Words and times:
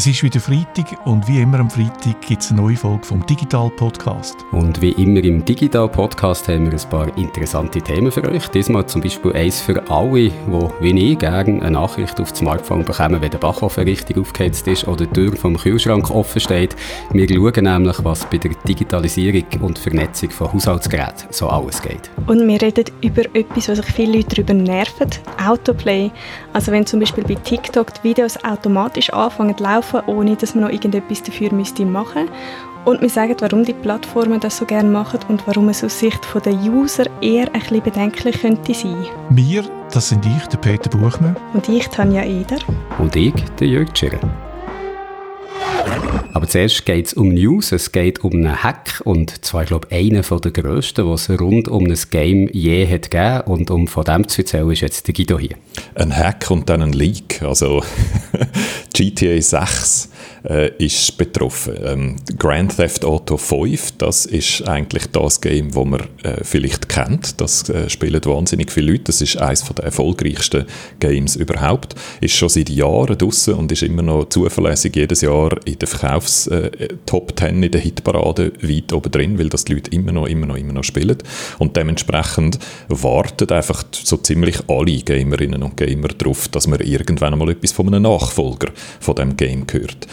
Es 0.00 0.06
ist 0.06 0.22
wieder 0.22 0.40
Freitag 0.40 0.96
und 1.04 1.28
wie 1.28 1.42
immer 1.42 1.58
am 1.58 1.68
Freitag 1.68 2.22
gibt 2.26 2.40
es 2.40 2.50
eine 2.50 2.62
neue 2.62 2.74
Folge 2.74 3.04
vom 3.04 3.26
Digital 3.26 3.68
Podcast. 3.68 4.34
Und 4.50 4.80
wie 4.80 4.92
immer 4.92 5.22
im 5.22 5.44
Digital 5.44 5.90
Podcast 5.90 6.48
haben 6.48 6.72
wir 6.72 6.80
ein 6.80 6.88
paar 6.88 7.14
interessante 7.18 7.82
Themen 7.82 8.10
für 8.10 8.24
euch. 8.24 8.48
Diesmal 8.48 8.86
zum 8.86 9.02
Beispiel 9.02 9.34
eins 9.34 9.60
für 9.60 9.90
alle, 9.90 10.30
die 10.30 10.32
wie 10.80 11.12
ich 11.12 11.18
gerne 11.18 11.60
eine 11.60 11.72
Nachricht 11.72 12.18
auf 12.18 12.30
das 12.30 12.38
Smartphone 12.38 12.82
bekommen, 12.82 13.20
wenn 13.20 13.30
der 13.30 13.36
Backofen 13.36 13.84
richtig 13.84 14.16
aufgeheizt 14.16 14.66
ist 14.68 14.88
oder 14.88 15.04
die 15.04 15.12
Tür 15.12 15.36
vom 15.36 15.58
Kühlschrank 15.58 16.10
offen 16.10 16.40
steht. 16.40 16.76
Wir 17.12 17.28
schauen 17.28 17.64
nämlich, 17.64 18.02
was 18.02 18.24
bei 18.24 18.38
der 18.38 18.52
Digitalisierung 18.66 19.44
und 19.60 19.78
Vernetzung 19.78 20.30
von 20.30 20.50
Haushaltsgeräten 20.50 21.28
so 21.28 21.46
alles 21.50 21.82
geht. 21.82 22.08
Und 22.26 22.48
wir 22.48 22.62
reden 22.62 22.86
über 23.02 23.26
etwas, 23.34 23.68
was 23.68 23.76
sich 23.76 23.86
viele 23.94 24.16
Leute 24.16 24.36
darüber 24.36 24.54
nerven, 24.54 25.10
Autoplay. 25.46 26.10
Also 26.54 26.72
wenn 26.72 26.86
zum 26.86 27.00
Beispiel 27.00 27.24
bei 27.24 27.34
TikTok 27.34 27.92
die 27.92 28.08
Videos 28.08 28.42
automatisch 28.42 29.12
anfangen 29.12 29.58
zu 29.58 29.62
laufen, 29.62 29.89
ohne 30.06 30.36
dass 30.36 30.54
man 30.54 30.64
noch 30.64 30.70
irgendetwas 30.70 31.22
dafür 31.22 31.52
müsste 31.52 31.84
machen 31.84 32.28
und 32.84 33.00
wir 33.00 33.10
sagen, 33.10 33.36
warum 33.40 33.64
die 33.64 33.74
Plattformen 33.74 34.40
das 34.40 34.56
so 34.56 34.64
gerne 34.64 34.88
machen 34.88 35.20
und 35.28 35.46
warum 35.46 35.68
es 35.68 35.84
aus 35.84 35.98
Sicht 35.98 36.20
der 36.44 36.54
User 36.54 37.04
eher 37.20 37.46
ein 37.52 37.60
bisschen 37.60 37.82
bedenklich 37.82 38.40
könnte 38.40 38.74
sein. 38.74 39.06
Wir, 39.28 39.64
das 39.92 40.08
sind 40.08 40.24
ich, 40.24 40.46
der 40.46 40.58
Peter 40.58 40.90
Buchmann. 40.90 41.36
Und 41.52 41.68
ich, 41.68 41.88
Tanja 41.88 42.24
Eder. 42.24 42.58
Und 42.98 43.14
ich, 43.16 43.34
der 43.58 43.66
Jörg 43.66 43.92
Tschirr. 43.92 44.18
Aber 46.32 46.46
zuerst 46.46 46.86
geht 46.86 47.06
es 47.06 47.14
um 47.14 47.28
News, 47.28 47.72
es 47.72 47.92
geht 47.92 48.24
um 48.24 48.32
einen 48.32 48.62
Hack 48.62 49.02
und 49.04 49.44
zwar, 49.44 49.64
glaube 49.64 49.88
ich, 49.90 49.96
einer 49.96 50.22
der 50.22 50.50
grössten, 50.52 51.08
was 51.08 51.28
es 51.28 51.40
rund 51.40 51.68
um 51.68 51.84
ein 51.84 51.98
Game 52.10 52.48
je 52.52 52.86
hat 52.86 53.10
gegeben 53.10 53.42
und 53.46 53.70
um 53.70 53.88
von 53.88 54.04
dem 54.04 54.28
zu 54.28 54.42
erzählen 54.42 54.70
ist 54.70 54.80
jetzt 54.80 55.06
der 55.06 55.14
Guido 55.14 55.38
hier. 55.38 55.56
Ein 55.94 56.16
Hack 56.16 56.50
und 56.50 56.68
dann 56.70 56.82
ein 56.82 56.92
Leak, 56.92 57.42
also 57.42 57.82
GTA 58.94 59.40
6 59.40 60.10
äh, 60.48 60.70
ist 60.78 61.16
betroffen. 61.18 61.74
Ähm, 61.82 62.16
Grand 62.38 62.76
Theft 62.76 63.04
Auto 63.04 63.36
5, 63.36 63.92
das 63.98 64.26
ist 64.26 64.66
eigentlich 64.66 65.06
das 65.08 65.40
Game, 65.40 65.72
das 65.72 65.84
man 65.84 66.00
äh, 66.22 66.42
vielleicht 66.42 66.88
kennt. 66.88 67.40
Das 67.40 67.68
äh, 67.68 67.88
spielen 67.90 68.24
wahnsinnig 68.24 68.70
viele 68.70 68.92
Leute. 68.92 69.04
Das 69.04 69.20
ist 69.20 69.36
eines 69.38 69.64
der 69.64 69.84
erfolgreichsten 69.84 70.66
Games 70.98 71.36
überhaupt. 71.36 71.94
Ist 72.20 72.34
schon 72.34 72.48
seit 72.48 72.68
Jahren 72.70 73.16
draußen 73.16 73.54
und 73.54 73.72
ist 73.72 73.82
immer 73.82 74.02
noch 74.02 74.28
zuverlässig 74.28 74.96
jedes 74.96 75.20
Jahr 75.20 75.50
in 75.72 75.78
den 75.78 75.86
Verkaufs-Top 75.86 77.30
äh, 77.30 77.34
10 77.34 77.62
in 77.62 77.70
der 77.70 77.80
Hitparade 77.80 78.52
weit 78.62 78.92
oben 78.92 79.10
drin, 79.10 79.38
weil 79.38 79.48
das 79.48 79.64
die 79.64 79.74
Leute 79.74 79.90
immer 79.90 80.12
noch, 80.12 80.26
immer 80.26 80.46
noch, 80.46 80.56
immer 80.56 80.72
noch 80.72 80.84
spielen. 80.84 81.18
Und 81.58 81.76
dementsprechend 81.76 82.58
warten 82.88 83.50
einfach 83.50 83.84
so 83.92 84.16
ziemlich 84.18 84.58
alle 84.68 84.98
Gamerinnen 84.98 85.62
und 85.62 85.76
Gamer 85.76 86.08
darauf, 86.08 86.48
dass 86.48 86.66
man 86.66 86.80
irgendwann 86.80 87.32
einmal 87.32 87.50
etwas 87.50 87.72
von 87.72 87.86
einem 87.86 88.02
Nachfolger 88.02 88.72
von 89.00 89.14
dem 89.14 89.36
Game 89.36 89.66
hört 89.70 90.06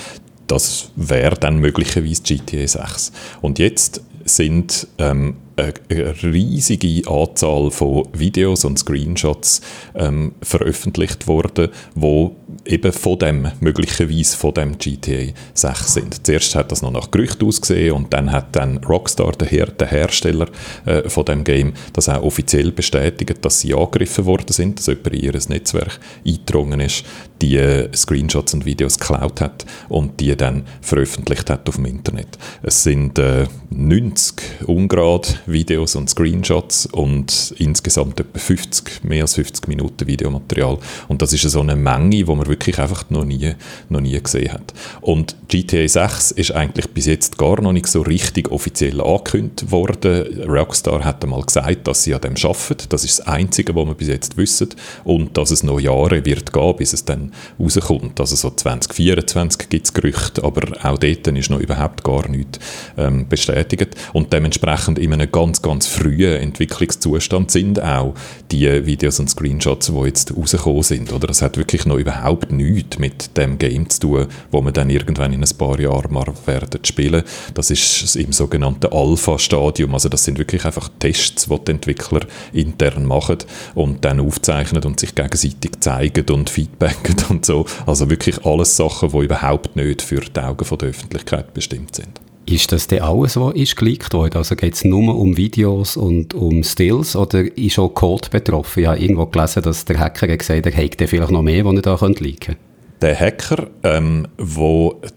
das 0.48 0.92
wäre 0.96 1.36
dann 1.36 1.58
möglicherweise 1.58 2.24
GTA 2.24 2.66
6. 2.68 3.12
Und 3.42 3.60
jetzt 3.60 4.02
sind 4.26 4.88
ähm, 4.98 5.36
eine 5.58 6.24
riesige 6.24 7.10
Anzahl 7.10 7.72
von 7.72 8.08
Videos 8.14 8.64
und 8.64 8.78
Screenshots 8.78 9.62
ähm, 9.96 10.34
veröffentlicht 10.42 11.28
worden, 11.28 11.70
wo 11.96 12.36
eben 12.66 12.92
von 12.92 13.20
dem, 13.20 13.48
möglicherweise 13.60 14.38
von 14.38 14.54
dem 14.54 14.78
GTA 14.78 15.34
6 15.54 15.94
sind. 15.94 16.26
Zuerst 16.26 16.56
hat 16.56 16.72
das 16.72 16.82
noch 16.82 16.92
nach 16.92 17.12
Gerücht 17.12 17.44
ausgesehen 17.44 17.94
und 17.94 18.14
dann 18.14 18.32
hat 18.32 18.56
dann 18.56 18.78
Rockstar, 18.78 19.32
der, 19.34 19.48
Her 19.48 19.68
der 19.68 19.88
Hersteller 19.88 20.48
äh, 20.86 21.10
von 21.10 21.26
dem 21.26 21.44
Game, 21.44 21.74
das 21.94 22.10
auch 22.10 22.24
offiziell 22.24 22.72
bestätigt, 22.72 23.44
dass 23.44 23.62
sie 23.62 23.74
angegriffen 23.74 24.26
worden 24.26 24.52
sind, 24.52 24.80
dass 24.80 24.88
jemand 24.88 25.08
in 25.08 25.22
ihr 25.22 25.34
Netzwerk 25.50 26.00
eingedrungen 26.26 26.80
ist, 26.82 27.06
die 27.42 27.58
äh, 27.58 27.90
Screenshots 27.96 28.54
und 28.54 28.66
Videos 28.66 29.00
geklaut 29.00 29.42
hat 29.42 29.66
und 29.90 30.20
die 30.20 30.36
dann 30.36 30.64
veröffentlicht 30.82 31.50
hat 31.50 31.68
auf 31.68 31.76
dem 31.76 31.86
Internet. 31.86 32.38
Es 32.64 32.84
sind 32.84 33.18
äh, 33.20 33.48
90 33.70 34.68
ungerade 34.68 35.30
Videos 35.48 35.96
und 35.96 36.10
Screenshots 36.10 36.86
und 36.88 37.56
insgesamt 37.58 38.20
etwa 38.20 38.38
50, 38.38 39.04
mehr 39.04 39.24
als 39.24 39.36
50 39.36 39.68
Minuten 39.68 40.08
Videomaterial. 40.08 40.78
Und 41.08 41.22
das 41.22 41.34
ist 41.34 41.44
so 41.44 41.62
eine 41.62 41.76
Menge, 41.76 42.10
die 42.10 42.24
man 42.26 42.46
wirklich 42.48 42.80
einfach 42.80 43.10
noch 43.10 43.24
nie, 43.24 43.54
noch 43.90 44.02
nie 44.02 44.20
gesehen 44.22 44.52
hat. 44.52 44.74
Und 45.02 45.36
GTA 45.48 45.88
6 45.88 46.32
ist 46.32 46.52
eigentlich 46.52 46.90
bis 46.90 47.06
jetzt 47.06 47.38
gar 47.38 47.62
noch 47.62 47.72
nicht 47.72 47.88
so 47.88 48.02
richtig 48.02 48.52
offiziell 48.52 49.02
angekündigt 49.02 49.72
worden. 49.72 50.44
Rockstar 50.48 51.04
hat 51.04 51.24
einmal 51.24 51.42
gesagt, 51.42 51.88
dass 51.88 52.04
sie 52.04 52.14
an 52.14 52.22
dem 52.22 52.36
arbeiten. 52.36 52.90
Das 52.90 53.04
ist 53.04 53.20
das 53.20 53.28
Einzige, 53.28 53.76
was 53.76 53.86
wir 53.86 53.94
bis 53.94 54.08
jetzt 54.10 54.38
wissen. 54.38 54.70
Und 55.04 55.38
dass 55.38 55.52
es 55.52 55.64
noch 55.64 55.80
Jahre 55.80 56.26
wird 56.26 56.52
gehen, 56.54 56.76
bis 56.76 56.94
es 56.94 57.06
dann 57.06 57.32
rauskommt. 57.60 58.20
Also 58.20 58.36
so 58.36 58.50
2024 58.50 59.70
gibt 59.70 59.86
es 59.86 59.94
Gerüchte, 59.94 60.44
aber 60.44 60.62
auch 60.84 60.98
dort 60.98 61.28
ist 61.28 61.50
noch 61.50 61.60
überhaupt 61.60 62.04
gar 62.04 62.28
nichts 62.28 62.60
ähm, 62.98 63.28
bestätigt. 63.28 63.96
Und 64.14 64.34
dementsprechend 64.34 65.00
in 65.00 65.14
einem 65.14 65.32
ganz, 65.38 65.62
ganz 65.62 65.86
frühen 65.86 66.34
Entwicklungszustand 66.34 67.52
sind 67.52 67.80
auch 67.80 68.16
die 68.50 68.88
Videos 68.88 69.20
und 69.20 69.30
Screenshots, 69.30 69.86
die 69.86 70.08
jetzt 70.08 70.36
rausgekommen 70.36 70.82
sind. 70.82 71.14
Oder 71.14 71.28
das 71.28 71.44
hat 71.44 71.58
wirklich 71.58 71.86
noch 71.86 71.98
überhaupt 71.98 72.52
nichts 72.52 72.98
mit 72.98 73.38
dem 73.38 73.60
Game 73.60 73.88
zu 73.88 74.00
tun, 74.00 74.26
wo 74.50 74.62
wir 74.62 74.72
dann 74.72 74.90
irgendwann 74.90 75.34
in 75.34 75.44
ein 75.44 75.58
paar 75.58 75.80
Jahren 75.80 76.12
mal 76.12 76.26
werden 76.48 76.84
spielen. 76.84 77.22
Das 77.54 77.70
ist 77.70 78.16
im 78.16 78.34
sogenannten 78.34 78.92
Alpha-Stadium. 78.92 79.94
Also 79.94 80.10
das 80.10 80.24
sind 80.24 80.40
wirklich 80.40 80.66
einfach 80.66 80.90
Tests, 80.98 81.46
die 81.46 81.66
die 81.66 81.72
Entwickler 81.72 82.22
intern 82.52 83.06
machen 83.06 83.38
und 83.76 84.04
dann 84.06 84.20
aufzeichnen 84.20 84.84
und 84.86 85.00
sich 85.00 85.14
gegenseitig 85.14 85.80
zeigen 85.82 86.26
und 86.32 86.50
feedbacken 86.50 87.16
und 87.30 87.46
so. 87.46 87.68
Also 87.86 88.10
wirklich 88.10 88.44
alles 88.44 88.76
Sachen, 88.76 89.12
die 89.12 89.26
überhaupt 89.26 89.76
nicht 89.76 90.02
für 90.02 90.22
die 90.22 90.40
Augen 90.40 90.78
der 90.80 90.90
Öffentlichkeit 90.90 91.54
bestimmt 91.54 91.96
sind. 91.96 92.27
Ist 92.50 92.72
das 92.72 92.88
denn 92.88 93.02
alles, 93.02 93.36
was 93.36 93.56
ist 93.56 93.76
geleakt 93.76 94.14
worden? 94.14 94.38
Also 94.38 94.56
geht 94.56 94.74
es 94.74 94.86
nur 94.86 95.14
um 95.18 95.36
Videos 95.36 95.98
und 95.98 96.34
um 96.34 96.64
Stills 96.64 97.14
oder 97.18 97.42
ist 97.58 97.78
auch 97.78 97.90
Code 97.90 98.30
betroffen? 98.30 98.84
Ich 98.84 98.88
habe 98.88 99.00
irgendwo 99.00 99.26
gelesen, 99.26 99.64
dass 99.64 99.84
der 99.84 100.00
Hacker 100.00 100.28
gesagt 100.28 100.66
hat, 100.66 100.74
er 100.74 100.82
hätte 100.82 101.08
vielleicht 101.08 101.32
noch 101.32 101.42
mehr, 101.42 101.64
die 101.64 101.76
er 101.76 101.82
da 101.82 101.96
leaken 101.96 102.40
könnte. 102.40 102.58
Der 103.02 103.20
Hacker, 103.20 103.68
ähm, 103.84 104.28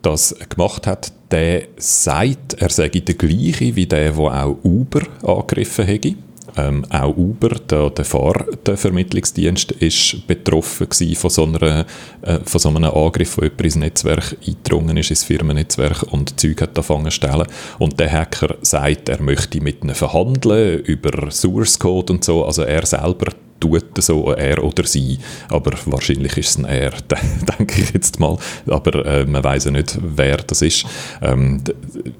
das 0.03 0.35
gemacht 0.49 0.89
hat, 0.89 1.13
der 1.31 1.69
sagt, 1.77 2.55
er 2.55 2.69
sei 2.69 2.89
der 2.89 3.15
gleiche 3.15 3.77
wie 3.77 3.87
der, 3.87 4.11
der 4.11 4.19
auch 4.19 4.59
Uber 4.65 5.03
angegriffen 5.23 5.87
hätte. 5.87 6.17
Ähm, 6.61 6.85
auch 6.91 7.17
Uber, 7.17 7.51
der, 7.51 7.91
der 7.91 8.05
Fahrvermittlungsdienst, 8.05 9.73
ist 9.73 10.27
betroffen 10.27 10.89
von 11.15 11.31
so, 11.31 11.45
einer, 11.45 11.87
äh, 12.23 12.39
von 12.45 12.61
so 12.61 12.69
einem 12.69 12.85
Angriff, 12.85 13.39
wo 13.39 13.43
jemand 13.43 13.63
ins 13.63 13.77
Netzwerk 13.77 14.37
eingedrungen 14.47 14.97
ist, 14.97 15.11
ins 15.11 15.25
Firmennetzwerk 15.25 16.03
und 16.13 16.39
Zeug 16.39 16.61
hat 16.61 16.71
angefangen 16.71 17.07
zu 17.07 17.13
stellen. 17.13 17.47
Und 17.79 17.99
der 17.99 18.13
Hacker 18.13 18.57
sagt, 18.63 19.09
er 19.09 19.23
möchte 19.23 19.61
mit 19.61 19.83
ihnen 19.83 19.95
verhandeln 19.95 20.81
über 20.81 21.31
Source 21.31 21.79
Code 21.79 22.13
und 22.13 22.25
so. 22.25 22.45
Also 22.45 22.63
er 22.63 22.85
selber 22.85 23.33
tut 23.61 24.03
so, 24.03 24.33
er 24.33 24.63
oder 24.65 24.87
sie. 24.87 25.19
Aber 25.49 25.73
wahrscheinlich 25.87 26.37
ist 26.37 26.51
es 26.51 26.59
ein 26.59 26.65
er, 26.65 26.93
denke 27.59 27.83
ich 27.83 27.93
jetzt 27.93 28.19
mal. 28.19 28.39
Aber 28.67 29.05
äh, 29.07 29.27
man 29.27 29.45
weiß 29.45 29.67
ja 29.67 29.71
nicht, 29.71 29.99
wer 30.03 30.39
das 30.39 30.63
ist. 30.63 30.87
Ähm, 31.23 31.63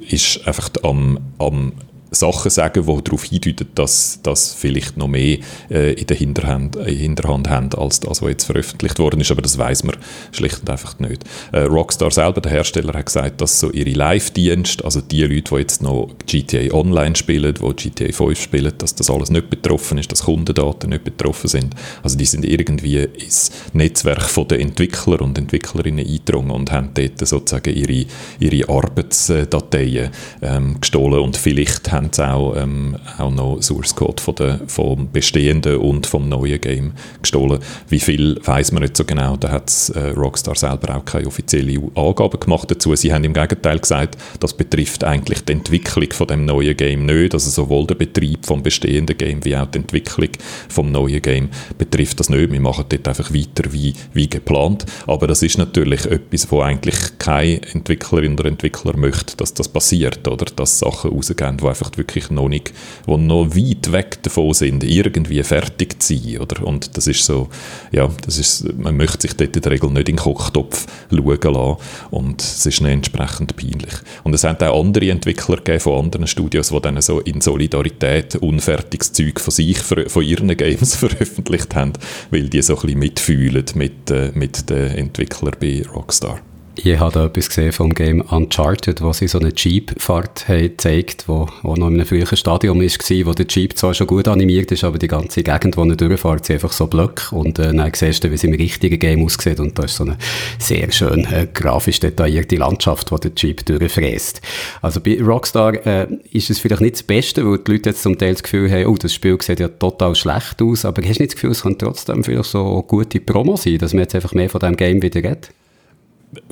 ist 0.09 0.47
einfach 0.47 0.71
am, 0.83 1.19
am 1.39 1.73
Sachen 2.11 2.51
sagen, 2.51 2.87
die 2.87 3.05
darauf 3.05 3.25
hindeuten, 3.25 3.69
dass 3.75 4.21
das 4.23 4.55
vielleicht 4.55 4.97
noch 4.97 5.09
mehr 5.09 5.39
äh, 5.71 5.93
in 5.93 6.07
der 6.07 6.17
Hinterhand, 6.17 6.77
äh, 6.77 6.95
Hinterhand 6.95 7.49
haben, 7.49 7.73
als 7.75 8.01
das, 8.01 8.23
was 8.23 8.29
jetzt 8.29 8.45
veröffentlicht 8.45 8.99
worden 8.99 9.21
ist. 9.21 9.31
Aber 9.31 9.43
das 9.43 9.59
weiß 9.59 9.85
man 9.85 9.97
schlicht 10.33 10.61
und 10.61 10.71
einfach 10.71 10.99
nicht. 10.99 11.25
Äh, 11.53 11.61
Rockstar 11.61 12.11
selber, 12.11 12.41
der 12.41 12.53
Hersteller, 12.53 12.95
hat 12.95 13.07
gesagt, 13.07 13.41
dass 13.41 13.61
so 13.61 13.71
ihre 13.71 13.91
Live-Dienste, 13.91 14.85
also 14.85 15.01
die 15.01 15.23
Leute, 15.23 15.55
die 15.55 15.61
jetzt 15.61 15.83
noch 15.83 16.11
GTA 16.27 16.75
Online 16.75 17.17
spielen, 17.17 17.55
die 17.55 17.91
GTA 17.91 18.13
5 18.13 18.41
spielen, 18.41 18.73
dass 18.79 18.95
das 18.95 19.11
alles 19.11 19.31
nicht 19.31 19.51
betroffen 19.51 19.99
ist, 19.99 20.11
dass 20.11 20.25
Kundendaten 20.25 20.91
nicht 20.91 21.05
betroffen 21.05 21.49
sind. 21.49 21.75
Also 22.03 22.17
die 22.17 22.25
sind 22.25 22.45
irgendwie 22.45 22.99
ins 22.99 23.51
Netzwerk 23.73 24.31
der 24.49 24.61
Entwickler 24.61 25.21
und 25.21 25.37
Entwicklerinnen 25.39 26.07
eingedrungen 26.07 26.51
und 26.51 26.73
haben 26.73 26.91
dort 26.95 27.27
sozusagen 27.27 27.75
ihre, 27.75 28.07
ihre 28.39 28.69
Arbeitsdateien 28.69 30.11
ähm, 30.43 30.81
gestohlen 30.81 31.21
und 31.21 31.37
vielleicht 31.37 31.93
haben 31.93 32.00
haben 32.01 32.13
sie 32.13 32.27
auch, 32.27 32.57
ähm, 32.57 32.97
auch 33.19 33.31
noch 33.31 33.63
Source 33.63 33.95
Code 33.95 34.23
von 34.23 34.35
der, 34.37 34.61
vom 34.67 35.11
bestehenden 35.13 35.77
und 35.77 36.07
vom 36.07 36.29
neuen 36.29 36.61
Game 36.61 36.93
gestohlen. 37.21 37.61
Wie 37.89 38.01
viel 38.01 38.41
weiß 38.43 38.73
man 38.73 38.83
nicht 38.83 38.97
so 38.97 39.05
genau, 39.05 39.37
da 39.37 39.51
hat 39.51 39.71
äh, 39.95 40.11
Rockstar 40.11 40.55
selber 40.55 40.97
auch 40.97 41.05
keine 41.05 41.27
offizielle 41.27 41.81
Angaben 41.95 42.41
gemacht 42.41 42.71
dazu. 42.71 42.95
Sie 42.95 43.13
haben 43.13 43.25
im 43.25 43.35
Gegenteil 43.35 43.79
gesagt, 43.79 44.17
das 44.41 44.55
betrifft 44.55 45.05
eigentlich 45.05 45.45
die 45.45 45.53
Entwicklung 45.53 46.11
von 46.13 46.27
dem 46.27 46.45
neuen 46.45 46.77
Game 46.77 47.07
nicht, 47.07 47.35
also 47.35 47.51
sowohl 47.51 47.87
der 47.87 47.95
Betrieb 47.97 48.47
vom 48.47 48.63
bestehenden 48.63 49.17
Game 49.17 49.45
wie 49.45 49.57
auch 49.57 49.67
die 49.67 49.79
Entwicklung 49.79 50.31
vom 50.69 50.91
neuen 50.91 51.21
Game 51.23 51.51
betrifft 51.77 52.21
das 52.21 52.29
nicht. 52.29 52.51
Wir 52.51 52.61
machen 52.61 52.85
dort 52.89 53.07
einfach 53.09 53.33
weiter 53.33 53.73
wie, 53.73 53.95
wie 54.13 54.29
geplant, 54.29 54.87
aber 55.07 55.27
das 55.27 55.43
ist 55.43 55.59
natürlich 55.59 56.07
etwas, 56.07 56.51
wo 56.51 56.61
eigentlich 56.61 56.97
keine 57.19 57.61
Entwicklerin 57.73 58.35
oder 58.35 58.47
Entwickler 58.47 58.97
möchte, 58.97 59.37
dass 59.37 59.55
das 59.55 59.69
passiert, 59.69 60.27
oder? 60.27 60.47
Dass 60.47 60.79
Sachen 60.79 61.11
rausgehen, 61.11 61.57
die 61.59 61.67
einfach 61.67 61.90
braucht, 61.91 61.99
wirklich 61.99 62.31
noch 62.31 62.49
nicht, 62.49 62.73
die 63.07 63.17
noch 63.17 63.57
weit 63.57 63.93
weg 63.93 64.23
davon 64.23 64.55
sind, 64.55 64.85
irgendwie 64.85 65.43
fertig 65.43 66.03
zu 66.03 66.17
sein, 66.17 66.39
oder? 66.39 66.67
Und 66.67 66.97
das 66.97 67.07
ist 67.07 67.25
so, 67.25 67.49
ja, 67.93 68.09
das 68.25 68.39
ist, 68.39 68.73
man 68.79 68.97
möchte 68.97 69.23
sich 69.23 69.35
dort 69.35 69.57
in 69.57 69.63
der 69.63 69.73
Regel 69.73 69.91
nicht 69.91 70.09
in 70.09 70.17
den 70.17 70.23
Kochtopf 70.23 70.87
schauen 71.11 71.55
lassen 71.55 71.77
und 72.11 72.41
es 72.41 72.67
ist 72.67 72.81
entsprechend 72.81 73.57
peinlich. 73.57 73.95
Und 74.25 74.35
es 74.35 74.45
hat 74.45 74.63
auch 74.63 74.81
andere 74.81 75.11
Entwickler 75.11 75.57
gegeben 75.57 75.81
von 75.81 76.05
anderen 76.05 76.27
Studios, 76.27 76.69
die 76.69 76.81
dann 76.81 77.01
so 77.01 77.21
in 77.21 77.41
Solidarität 77.41 78.37
unfertiges 78.37 79.13
Zeug 79.13 79.41
von 79.41 79.53
sich, 79.53 79.79
von 79.79 80.23
ihren 80.23 80.57
Games 80.57 80.97
veröffentlicht 80.97 81.75
haben, 81.75 81.93
weil 82.31 82.49
die 82.49 82.63
so 82.63 82.75
ein 82.77 82.83
bisschen 82.83 82.99
mitfühlen 82.99 83.65
mit, 83.75 84.11
äh, 84.11 84.31
mit 84.35 84.71
den 84.71 84.91
Entwicklern 84.93 85.57
bei 85.61 85.83
Rockstar. 85.95 86.41
Ich 86.77 86.99
habe 86.99 87.13
da 87.13 87.27
etwas 87.27 87.49
gesehen 87.49 87.73
vom 87.73 87.93
Game 87.93 88.21
Uncharted, 88.21 89.03
wo 89.03 89.13
sie 89.13 89.27
so 89.27 89.39
eine 89.39 89.53
Jeep-Fahrt 89.55 90.47
gezeigt 90.47 91.25
wo, 91.27 91.49
wo 91.63 91.75
noch 91.75 91.89
in 91.89 91.95
einem 91.95 92.07
früheren 92.07 92.37
Stadium 92.37 92.81
war, 92.81 93.27
wo 93.27 93.33
der 93.33 93.47
Jeep 93.49 93.77
zwar 93.77 93.93
schon 93.93 94.07
gut 94.07 94.29
animiert 94.29 94.71
ist, 94.71 94.85
aber 94.85 94.99
die 94.99 95.09
ganze 95.09 95.43
Gegend, 95.43 95.77
wo 95.77 95.85
er 95.85 95.97
durchfährt, 95.97 96.43
ist 96.43 96.51
einfach 96.53 96.73
so 96.73 96.87
Blöcke. 96.87 97.35
Und 97.35 97.59
äh, 97.59 97.75
dann 97.75 97.93
siehst 97.93 98.23
du, 98.23 98.31
wie 98.31 98.37
es 98.37 98.45
im 98.45 98.55
richtigen 98.55 98.99
Game 98.99 99.25
aussieht. 99.25 99.59
Und 99.59 99.79
da 99.79 99.83
ist 99.83 99.97
so 99.97 100.05
eine 100.05 100.17
sehr 100.59 100.91
schön 100.93 101.25
äh, 101.27 101.49
grafisch 101.53 102.01
detaillierte 102.01 102.57
Landschaft, 102.57 103.11
wo 103.11 103.19
der 103.19 103.33
Jeep 103.37 103.67
durchfräst. 103.67 104.41
Also 104.81 105.01
bei 105.01 105.21
Rockstar 105.21 105.75
äh, 105.85 106.07
ist 106.31 106.51
es 106.51 106.61
vielleicht 106.61 106.83
nicht 106.83 106.95
das 106.95 107.03
Beste, 107.03 107.45
weil 107.45 107.59
die 107.59 107.73
Leute 107.73 107.91
jetzt 107.91 108.03
zum 108.03 108.17
Teil 108.17 108.35
das 108.35 108.45
Gefühl 108.45 108.71
haben, 108.71 108.87
oh, 108.87 108.97
das 108.97 109.13
Spiel 109.13 109.37
sieht 109.43 109.61
ja 109.61 109.69
total 109.69 110.15
schlecht 110.15 110.63
aus, 110.63 110.85
aber 110.85 111.03
hast 111.03 111.19
du 111.19 111.23
nicht 111.25 111.33
das 111.33 111.35
Gefühl, 111.35 111.51
es 111.51 111.63
kann 111.63 111.77
trotzdem 111.77 112.23
vielleicht 112.23 112.51
so 112.51 112.83
gute 112.87 113.19
Promo 113.19 113.57
sein, 113.57 113.79
dass 113.79 113.93
man 113.93 114.03
jetzt 114.03 114.15
einfach 114.15 114.33
mehr 114.33 114.49
von 114.49 114.61
diesem 114.61 114.77
Game 114.77 115.03
wieder 115.03 115.17
redet? 115.17 115.51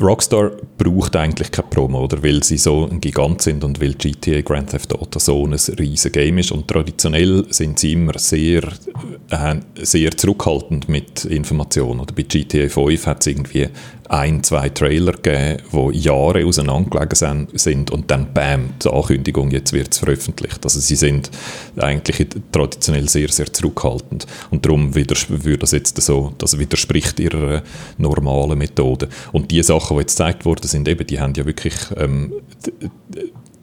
Rockstar 0.01 0.53
braucht 0.77 1.15
eigentlich 1.15 1.53
keine 1.53 1.69
Promo, 1.69 2.03
oder? 2.03 2.21
weil 2.23 2.43
sie 2.43 2.59
so 2.59 2.89
ein 2.91 3.01
Gigant 3.01 3.43
sind 3.43 3.63
und 3.63 3.81
weil 3.81 3.95
GTA 3.95 4.41
Grand 4.41 4.71
Theft 4.71 4.93
Auto 4.93 5.21
so 5.21 5.47
ein 5.47 5.53
riesiges 5.53 6.13
Game 6.13 6.39
ist. 6.39 6.51
Und 6.51 6.67
traditionell 6.67 7.47
sind 7.51 7.79
sie 7.79 7.93
immer 7.93 8.19
sehr, 8.19 8.65
äh, 9.31 9.57
sehr 9.81 10.11
zurückhaltend 10.17 10.89
mit 10.89 11.25
Informationen. 11.27 12.01
Oder 12.01 12.13
bei 12.13 12.23
GTA 12.23 12.69
5 12.69 13.07
hat 13.07 13.21
es 13.21 13.29
irgendwie 13.29 13.69
ein, 14.09 14.43
zwei 14.43 14.69
Trailer 14.71 15.13
gegeben, 15.13 15.63
die 15.73 15.99
Jahre 15.99 16.45
auseinandergelegen 16.45 17.49
sind 17.55 17.91
und 17.91 18.11
dann 18.11 18.33
bam, 18.33 18.71
die 18.83 18.89
Ankündigung, 18.89 19.51
jetzt 19.51 19.73
wird 19.73 19.93
es 19.93 19.99
veröffentlicht. 19.99 20.65
Also 20.65 20.81
sie 20.81 20.97
sind 20.97 21.31
eigentlich 21.77 22.27
traditionell 22.53 23.09
sehr, 23.09 23.29
sehr 23.29 23.53
zurückhaltend 23.53 24.27
und 24.51 24.65
darum 24.65 24.95
würde 24.95 25.15
das 25.59 25.73
jetzt 25.73 26.01
so, 26.01 26.33
das 26.39 26.59
widerspricht 26.59 27.21
ihrer 27.21 27.63
normalen 27.99 28.59
Methode. 28.59 29.09
Und 29.33 29.51
die 29.51 29.63
Sachen, 29.63 29.97
die 29.97 30.01
jetzt 30.01 30.17
gezeigt 30.19 30.45
worden 30.45 30.67
sind, 30.67 30.89
eben, 30.89 31.07
die 31.07 31.21
haben 31.21 31.35
ja 31.35 31.47
wirklich 31.47 31.75
ähm, 31.97 32.33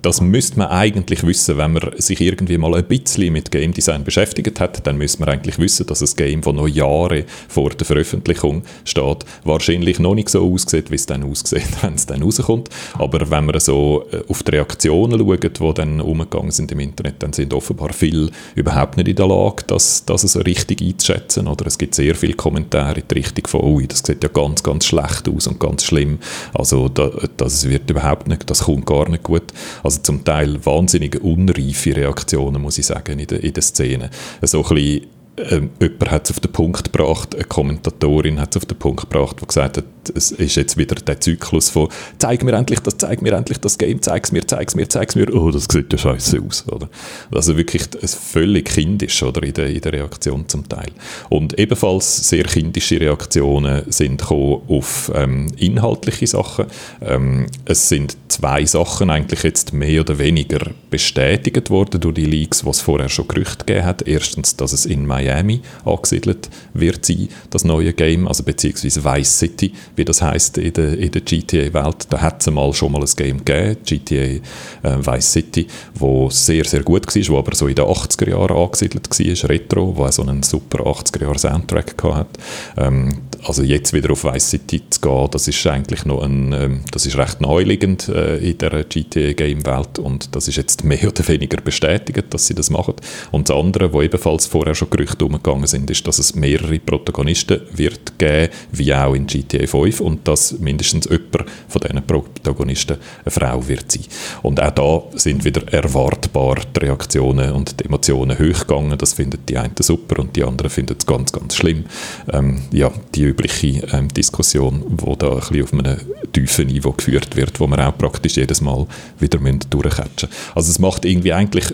das 0.06 0.22
müsste 0.22 0.60
man 0.60 0.68
eigentlich 0.68 1.26
wissen, 1.26 1.58
wenn 1.58 1.74
man 1.74 1.90
sich 1.98 2.22
irgendwie 2.22 2.60
mal 2.60 2.76
ein 2.76 2.86
bisschen 2.86 3.34
mit 3.34 3.50
Game 3.50 3.74
Design 3.74 4.04
beschäftigt 4.04 4.60
hat, 4.60 4.86
dann 4.86 5.00
müsste 5.00 5.20
man 5.20 5.30
eigentlich 5.30 5.58
wissen, 5.58 5.88
dass 5.88 6.04
ein 6.04 6.16
Game, 6.16 6.42
das 6.42 6.54
noch 6.54 6.68
Jahre 6.68 7.26
vor 7.48 7.72
der 7.72 7.88
Veröffentlichung 7.88 8.62
steht, 8.84 9.26
wahrscheinlich 9.44 9.98
noch 9.98 10.14
nicht 10.14 10.30
so 10.30 10.48
aussieht, 10.54 10.92
wie 10.92 10.96
es 10.96 11.08
dann 11.08 11.24
aussieht, 11.24 11.66
wenn 11.82 11.96
es 11.96 12.06
dann 12.06 12.22
rauskommt. 12.22 12.70
Aber 13.00 13.32
wenn 13.32 13.46
man 13.46 13.60
so 13.60 14.06
äh, 14.12 14.22
auf 14.28 14.44
die 14.44 14.52
Reaktionen 14.52 15.18
schaut, 15.18 15.44
die 15.60 15.74
dann 15.74 16.00
umgegangen 16.00 16.52
sind 16.52 16.72
im 16.72 16.82
Internet, 16.82 17.16
dann 17.24 17.34
sind 17.34 17.52
offenbar 17.52 17.92
viele 17.92 18.30
überhaupt 18.54 18.98
nicht 18.98 19.08
in 19.08 19.16
der 19.16 19.28
Lage, 19.28 19.64
das, 19.66 20.06
das 20.06 20.22
so 20.22 20.40
richtig 20.42 20.84
einzuschätzen. 20.84 21.48
Oder 21.48 21.66
es 21.66 21.80
gibt 21.80 21.96
sehr 21.96 22.14
viele 22.14 22.34
Kommentare 22.34 23.00
in 23.00 23.08
die 23.10 23.16
Richtung 23.16 23.48
von, 23.48 23.64
ui, 23.64 23.88
das 23.88 24.04
sieht 24.06 24.22
ja 24.22 24.30
ganz, 24.30 24.62
ganz 24.62 24.86
schlecht 24.86 25.28
aus 25.28 25.48
und 25.48 25.60
ganz 25.60 25.84
schlimm. 25.84 26.20
Also 26.54 26.90
da, 26.90 27.10
das 27.38 27.68
wird 27.68 27.90
überhaupt 27.90 28.28
nicht, 28.28 28.48
das 28.48 28.66
kommt 28.66 28.86
gar 28.86 29.10
nicht 29.10 29.24
gut. 29.24 29.46
Also 29.84 29.95
also 29.96 30.02
zum 30.04 30.24
Teil 30.24 30.66
wahnsinnig 30.66 31.22
unreife 31.22 31.96
Reaktionen, 31.96 32.62
muss 32.62 32.78
ich 32.78 32.86
sagen, 32.86 33.20
in 33.20 33.28
der, 33.28 33.44
in 33.44 33.54
der 33.54 33.64
Szene. 33.64 34.10
So 34.42 34.64
ein 34.64 34.76
bisschen 34.76 35.08
ähm, 35.38 35.72
jemand 35.82 36.12
hat 36.12 36.26
es 36.26 36.32
auf 36.32 36.40
den 36.40 36.52
Punkt 36.52 36.92
gebracht, 36.92 37.36
eine 37.36 37.44
Kommentatorin 37.44 38.40
hat 38.40 38.56
es 38.56 38.62
auf 38.62 38.66
den 38.66 38.78
Punkt 38.78 39.10
gebracht, 39.10 39.38
die 39.42 39.46
gesagt 39.46 39.78
hat, 39.78 39.86
es 40.16 40.32
ist 40.32 40.56
jetzt 40.56 40.78
wieder 40.78 40.96
der 40.96 41.20
Zyklus 41.20 41.70
von 41.70 41.90
zeig 42.20 42.44
mir 42.44 42.54
endlich 42.54 42.80
das, 42.80 42.98
zeig 42.98 43.22
mir 43.22 43.34
endlich 43.34 43.58
das 43.58 43.78
Game, 43.78 44.02
zeig 44.02 44.24
es 44.24 44.32
mir, 44.32 44.46
zeig 44.46 44.68
es 44.68 44.76
mir, 44.76 44.88
zeig 44.88 45.10
es 45.10 45.16
mir, 45.16 45.34
oh, 45.36 45.52
das 45.52 45.66
sieht 45.70 45.92
ja 45.92 45.98
scheiße 45.98 46.42
aus, 46.48 46.64
oder? 46.68 46.90
Also 47.32 47.58
wirklich 47.58 47.84
völlig 48.04 48.66
kindisch, 48.66 49.24
oder, 49.24 49.44
in 49.44 49.54
der, 49.54 49.68
in 49.68 49.82
der 49.82 49.94
Reaktion 49.94 50.48
zum 50.48 50.70
Teil. 50.70 50.92
Und 51.30 51.58
ebenfalls 51.60 52.30
sehr 52.30 52.44
kindische 52.44 53.00
Reaktionen 53.00 53.92
sind 53.92 54.24
auf 54.30 55.12
ähm, 55.16 55.52
inhaltliche 55.58 56.28
Sachen. 56.28 56.66
Ähm, 57.02 57.48
es 57.66 57.90
sind 57.90 58.16
zwei 58.28 58.66
Sachen 58.66 59.10
eigentlich 59.10 59.44
jetzt 59.44 59.74
mehr 59.74 60.02
oder 60.02 60.20
weniger 60.20 60.72
bestätigt 60.90 61.70
worden 61.70 62.00
durch 62.00 62.16
die 62.16 62.26
Leaks, 62.26 62.64
was 62.66 62.78
es 62.78 62.82
vorher 62.84 63.10
schon 63.10 63.28
Gerüchte 63.28 63.66
gegeben 63.66 63.86
hat. 63.86 64.08
Erstens, 64.08 64.56
dass 64.56 64.72
es 64.72 64.86
in 64.86 65.06
Miami 65.06 65.25
angesiedelt 65.34 66.50
wird 66.74 67.06
sein, 67.06 67.30
das 67.50 67.64
neue 67.64 67.94
Game, 67.94 68.28
also 68.28 68.44
beziehungsweise 68.44 69.04
Vice 69.04 69.40
City, 69.40 69.72
wie 69.96 70.06
das 70.06 70.22
heißt 70.22 70.58
in 70.58 70.74
der, 70.74 70.98
in 70.98 71.12
der 71.12 71.22
GTA-Welt. 71.22 72.08
Da 72.10 72.22
hat 72.22 72.42
es 72.42 72.52
mal 72.52 72.74
schon 72.74 72.92
mal 72.92 73.02
ein 73.02 73.10
Game 73.16 73.44
gegeben, 73.44 73.78
GTA 73.86 74.16
äh, 74.16 74.42
Vice 74.84 75.32
City, 75.32 75.68
wo 75.96 76.30
sehr, 76.30 76.66
sehr 76.66 76.84
gut 76.84 77.08
war, 77.08 77.28
wo 77.28 77.40
aber 77.40 77.56
so 77.56 77.68
in 77.68 77.76
den 77.76 77.86
80er 77.86 78.30
Jahren 78.30 78.56
angesiedelt 78.58 79.10
war, 79.10 79.50
Retro, 79.50 79.96
wo 79.96 80.10
so 80.12 80.22
einen 80.22 80.44
super 80.44 80.86
80er 80.86 81.24
Jahre 81.24 81.40
Soundtrack 81.40 81.96
hatte. 82.04 82.40
Ähm, 82.78 83.22
also 83.48 83.64
jetzt 83.64 83.94
wieder 83.94 84.12
auf 84.12 84.24
Vice 84.24 84.50
City 84.50 84.82
zu 84.90 85.02
gehen, 85.02 85.28
das 85.32 85.48
ist 85.48 85.66
eigentlich 85.68 86.06
noch 86.06 86.24
ein, 86.24 86.52
ähm, 86.54 86.82
das 86.92 87.06
ist 87.06 87.18
recht 87.18 87.42
neuliegend 87.42 88.10
äh, 88.10 88.38
in 88.38 88.58
der 88.58 88.84
GTA-Game-Welt 88.84 90.00
und 90.00 90.36
das 90.36 90.48
ist 90.48 90.56
jetzt 90.56 90.84
mehr 90.84 91.08
oder 91.08 91.28
weniger 91.28 91.62
bestätigt, 91.62 92.26
dass 92.34 92.48
sie 92.48 92.56
das 92.56 92.70
machen. 92.70 92.96
Und 93.32 93.50
das 93.50 93.56
andere, 93.56 93.94
wo 93.94 94.02
ebenfalls 94.02 94.48
vorher 94.48 94.76
schon 94.76 94.90
Gerüchte 94.90 95.15
umgegangen 95.22 95.68
sind, 95.68 95.90
ist, 95.90 96.06
dass 96.08 96.20
es 96.20 96.36
mehrere 96.36 96.80
Protagonisten 96.80 97.62
wird 97.74 98.18
geben, 98.18 98.54
wie 98.72 98.94
auch 98.94 99.14
in 99.14 99.28
GTA 99.28 99.66
5 99.68 100.02
und 100.02 100.28
dass 100.28 100.60
mindestens 100.60 101.06
jemand 101.06 101.50
von 101.68 101.82
diesen 101.82 102.06
Protagonisten 102.06 102.98
eine 103.24 103.32
Frau 103.32 103.68
wird 103.68 103.92
sein. 103.92 104.04
Und 104.44 104.62
auch 104.62 104.72
da 104.72 105.18
sind 105.18 105.44
wieder 105.44 105.68
erwartbar 105.72 106.58
die 106.76 106.80
Reaktionen 106.80 107.52
und 107.52 107.80
die 107.80 107.86
Emotionen 107.86 108.38
hochgegangen. 108.38 108.98
Das 108.98 109.14
finden 109.14 109.40
die 109.48 109.58
einen 109.58 109.74
super 109.80 110.20
und 110.20 110.36
die 110.36 110.44
anderen 110.44 110.70
finden 110.70 110.96
es 110.98 111.06
ganz, 111.06 111.32
ganz 111.32 111.56
schlimm. 111.56 111.86
Ähm, 112.32 112.62
ja, 112.72 112.92
die 113.14 113.24
übliche 113.24 113.88
ähm, 113.92 114.08
Diskussion, 114.10 114.84
die 114.90 115.18
da 115.18 115.30
ein 115.30 115.40
bisschen 115.40 115.64
auf 115.64 115.74
einem 115.74 115.98
tiefen 116.34 116.68
Niveau 116.68 116.92
geführt 116.92 117.36
wird, 117.36 117.60
wo 117.60 117.68
man 117.68 117.80
auch 117.80 117.98
praktisch 117.98 118.38
jedes 118.38 118.62
Mal 118.62 118.86
wieder 119.20 119.40
durchcatchen 119.70 120.30
Also 120.54 120.72
es 120.72 120.80
macht 120.80 121.06
irgendwie 121.06 121.34
eigentlich 121.34 121.74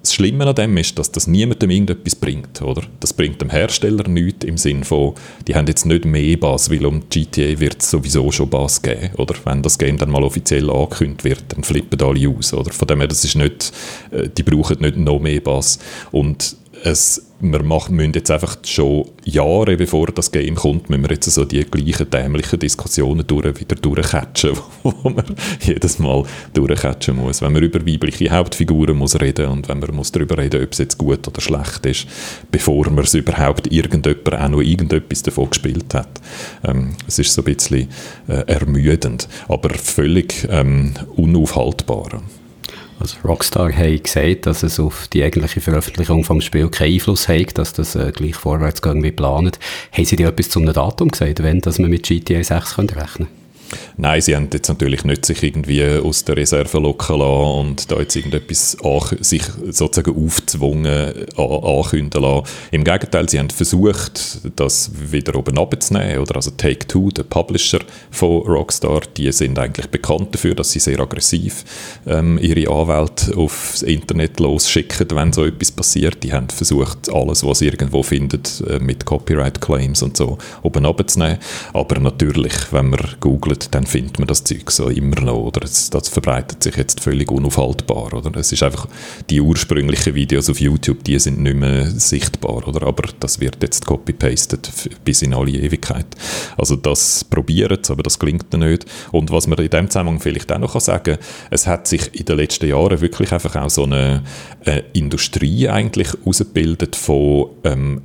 das 0.00 0.14
Schlimme 0.14 0.46
an 0.46 0.54
dem 0.54 0.76
ist, 0.76 0.98
dass 0.98 1.10
das 1.10 1.26
niemandem 1.26 1.70
irgendetwas 1.70 2.16
bringt, 2.16 2.62
oder? 2.62 2.82
Das 3.00 3.12
bringt 3.12 3.40
dem 3.40 3.50
Hersteller 3.50 4.08
nichts 4.08 4.44
im 4.44 4.56
Sinn 4.56 4.84
von, 4.84 5.14
die 5.46 5.54
haben 5.54 5.66
jetzt 5.66 5.86
nicht 5.86 6.04
mehr 6.04 6.36
Bass, 6.36 6.70
weil 6.70 6.84
um 6.86 7.02
GTA 7.08 7.58
wird 7.58 7.82
es 7.82 7.90
sowieso 7.90 8.30
schon 8.32 8.50
Bass 8.50 8.82
geben, 8.82 9.10
oder? 9.16 9.34
Wenn 9.44 9.62
das 9.62 9.78
Game 9.78 9.98
dann 9.98 10.10
mal 10.10 10.22
offiziell 10.22 10.70
angekündigt 10.70 11.24
wird, 11.24 11.44
dann 11.48 11.64
flippen 11.64 12.00
alle 12.02 12.28
aus, 12.28 12.52
oder? 12.52 12.72
Von 12.72 12.88
dem 12.88 13.00
her, 13.00 13.08
das 13.08 13.24
ist 13.24 13.36
nicht, 13.36 13.72
äh, 14.10 14.28
die 14.28 14.42
brauchen 14.42 14.80
nicht 14.80 14.96
noch 14.96 15.20
mehr 15.20 15.40
Bass. 15.40 15.78
Und 16.10 16.56
es, 16.84 17.30
wir 17.40 17.62
machen, 17.62 17.96
müssen 17.96 18.12
jetzt 18.12 18.30
einfach 18.30 18.58
schon 18.62 19.06
Jahre 19.24 19.76
bevor 19.76 20.08
das 20.08 20.30
Game 20.30 20.54
kommt, 20.54 20.90
müssen 20.90 21.02
wir 21.02 21.12
jetzt 21.12 21.30
so 21.30 21.46
die 21.46 21.64
gleichen 21.64 22.10
dämlichen 22.10 22.58
Diskussionen 22.58 23.26
durch, 23.26 23.58
wieder 23.58 23.74
durchcatchen, 23.74 24.52
wo 24.82 25.08
man 25.08 25.24
jedes 25.60 25.98
Mal 25.98 26.24
durchcatchen 26.52 27.16
muss. 27.16 27.40
Wenn 27.40 27.54
man 27.54 27.62
über 27.62 27.80
weibliche 27.86 28.30
Hauptfiguren 28.30 28.98
muss 28.98 29.18
reden 29.18 29.46
und 29.46 29.68
wenn 29.68 29.78
man 29.78 29.94
muss 29.94 30.12
darüber 30.12 30.36
reden, 30.36 30.62
ob 30.62 30.72
es 30.72 30.78
jetzt 30.78 30.98
gut 30.98 31.26
oder 31.26 31.40
schlecht 31.40 31.86
ist, 31.86 32.06
bevor 32.50 32.90
man 32.90 33.04
es 33.04 33.14
überhaupt 33.14 33.72
irgendjemand 33.72 34.34
auch 34.34 34.48
noch 34.50 34.60
irgendetwas 34.60 35.22
davon 35.22 35.48
gespielt 35.48 35.94
hat. 35.94 36.20
Ähm, 36.64 36.96
es 37.08 37.18
ist 37.18 37.32
so 37.32 37.40
ein 37.40 37.46
bisschen 37.46 37.88
äh, 38.28 38.44
ermüdend, 38.46 39.26
aber 39.48 39.70
völlig 39.70 40.46
ähm, 40.50 40.92
unaufhaltbar. 41.16 42.22
Also 43.00 43.16
Rockstar 43.24 43.72
hat 43.72 44.04
gesagt, 44.04 44.46
dass 44.46 44.62
es 44.62 44.78
auf 44.78 45.08
die 45.08 45.22
eigentliche 45.22 45.60
Veröffentlichung 45.60 46.24
vom 46.24 46.40
Spiel 46.40 46.68
keinen 46.68 46.94
Einfluss 46.94 47.28
hat, 47.28 47.58
dass 47.58 47.72
das 47.72 47.96
äh, 47.96 48.12
gleich 48.14 48.34
vorwärts 48.34 48.82
geht 48.82 48.96
wie 48.96 49.10
geplant. 49.10 49.58
Haben 49.92 50.04
Sie 50.04 50.16
dir 50.16 50.28
etwas 50.28 50.48
zum 50.48 50.64
Datum 50.64 51.08
gesagt, 51.08 51.42
wenn 51.42 51.60
dass 51.60 51.78
man 51.78 51.90
mit 51.90 52.04
GTA 52.04 52.42
6 52.42 52.78
rechnen 52.78 52.86
könnte? 52.86 53.26
Nein, 53.96 54.20
sie 54.20 54.36
haben 54.36 54.48
jetzt 54.52 54.68
natürlich 54.68 55.04
nicht 55.04 55.24
sich 55.24 55.42
irgendwie 55.42 55.84
aus 55.84 56.24
der 56.24 56.36
Reserve 56.36 56.78
locken 56.78 57.18
lassen 57.18 57.58
und 57.60 57.90
da 57.90 57.98
jetzt 57.98 58.16
irgendetwas 58.16 58.76
sich 59.20 59.42
sozusagen 59.70 60.16
aufzwungen 60.16 61.12
ankündigen 61.36 62.22
lassen. 62.22 62.46
Im 62.70 62.84
Gegenteil, 62.84 63.28
sie 63.28 63.38
haben 63.38 63.50
versucht, 63.50 64.40
das 64.56 64.90
wieder 64.94 65.36
oben 65.36 65.58
abzunehmen. 65.58 66.18
Oder 66.18 66.36
also 66.36 66.50
Take-Two, 66.50 67.10
der 67.10 67.24
Publisher 67.24 67.80
von 68.10 68.42
Rockstar, 68.42 69.00
die 69.16 69.30
sind 69.32 69.58
eigentlich 69.58 69.86
bekannt 69.88 70.34
dafür, 70.34 70.54
dass 70.54 70.72
sie 70.72 70.80
sehr 70.80 71.00
aggressiv 71.00 71.64
ähm, 72.06 72.38
ihre 72.38 72.70
Anwälte 72.70 73.36
aufs 73.36 73.82
Internet 73.82 74.40
losschicken, 74.40 75.06
wenn 75.12 75.32
so 75.32 75.44
etwas 75.44 75.72
passiert. 75.72 76.22
Die 76.22 76.32
haben 76.32 76.48
versucht, 76.48 77.12
alles, 77.12 77.44
was 77.44 77.58
sie 77.58 77.66
irgendwo 77.66 78.02
findet, 78.02 78.62
äh, 78.68 78.78
mit 78.78 79.04
Copyright-Claims 79.04 80.02
und 80.02 80.16
so 80.16 80.38
oben 80.62 80.86
abzunehmen. 80.86 81.38
Aber 81.72 82.00
natürlich, 82.00 82.72
wenn 82.72 82.90
man 82.90 83.00
googelt, 83.20 83.63
dann 83.70 83.86
findet 83.86 84.18
man 84.18 84.28
das 84.28 84.44
Zeug 84.44 84.70
so 84.70 84.88
immer 84.88 85.20
noch, 85.20 85.36
oder? 85.36 85.60
Das, 85.60 85.90
das 85.90 86.08
verbreitet 86.08 86.62
sich 86.62 86.76
jetzt 86.76 87.00
völlig 87.00 87.30
unaufhaltbar, 87.30 88.12
oder? 88.12 88.38
Es 88.38 88.52
ist 88.52 88.62
einfach, 88.62 88.88
die 89.30 89.40
ursprünglichen 89.40 90.14
Videos 90.14 90.50
auf 90.50 90.60
YouTube, 90.60 91.04
die 91.04 91.18
sind 91.18 91.40
nicht 91.40 91.56
mehr 91.56 91.90
sichtbar, 91.90 92.66
oder? 92.66 92.86
Aber 92.86 93.08
das 93.20 93.40
wird 93.40 93.62
jetzt 93.62 93.86
copy-pasted 93.86 94.70
bis 95.04 95.22
in 95.22 95.34
alle 95.34 95.52
Ewigkeit. 95.52 96.06
Also 96.56 96.76
das 96.76 97.24
probieren 97.24 97.78
aber 97.88 98.02
das 98.02 98.18
klingt 98.18 98.52
nicht. 98.52 98.86
Und 99.12 99.30
was 99.30 99.46
man 99.46 99.58
in 99.58 99.70
dem 99.70 99.90
Zusammenhang 99.90 100.20
vielleicht 100.20 100.52
auch 100.52 100.58
noch 100.58 100.78
sagen 100.80 101.16
kann, 101.16 101.18
es 101.50 101.66
hat 101.66 101.86
sich 101.86 102.14
in 102.14 102.24
den 102.24 102.36
letzten 102.36 102.68
Jahren 102.68 103.00
wirklich 103.00 103.32
einfach 103.32 103.56
auch 103.56 103.70
so 103.70 103.84
eine, 103.84 104.22
eine 104.64 104.84
Industrie 104.92 105.68
eigentlich 105.68 106.08
ausgebildet 106.24 106.96
von 106.96 107.50
ähm, 107.64 108.02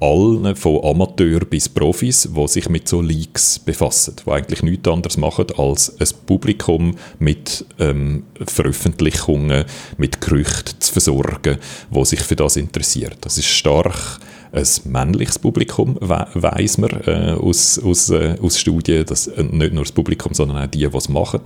allen, 0.00 0.56
von 0.56 0.84
Amateur 0.84 1.40
bis 1.40 1.68
Profis, 1.68 2.28
die 2.34 2.48
sich 2.48 2.68
mit 2.68 2.88
so 2.88 3.00
Leaks 3.00 3.58
befassen, 3.58 4.16
die 4.24 4.30
eigentlich 4.30 4.62
nichts 4.62 4.88
anderes 4.88 5.16
machen, 5.16 5.46
als 5.56 5.98
ein 5.98 6.08
Publikum 6.26 6.96
mit 7.18 7.64
ähm, 7.78 8.24
Veröffentlichungen, 8.46 9.64
mit 9.96 10.20
Gerüchten 10.20 10.80
zu 10.80 10.92
versorgen, 10.92 11.58
wo 11.90 12.04
sich 12.04 12.20
für 12.20 12.36
das 12.36 12.56
interessiert. 12.56 13.18
Das 13.22 13.38
ist 13.38 13.46
stark 13.46 14.20
ein 14.52 14.66
männliches 14.84 15.38
Publikum, 15.38 15.96
we 16.00 16.26
weiss 16.34 16.78
man 16.78 16.90
äh, 17.06 17.36
aus, 17.38 17.78
aus, 17.78 18.10
äh, 18.10 18.36
aus 18.40 18.58
Studien, 18.58 19.04
dass 19.04 19.26
äh, 19.26 19.42
nicht 19.42 19.74
nur 19.74 19.84
das 19.84 19.92
Publikum, 19.92 20.34
sondern 20.34 20.58
auch 20.58 20.66
die, 20.66 20.88
die 20.88 20.96
es 20.96 21.08
machen. 21.08 21.42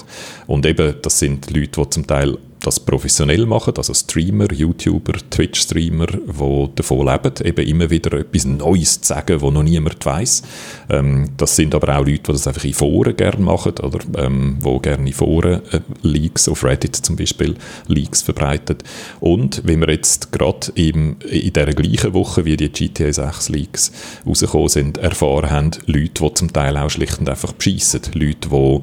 Und 0.46 0.66
eben, 0.66 0.94
das 1.02 1.18
sind 1.18 1.50
Leute, 1.50 1.80
die 1.80 1.90
zum 1.90 2.06
Teil 2.06 2.38
das 2.60 2.78
professionell 2.78 3.46
machen, 3.46 3.74
also 3.76 3.94
Streamer, 3.94 4.52
YouTuber, 4.52 5.14
Twitch-Streamer, 5.30 6.06
die 6.06 6.68
davon 6.74 7.06
leben, 7.06 7.32
eben 7.42 7.66
immer 7.66 7.90
wieder 7.90 8.18
etwas 8.18 8.44
Neues 8.44 9.00
zu 9.00 9.08
sagen, 9.08 9.40
was 9.40 9.52
noch 9.52 9.62
niemand 9.62 10.04
weiß. 10.04 10.42
Ähm, 10.90 11.30
das 11.36 11.56
sind 11.56 11.74
aber 11.74 11.96
auch 11.96 12.04
Leute, 12.04 12.18
die 12.18 12.32
das 12.32 12.46
einfach 12.46 12.64
in 12.64 12.74
Foren 12.74 13.16
gerne 13.16 13.42
machen, 13.42 13.72
oder 13.82 13.98
ähm, 14.18 14.58
die 14.64 14.78
gerne 14.80 15.06
in 15.06 15.12
Foren 15.12 15.62
äh, 15.72 15.80
Leaks, 16.02 16.48
auf 16.48 16.62
Reddit 16.64 16.96
zum 16.96 17.16
Beispiel, 17.16 17.54
Leaks 17.88 18.22
verbreiten. 18.22 18.76
Und 19.20 19.62
wie 19.66 19.76
wir 19.76 19.90
jetzt 19.90 20.30
gerade 20.32 20.70
in 20.74 21.16
dieser 21.20 21.66
gleichen 21.66 22.12
Woche, 22.12 22.44
wie 22.44 22.56
die 22.56 22.70
GTA 22.70 23.12
6 23.12 23.48
Leaks 23.48 23.92
rausgekommen 24.26 24.68
sind, 24.68 24.98
erfahren 24.98 25.50
haben, 25.50 25.70
Leute, 25.86 26.24
die 26.24 26.34
zum 26.34 26.52
Teil 26.52 26.76
auch 26.76 26.90
schlicht 26.90 27.18
und 27.20 27.28
einfach 27.28 27.52
beschissen. 27.52 28.02
Leute, 28.14 28.48
die 28.50 28.80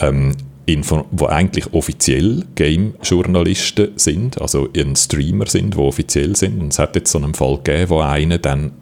ähm, 0.00 0.34
die 0.76 1.26
eigentlich 1.26 1.72
offiziell 1.72 2.44
Game-Journalisten 2.54 3.92
sind, 3.96 4.40
also 4.40 4.68
ein 4.76 4.96
Streamer 4.96 5.46
sind, 5.46 5.74
die 5.74 5.78
offiziell 5.78 6.36
sind. 6.36 6.60
Und 6.60 6.72
es 6.72 6.78
hat 6.78 6.94
jetzt 6.94 7.10
so 7.10 7.18
einen 7.18 7.34
Fall 7.34 7.58
gegeben, 7.62 7.90
wo 7.90 8.00
einer 8.00 8.38
dann 8.38 8.72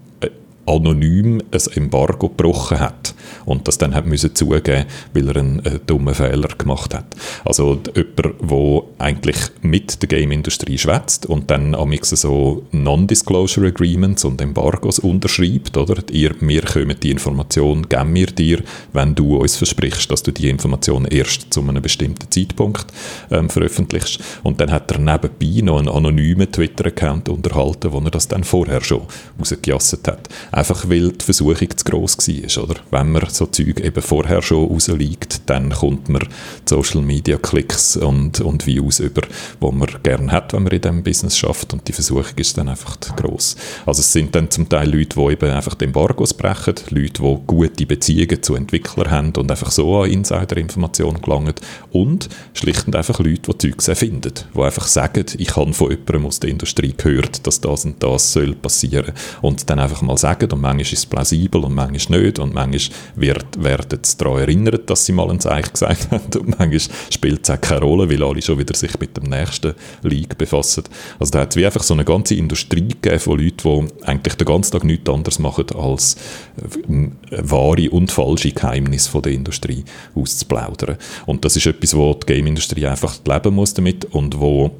anonym 0.66 1.40
ein 1.50 1.60
Embargo 1.74 2.28
gebrochen 2.28 2.80
hat 2.80 3.14
und 3.44 3.68
das 3.68 3.78
dann 3.78 3.94
hat 3.94 4.06
müssen 4.06 4.34
zugeben, 4.34 4.84
weil 5.14 5.28
er 5.28 5.36
einen 5.36 5.64
äh, 5.64 5.78
dummen 5.86 6.14
Fehler 6.14 6.48
gemacht 6.48 6.94
hat. 6.94 7.06
Also 7.44 7.80
jemand, 7.94 8.50
der 8.50 8.82
eigentlich 8.98 9.36
mit 9.62 10.02
der 10.02 10.08
Game-Industrie 10.08 10.78
schwätzt 10.78 11.26
und 11.26 11.50
dann 11.50 11.74
amix 11.74 12.10
so 12.10 12.64
Non-Disclosure 12.72 13.68
Agreements 13.68 14.24
und 14.24 14.40
Embargos 14.40 14.98
unterschreibt, 14.98 15.76
oder? 15.76 15.96
Ihr, 16.10 16.34
wir 16.40 16.62
kommen 16.62 16.96
die 17.00 17.10
Information, 17.10 17.88
geben 17.88 18.14
wir 18.14 18.26
dir, 18.26 18.62
wenn 18.92 19.14
du 19.14 19.36
uns 19.36 19.56
versprichst, 19.56 20.10
dass 20.10 20.22
du 20.22 20.32
die 20.32 20.48
Information 20.48 21.04
erst 21.06 21.52
zu 21.52 21.60
einem 21.60 21.82
bestimmten 21.82 22.30
Zeitpunkt 22.30 22.86
ähm, 23.30 23.48
veröffentlichst. 23.50 24.20
Und 24.42 24.60
dann 24.60 24.72
hat 24.72 24.90
er 24.90 24.98
nebenbei 24.98 25.62
noch 25.62 25.78
einen 25.78 25.88
anonymen 25.88 26.50
Twitter-Account 26.50 27.28
unterhalten, 27.28 27.92
wo 27.92 27.98
er 27.98 28.10
das 28.10 28.28
dann 28.28 28.44
vorher 28.44 28.82
schon 28.82 29.02
rausgejasset 29.38 30.08
hat 30.08 30.28
einfach 30.56 30.88
weil 30.88 31.12
die 31.12 31.24
Versuchung 31.24 31.76
zu 31.76 31.84
gross 31.84 32.16
war. 32.16 32.64
Oder? 32.64 32.76
Wenn 32.90 33.12
man 33.12 33.28
so 33.28 33.46
Zeug 33.46 33.78
eben 33.80 34.02
vorher 34.02 34.40
schon 34.40 34.66
rausliegt, 34.66 35.42
dann 35.46 35.70
kommt 35.70 36.08
man 36.08 36.26
Social 36.64 37.02
Media 37.02 37.36
Klicks 37.36 37.96
und, 37.96 38.40
und 38.40 38.66
Views 38.66 39.00
über, 39.00 39.22
wo 39.60 39.70
man 39.70 39.88
gerne 40.02 40.32
hat, 40.32 40.54
wenn 40.54 40.62
man 40.62 40.72
in 40.72 40.80
diesem 40.80 41.02
Business 41.02 41.36
schafft 41.36 41.74
und 41.74 41.86
die 41.86 41.92
Versuchung 41.92 42.24
ist 42.36 42.56
dann 42.56 42.70
einfach 42.70 42.98
gross. 43.16 43.56
Also 43.84 44.00
es 44.00 44.12
sind 44.12 44.34
dann 44.34 44.50
zum 44.50 44.68
Teil 44.68 44.90
Leute, 44.90 45.20
die 45.20 45.32
eben 45.32 45.50
einfach 45.50 45.74
die 45.74 45.84
Embargos 45.84 46.32
brechen, 46.32 46.74
Leute, 46.88 47.22
die 47.22 47.38
gute 47.46 47.86
Beziehungen 47.86 48.42
zu 48.42 48.54
Entwicklern 48.54 49.10
haben 49.10 49.32
und 49.36 49.50
einfach 49.50 49.70
so 49.70 50.02
an 50.02 50.10
Insider-Informationen 50.10 51.20
gelangen 51.20 51.54
und 51.92 52.30
schlicht 52.54 52.86
und 52.86 52.96
einfach 52.96 53.18
Leute, 53.18 53.52
die 53.52 53.58
Zeugs 53.58 53.88
erfinden, 53.88 54.32
die 54.54 54.60
einfach 54.60 54.86
sagen, 54.86 55.26
ich 55.36 55.54
habe 55.54 55.74
von 55.74 55.90
jemandem 55.90 56.26
aus 56.26 56.40
der 56.40 56.48
Industrie 56.48 56.94
gehört, 56.96 57.46
dass 57.46 57.60
das 57.60 57.84
und 57.84 58.02
das 58.02 58.32
soll 58.32 58.54
passieren 58.54 59.12
und 59.42 59.68
dann 59.68 59.78
einfach 59.78 60.00
mal 60.00 60.16
sagen, 60.16 60.45
sagen 60.46 60.54
und 60.54 60.60
manchmal 60.60 60.82
ist 60.82 60.92
es 60.92 61.06
plausibel 61.06 61.64
und 61.64 61.74
manchmal 61.74 62.20
nicht 62.20 62.38
und 62.38 62.54
manchmal 62.54 62.96
wird, 63.16 63.62
werden 63.62 63.98
sie 64.02 64.16
daran 64.16 64.38
erinnert, 64.38 64.88
dass 64.88 65.06
sie 65.06 65.12
mal 65.12 65.30
ein 65.30 65.40
Zeichen 65.40 65.72
gesagt 65.72 66.10
haben 66.10 66.38
und 66.38 66.58
manchmal 66.58 66.80
spielt 67.10 67.44
es 67.44 67.50
auch 67.50 67.60
keine 67.60 67.80
Rolle, 67.80 68.10
weil 68.10 68.22
alle 68.22 68.42
schon 68.42 68.58
wieder 68.58 68.74
sich 68.74 68.98
mit 68.98 69.16
dem 69.16 69.24
nächsten 69.24 69.74
League 70.02 70.36
befassen. 70.38 70.84
Also 71.18 71.32
da 71.32 71.40
hat 71.40 71.50
es 71.50 71.56
wie 71.56 71.66
einfach 71.66 71.82
so 71.82 71.94
eine 71.94 72.04
ganze 72.04 72.34
Industrie 72.34 72.88
gegeben 72.88 73.20
von 73.20 73.38
Leuten, 73.38 73.88
die 73.88 74.04
eigentlich 74.04 74.34
den 74.34 74.46
ganzen 74.46 74.72
Tag 74.72 74.84
nichts 74.84 75.10
anderes 75.10 75.38
machen, 75.38 75.66
als 75.76 76.16
äh, 76.56 77.08
wahre 77.30 77.90
und 77.90 78.10
falsche 78.10 78.52
Geheimnisse 78.52 79.10
von 79.10 79.22
der 79.22 79.32
Industrie 79.32 79.84
auszuplaudern. 80.14 80.96
Und 81.26 81.44
das 81.44 81.56
ist 81.56 81.66
etwas, 81.66 81.96
wo 81.96 82.14
die 82.14 82.26
Game-Industrie 82.26 82.86
einfach 82.86 83.18
leben 83.26 83.54
muss 83.54 83.74
damit 83.74 84.04
und 84.06 84.38
wo 84.40 84.70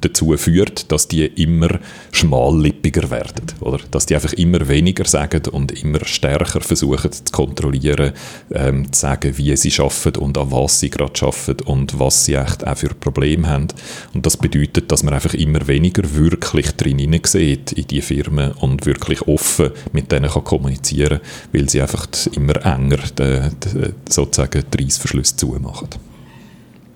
dazu 0.00 0.36
führt, 0.36 0.90
dass 0.90 1.08
die 1.08 1.26
immer 1.26 1.78
schmallippiger 2.10 3.10
werden. 3.10 3.46
Oder? 3.60 3.78
Dass 3.90 4.06
die 4.06 4.14
einfach 4.14 4.32
immer 4.34 4.68
weniger 4.68 5.04
sagen 5.04 5.42
und 5.50 5.72
immer 5.72 6.04
stärker 6.04 6.60
versuchen 6.60 7.12
zu 7.12 7.24
kontrollieren, 7.30 8.12
ähm, 8.52 8.92
zu 8.92 9.00
sagen, 9.00 9.36
wie 9.36 9.56
sie 9.56 9.70
schaffen 9.70 10.16
und 10.16 10.38
an 10.38 10.50
was 10.50 10.80
sie 10.80 10.90
gerade 10.90 11.16
schaffen 11.16 11.56
und 11.64 11.98
was 11.98 12.24
sie 12.24 12.34
echt 12.34 12.66
auch 12.66 12.76
für 12.76 12.88
Probleme 12.88 13.48
haben. 13.48 13.68
Und 14.14 14.26
das 14.26 14.36
bedeutet, 14.36 14.90
dass 14.90 15.02
man 15.02 15.14
einfach 15.14 15.34
immer 15.34 15.66
weniger 15.66 16.14
wirklich 16.14 16.70
drin 16.72 17.20
sieht 17.24 17.72
in 17.72 17.86
die 17.86 18.00
Firmen 18.00 18.52
und 18.52 18.86
wirklich 18.86 19.22
offen 19.22 19.70
mit 19.92 20.10
denen 20.12 20.30
kann 20.30 20.44
kommunizieren, 20.44 21.20
weil 21.52 21.68
sie 21.68 21.80
einfach 21.82 22.06
immer 22.34 22.64
enger 22.64 22.98
die, 23.18 23.40
die, 23.64 23.94
sozusagen 24.08 24.64
die 24.72 24.84
Reissverschlüsse 24.84 25.36
zumachen. 25.36 25.88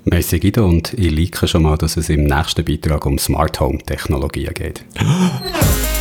Merci 0.08 0.38
Guido 0.38 0.64
und 0.64 0.94
ich 0.94 1.10
like 1.10 1.48
schon 1.48 1.64
mal, 1.64 1.76
dass 1.76 1.96
es 1.96 2.08
im 2.10 2.25
nächsten 2.25 2.64
Beitrag 2.64 3.04
um 3.06 3.18
Smart 3.18 3.58
Home 3.58 3.78
Technologien 3.78 4.54
geht. 4.54 4.84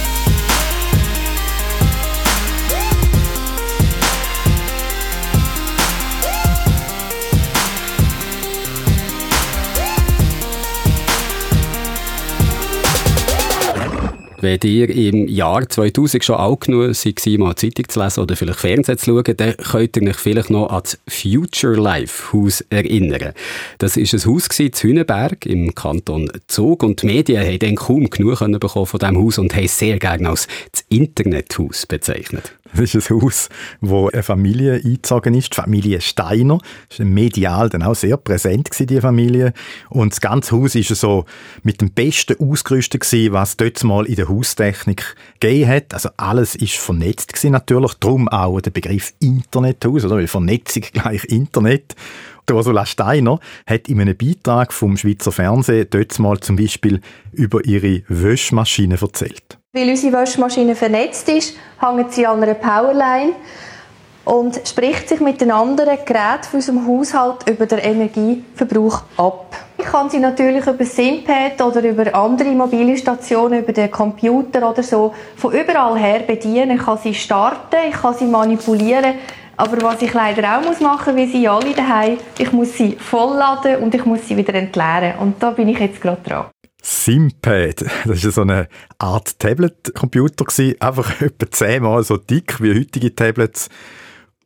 Wenn 14.46 14.60
ihr 14.64 14.90
im 14.92 15.28
Jahr 15.28 15.68
2000 15.68 16.24
schon 16.24 16.36
alt 16.36 16.62
genug 16.62 16.94
seid, 16.94 17.40
mal 17.40 17.56
Zeitung 17.56 17.90
zu 17.90 18.00
lesen 18.00 18.22
oder 18.22 18.36
vielleicht 18.36 18.60
Fernsehen 18.60 19.00
zu 19.00 19.06
schauen, 19.06 19.38
dann 19.38 19.58
könnt 19.58 19.98
ihr 19.98 20.08
euch 20.08 20.18
vielleicht 20.18 20.52
noch 20.52 20.68
an 20.68 20.84
das 20.84 21.00
Future 21.08 21.74
Life 21.74 22.32
Haus 22.32 22.62
erinnern. 22.70 23.34
Das 23.80 23.98
war 23.98 24.04
ein 24.04 24.26
Haus 24.26 24.60
in 24.60 24.72
Hünenberg 24.72 25.48
im 25.48 25.74
Kanton 25.74 26.32
Zug 26.46 26.84
und 26.84 27.02
die 27.02 27.08
Medien 27.08 27.44
haben 27.44 27.58
dann 27.58 27.74
kaum 27.74 28.08
genug 28.08 28.38
von 28.38 28.52
diesem 28.52 29.18
Haus 29.18 29.40
und 29.40 29.56
haben 29.56 29.66
es 29.66 29.80
sehr 29.80 29.98
gerne 29.98 30.30
als 30.30 30.48
das 30.72 30.86
Internethaus 30.90 31.88
bezeichnet. 31.88 32.54
Das 32.76 32.94
ist 32.94 33.10
ein 33.10 33.22
Haus, 33.22 33.50
wo 33.80 34.10
eine 34.10 34.22
Familie 34.22 34.74
eingezogen 34.74 35.34
ist, 35.34 35.54
die 35.54 35.56
Familie 35.56 36.02
Steiner. 36.02 36.60
Das 36.90 37.00
war 37.00 37.06
medial 37.06 37.70
dann 37.70 37.84
auch 37.84 37.96
sehr 37.96 38.18
präsent, 38.18 38.70
die 38.78 39.00
Familie. 39.00 39.54
Und 39.90 40.12
das 40.12 40.20
ganze 40.20 40.52
Haus 40.52 40.76
war 40.76 40.96
so 40.96 41.26
mit 41.64 41.80
dem 41.80 41.92
Besten 41.92 42.36
ausgerüstet 42.38 43.06
was 43.32 43.56
dort 43.56 43.82
mal 43.84 44.06
in 44.06 44.16
der 44.16 44.28
Haustechnik 44.36 45.16
gegeben 45.40 45.70
hat. 45.70 45.94
Also 45.94 46.10
alles 46.18 46.56
ist 46.56 46.76
vernetzt 46.78 47.34
gewesen, 47.34 47.52
natürlich. 47.52 47.94
Darum 47.96 48.28
auch 48.30 48.62
der 48.62 48.72
Begriff 48.72 49.14
Internethaus, 49.20 50.06
oder? 50.06 50.18
Weil 50.18 50.28
Vernetzung 50.28 50.84
gleich 50.94 51.24
Internet. 51.26 51.96
Ursula 52.52 52.86
Steiner 52.86 53.40
hat 53.66 53.88
in 53.88 54.00
einem 54.00 54.16
Beitrag 54.16 54.72
vom 54.72 54.98
Schweizer 54.98 55.32
Fernsehen 55.32 55.88
dort 55.90 56.20
mal 56.20 56.40
zum 56.40 56.56
Beispiel 56.56 57.02
über 57.32 57.66
ihre 57.66 58.04
Wäschmaschine 58.08 59.00
erzählt. 59.02 59.58
Weil 59.74 59.90
unsere 59.90 60.14
Waschmaschine 60.14 60.76
vernetzt 60.76 61.28
ist, 61.28 61.56
hängt 61.80 62.14
sie 62.14 62.26
an 62.26 62.42
einer 62.42 62.54
Powerline 62.54 63.34
und 64.26 64.60
spricht 64.68 65.08
sich 65.08 65.20
mit 65.20 65.40
den 65.40 65.52
anderen 65.52 65.98
Geräten 66.04 66.44
von 66.50 66.60
unserem 66.60 66.88
Haushalt 66.88 67.48
über 67.48 67.66
den 67.68 67.80
Energieverbrauch 67.80 69.04
ab. 69.18 69.56
Ich 69.78 69.86
kann 69.86 70.10
sie 70.10 70.20
natürlich 70.20 70.66
über 70.66 70.84
Simpad 70.84 71.62
oder 71.62 71.84
über 71.84 72.14
andere 72.16 72.50
mobile 72.50 72.98
Stationen, 72.98 73.62
über 73.62 73.72
den 73.72 73.92
Computer 73.92 74.70
oder 74.70 74.82
so 74.82 75.14
von 75.36 75.54
überall 75.54 75.98
her 75.98 76.22
bedienen. 76.22 76.72
Ich 76.72 76.84
kann 76.84 76.98
sie 76.98 77.14
starten, 77.14 77.78
ich 77.88 77.96
kann 77.96 78.16
sie 78.16 78.26
manipulieren. 78.26 79.16
Aber 79.58 79.82
was 79.84 80.02
ich 80.02 80.14
leider 80.14 80.58
auch 80.58 80.66
muss 80.66 80.82
machen, 80.82 81.16
wie 81.16 81.28
sie 81.28 81.48
alle 81.48 81.74
daheim, 81.74 82.18
ich 82.38 82.52
muss 82.52 82.74
sie 82.74 82.98
vollladen 82.98 83.78
und 83.78 83.96
ich 83.96 84.06
muss 84.06 84.28
sie 84.28 84.36
wieder 84.36 84.54
entleeren. 84.54 85.20
Und 85.20 85.42
da 85.42 85.52
bin 85.52 85.70
ich 85.70 85.80
jetzt 85.80 86.02
gerade 86.02 86.22
dran. 86.22 86.46
Simpad, 86.82 87.82
das 88.06 88.26
war 88.26 88.32
so 88.32 88.42
eine 88.42 88.68
Art 89.00 89.40
Tablet-Computer, 89.40 90.46
einfach 90.80 91.22
etwa 91.22 91.52
zehnmal 91.52 92.04
so 92.04 92.18
dick 92.18 92.62
wie 92.62 92.78
heutige 92.78 93.16
Tablets. 93.16 93.70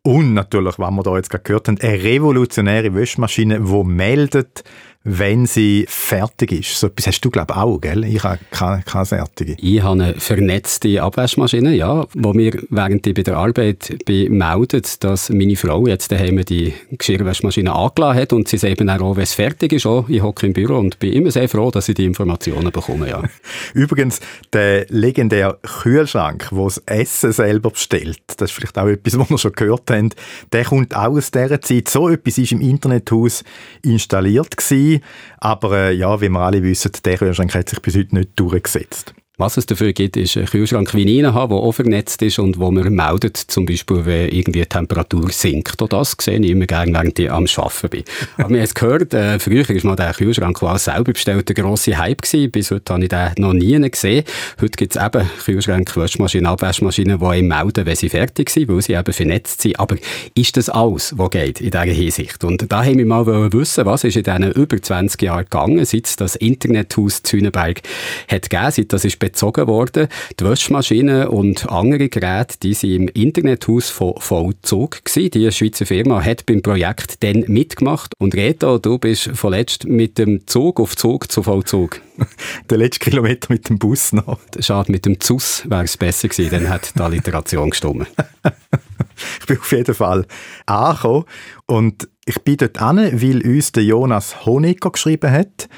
Und 0.03 0.33
natürlich, 0.33 0.79
was 0.79 0.91
wir 0.91 1.03
da 1.03 1.15
jetzt 1.17 1.29
gerade 1.29 1.43
gehört 1.43 1.67
haben, 1.67 1.77
eine 1.81 2.03
revolutionäre 2.03 2.95
Wäschmaschine, 2.95 3.59
die 3.59 3.83
meldet, 3.83 4.63
wenn 5.05 5.45
sie 5.45 5.85
fertig 5.87 6.51
ist. 6.51 6.77
So 6.77 6.87
etwas 6.87 7.07
hast 7.07 7.21
du, 7.21 7.29
glaube 7.29 7.53
ich, 7.53 7.57
auch, 7.57 7.79
gell? 7.79 8.03
Ich 8.03 8.21
habe 8.21 8.39
keine, 8.51 8.83
keine 8.83 9.05
fertige. 9.05 9.55
Ich 9.57 9.81
habe 9.81 10.03
eine 10.03 10.13
vernetzte 10.15 11.01
Abwaschmaschine, 11.01 11.73
ja, 11.73 12.05
wo 12.13 12.33
mir, 12.33 12.61
während 12.69 13.07
ich 13.07 13.13
bei 13.13 13.23
der 13.23 13.37
Arbeit 13.37 13.97
bin, 14.05 14.37
meldet, 14.37 15.01
dass 15.03 15.29
meine 15.29 15.55
Frau 15.55 15.87
jetzt 15.87 16.11
daheim 16.11 16.43
die 16.43 16.73
Geschirrwaschmaschine 16.91 17.73
angelassen 17.73 18.21
hat 18.21 18.33
und 18.33 18.49
sie 18.49 18.57
sagt 18.57 18.81
eben 18.81 18.89
auch, 18.89 19.15
wenn 19.15 19.23
es 19.23 19.33
fertig 19.33 19.71
ist, 19.71 19.85
auch, 19.85 20.09
ich 20.09 20.21
hocke 20.21 20.45
im 20.45 20.53
Büro 20.53 20.77
und 20.77 20.99
bin 20.99 21.13
immer 21.13 21.31
sehr 21.31 21.47
froh, 21.47 21.71
dass 21.71 21.87
ich 21.87 21.95
die 21.95 22.05
Informationen 22.05 22.71
bekomme, 22.71 23.09
ja. 23.09 23.23
Übrigens, 23.73 24.19
der 24.51 24.85
legendäre 24.89 25.59
Kühlschrank, 25.81 26.49
wo 26.51 26.65
das 26.65 26.79
Essen 26.85 27.31
selber 27.31 27.69
bestellt, 27.69 28.19
das 28.35 28.51
ist 28.51 28.55
vielleicht 28.57 28.77
auch 28.77 28.87
etwas, 28.87 29.17
was 29.19 29.29
wir 29.29 29.37
schon 29.37 29.53
gehört 29.53 29.89
haben, 29.91 30.09
der 30.51 30.65
kommt 30.65 30.93
auch 30.93 31.15
aus 31.15 31.31
dieser 31.31 31.61
Zeit. 31.61 31.87
So 31.87 32.09
etwas 32.09 32.37
ist 32.37 32.51
im 32.51 32.59
Internethaus 32.59 33.45
installiert 33.81 34.57
gewesen 34.57 34.88
Aber 35.37 35.77
äh, 35.77 35.93
ja, 35.93 36.19
wie 36.21 36.29
wir 36.29 36.39
alle 36.39 36.63
wissen, 36.63 36.91
der 37.03 37.17
Kühlschrank 37.17 37.53
hat 37.53 37.69
sich 37.69 37.81
bis 37.81 37.95
heute 37.95 38.15
nicht 38.15 38.31
durchgesetzt. 38.35 39.13
Was 39.39 39.55
es 39.55 39.65
dafür 39.65 39.93
gibt, 39.93 40.17
ist 40.17 40.35
ein 40.35 40.47
Kühlschrank 40.47 40.93
wie 40.93 41.17
ich 41.17 41.23
habe, 41.23 41.53
der 41.53 41.63
auch 41.63 41.71
vernetzt 41.71 42.21
ist 42.21 42.39
und 42.39 42.59
wo 42.59 42.71
man 42.71 42.93
meldet, 42.93 43.37
zum 43.37 43.65
Beispiel, 43.65 44.05
wenn 44.05 44.27
irgendwie 44.27 44.59
die 44.59 44.65
Temperatur 44.65 45.29
sinkt. 45.29 45.81
Auch 45.81 45.87
das 45.87 46.17
sehe 46.19 46.41
ich 46.41 46.49
immer 46.49 46.65
gerne, 46.65 46.91
während 46.91 47.17
ich 47.17 47.31
am 47.31 47.45
Arbeiten 47.45 47.89
bin. 47.89 48.03
Aber 48.37 48.49
wir 48.49 48.57
haben 48.57 48.63
es 48.65 48.75
gehört, 48.75 49.13
äh, 49.13 49.39
früher 49.39 49.63
war 49.69 49.85
mal 49.85 49.95
der 49.95 50.13
Kühlschrank, 50.13 50.59
der 50.59 50.77
selber 50.77 51.13
bestellt, 51.13 51.47
der 51.47 51.55
grosse 51.55 51.97
Hype 51.97 52.21
gewesen. 52.21 52.51
Bis 52.51 52.69
heute 52.69 52.93
habe 52.93 53.03
ich 53.03 53.07
den 53.07 53.31
noch 53.37 53.53
nie 53.53 53.79
gesehen. 53.89 54.25
Heute 54.59 54.71
gibt 54.71 54.97
es 54.97 55.01
eben 55.01 55.25
Kühlschränke, 55.45 55.95
Waschmaschinen, 55.95 56.47
Abwaschmaschinen, 56.47 57.19
die 57.19 57.25
einem 57.25 57.47
melden, 57.47 57.85
wenn 57.85 57.95
sie 57.95 58.09
fertig 58.09 58.49
sind, 58.49 58.67
weil 58.67 58.81
sie 58.81 58.95
eben 58.95 59.13
vernetzt 59.13 59.61
sind. 59.61 59.79
Aber 59.79 59.95
ist 60.35 60.57
das 60.57 60.67
alles, 60.67 61.17
was 61.17 61.29
geht 61.29 61.61
in 61.61 61.71
dieser 61.71 61.83
Hinsicht? 61.85 62.43
Und 62.43 62.69
da 62.69 62.83
haben 62.83 62.97
wir 62.97 63.05
mal 63.05 63.25
wissen, 63.53 63.85
was 63.85 64.03
ist 64.03 64.17
in 64.17 64.23
diesen 64.23 64.51
über 64.51 64.81
20 64.81 65.21
Jahren 65.21 65.45
gegangen, 65.45 65.85
seit 65.85 66.19
das 66.19 66.35
Internethaus 66.35 67.23
Züneberg 67.23 67.79
hat 68.27 68.49
gegeben, 68.49 68.71
seit 68.71 68.91
das 68.91 69.05
ist 69.05 69.17
bezogen 69.31 69.67
worden. 69.67 70.07
Die 70.39 70.43
Waschmaschinen 70.43 71.27
und 71.27 71.69
andere 71.69 72.09
Geräte, 72.09 72.57
die 72.61 72.73
sind 72.73 72.91
im 72.91 73.07
Internethaus 73.09 73.89
von 73.89 74.15
Vollzug 74.17 75.03
gewesen. 75.05 75.31
Die 75.31 75.51
Schweizer 75.51 75.85
Firma 75.85 76.23
hat 76.23 76.45
beim 76.45 76.61
Projekt 76.61 77.23
dann 77.23 77.45
mitgemacht. 77.47 78.13
Und 78.19 78.35
Reto, 78.35 78.77
du 78.77 78.97
bist 78.97 79.31
vorletzt 79.33 79.85
mit 79.85 80.17
dem 80.17 80.45
Zug 80.47 80.79
auf 80.79 80.95
Zug 80.95 81.31
zu 81.31 81.43
Vollzug. 81.43 82.01
Der 82.69 82.77
letzte 82.77 82.99
Kilometer 82.99 83.47
mit 83.49 83.69
dem 83.69 83.79
Bus 83.79 84.11
noch. 84.13 84.39
Schade, 84.59 84.91
mit 84.91 85.05
dem 85.05 85.19
Zus 85.19 85.63
wäre 85.69 85.83
es 85.83 85.97
besser 85.97 86.27
gewesen, 86.27 86.51
dann 86.51 86.69
hat 86.69 86.93
die 86.95 87.01
Alliteration 87.01 87.69
gestimmt. 87.69 88.07
ich 89.39 89.45
bin 89.45 89.57
auf 89.57 89.71
jeden 89.71 89.95
Fall 89.95 90.25
angekommen 90.65 91.25
und 91.65 92.07
ich 92.25 92.39
bin 92.41 92.57
dort 92.57 92.81
an, 92.81 92.97
weil 92.97 93.41
uns 93.41 93.71
der 93.71 93.83
Jonas 93.83 94.45
Honecker 94.45 94.91
geschrieben 94.91 95.31
hat 95.31 95.69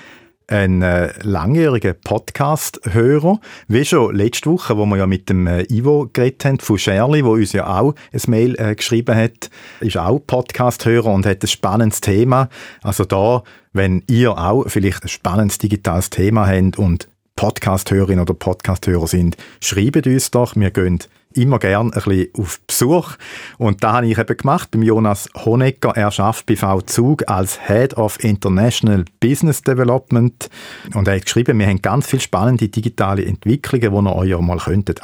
ein 0.51 0.81
äh, 0.81 1.13
langjähriger 1.24 1.93
Podcast-Hörer, 1.93 3.39
wie 3.70 3.86
schon 3.86 4.13
letzte 4.13 4.51
Woche, 4.51 4.75
wo 4.75 4.86
wir 4.86 4.98
ja 4.98 5.08
mit 5.08 5.29
dem 5.29 5.48
äh, 5.48 5.63
Ivo 5.70 6.10
geredet 6.12 6.43
haben, 6.43 6.60
von 6.60 6.77
Sherly, 6.77 7.24
wo 7.24 7.31
uns 7.34 7.53
ja 7.53 7.79
auch 7.79 7.96
ein 8.12 8.22
Mail 8.27 8.55
äh, 8.60 8.75
geschrieben 8.75 9.15
hat, 9.15 9.50
ist 9.79 9.98
auch 9.98 10.20
Podcast-Hörer 10.20 11.12
und 11.12 11.25
hat 11.25 11.41
ein 11.41 11.48
spannendes 11.48 12.01
Thema. 12.01 12.50
Also 12.84 13.05
da, 13.05 13.43
wenn 13.72 14.03
ihr 14.08 14.38
auch 14.38 14.65
vielleicht 14.67 15.03
ein 15.03 15.10
spannendes 15.10 15.58
digitales 15.58 16.10
Thema 16.10 16.48
habt 16.48 16.77
und 16.77 17.08
Podcast-Hörerin 17.38 18.20
oder 18.20 18.34
Podcast-Hörer 18.34 19.08
sind, 19.08 19.38
schreibt 19.62 20.05
uns 20.05 20.31
doch. 20.31 20.55
Wir 20.58 20.72
gehen 20.72 21.00
immer 21.33 21.59
gern 21.59 21.88
ein 21.88 22.01
bisschen 22.01 22.29
auf 22.38 22.59
Besuch. 22.67 23.11
Und 23.57 23.83
da 23.83 23.93
habe 23.93 24.07
ich 24.07 24.17
eben 24.17 24.38
gemacht 24.38 24.71
beim 24.71 24.83
Jonas 24.83 25.29
Honecker. 25.35 25.93
Er 25.95 26.11
schafft 26.11 26.45
bei 26.45 26.55
V-Zug 26.55 27.29
als 27.29 27.67
Head 27.67 27.97
of 27.97 28.23
International 28.23 29.05
Business 29.19 29.61
Development. 29.61 30.50
Und 30.93 31.07
er 31.07 31.15
hat 31.15 31.25
geschrieben, 31.25 31.59
wir 31.59 31.67
haben 31.67 31.81
ganz 31.81 32.07
viele 32.07 32.21
spannende 32.21 32.67
digitale 32.67 33.25
Entwicklungen, 33.25 33.81
die 33.81 34.29
ihr 34.29 34.37
euch 34.37 34.41
mal 34.41 34.53
anschauen 34.53 34.74
könntet. 34.74 35.01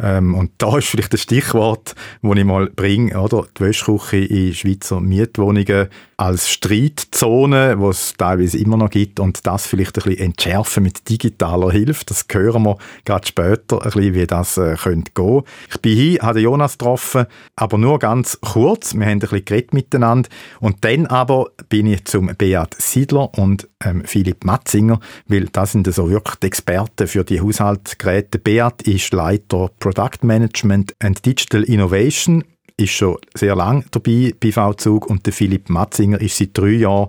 Ähm, 0.00 0.34
und 0.34 0.52
da 0.58 0.78
ist 0.78 0.88
vielleicht 0.88 1.12
das 1.12 1.22
Stichwort, 1.22 1.94
das 2.22 2.36
ich 2.36 2.44
mal 2.44 2.70
bringe, 2.70 3.18
oder? 3.20 3.46
Die 3.56 3.64
Wäschküche 3.64 4.18
in 4.18 4.54
Schweizer 4.54 5.00
Mietwohnungen 5.00 5.88
als 6.16 6.50
Streitzone, 6.50 7.76
die 7.76 7.84
es 7.84 8.14
teilweise 8.18 8.58
immer 8.58 8.76
noch 8.76 8.90
gibt 8.90 9.20
und 9.20 9.46
das 9.46 9.68
vielleicht 9.68 9.98
ein 9.98 10.04
bisschen 10.04 10.26
entschärfen 10.26 10.82
mit 10.82 11.08
digitaler 11.08 11.70
Hilfe. 11.70 12.04
Das 12.06 12.26
hören 12.30 12.64
wir 12.64 12.76
gerade 13.04 13.26
später 13.26 13.82
ein 13.82 13.90
bisschen, 13.90 14.14
wie 14.14 14.26
das 14.26 14.58
äh, 14.58 14.74
könnte 14.74 15.12
gehen. 15.14 15.42
Ich 15.70 15.80
bin 15.80 15.96
hier, 15.96 16.20
habe 16.20 16.40
Jonas 16.40 16.76
getroffen, 16.76 17.26
aber 17.54 17.78
nur 17.78 18.00
ganz 18.00 18.36
kurz. 18.40 18.94
Wir 18.94 19.06
haben 19.06 19.12
ein 19.12 19.18
bisschen 19.20 19.44
geredet 19.44 19.72
miteinander 19.72 20.28
und 20.58 20.84
dann 20.84 21.06
aber 21.06 21.50
bin 21.68 21.86
ich 21.86 22.04
zum 22.04 22.34
Beat 22.36 22.74
Siedler 22.74 23.32
und 23.38 23.68
ähm, 23.84 24.02
Philipp 24.04 24.44
Matzinger, 24.44 24.98
weil 25.28 25.46
das 25.46 25.72
sind 25.72 25.92
so 25.92 26.10
wirklich 26.10 26.34
die 26.36 26.46
Experten 26.48 27.06
für 27.06 27.22
die 27.22 27.40
Haushaltsgeräte. 27.40 28.40
Beat 28.40 28.82
ist 28.82 29.12
Leiter 29.12 29.70
Product 29.88 30.22
Management 30.22 30.94
and 30.98 31.24
Digital 31.24 31.62
Innovation, 31.62 32.44
ist 32.76 32.92
schon 32.92 33.16
sehr 33.34 33.56
lang 33.56 33.86
dabei 33.90 34.34
bei 34.38 34.52
V-Zug 34.52 35.08
und 35.08 35.24
der 35.24 35.32
Philipp 35.32 35.70
Matzinger 35.70 36.20
ist 36.20 36.36
seit 36.36 36.56
drei 36.56 36.72
Jahren 36.72 37.08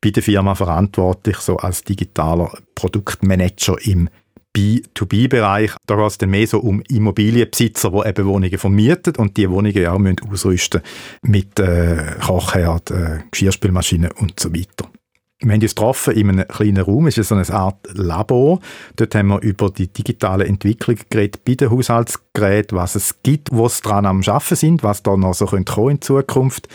bei 0.00 0.10
der 0.10 0.24
Firma 0.24 0.56
verantwortlich, 0.56 1.36
so 1.36 1.56
als 1.56 1.84
digitaler 1.84 2.52
Produktmanager 2.74 3.76
im 3.86 4.08
B2B-Bereich. 4.56 5.70
Da 5.86 5.94
geht 5.94 6.06
es 6.06 6.18
dann 6.18 6.30
mehr 6.30 6.48
so 6.48 6.58
um 6.58 6.82
Immobilienbesitzer, 6.88 7.90
die 7.90 8.08
eben 8.08 8.26
Wohnungen 8.26 8.58
vermieten 8.58 9.14
und 9.16 9.36
die 9.36 9.48
Wohnungen 9.48 9.86
auch 9.86 9.98
müssen 9.98 10.28
ausrüsten 10.28 10.82
mit 11.22 11.60
äh, 11.60 12.16
Kochherd, 12.20 12.90
äh, 12.90 13.20
Geschirrspülmaschinen 13.30 14.10
und 14.10 14.40
so 14.40 14.52
weiter. 14.52 14.90
Wir 15.40 15.52
haben 15.52 15.60
uns 15.60 15.74
getroffen 15.74 16.14
in 16.14 16.30
einem 16.30 16.48
kleinen 16.48 16.82
Raum, 16.82 17.08
es 17.08 17.18
ist 17.18 17.28
so 17.28 17.34
eine 17.34 17.46
Art 17.50 17.76
Labor. 17.92 18.58
Dort 18.96 19.14
haben 19.14 19.28
wir 19.28 19.42
über 19.42 19.68
die 19.68 19.88
digitale 19.88 20.46
Entwicklung 20.46 20.96
geredet 21.10 21.44
bei 21.44 21.54
den 21.54 21.70
Haushaltsgeräten, 21.70 22.78
was 22.78 22.94
es 22.94 23.22
gibt, 23.22 23.52
wo 23.52 23.66
es 23.66 23.82
dran 23.82 24.06
am 24.06 24.22
Arbeiten 24.26 24.56
sind, 24.56 24.82
was 24.82 25.02
da 25.02 25.14
noch 25.14 25.34
so 25.34 25.44
kommen 25.44 25.90
in 25.90 26.00
Zukunft. 26.00 26.68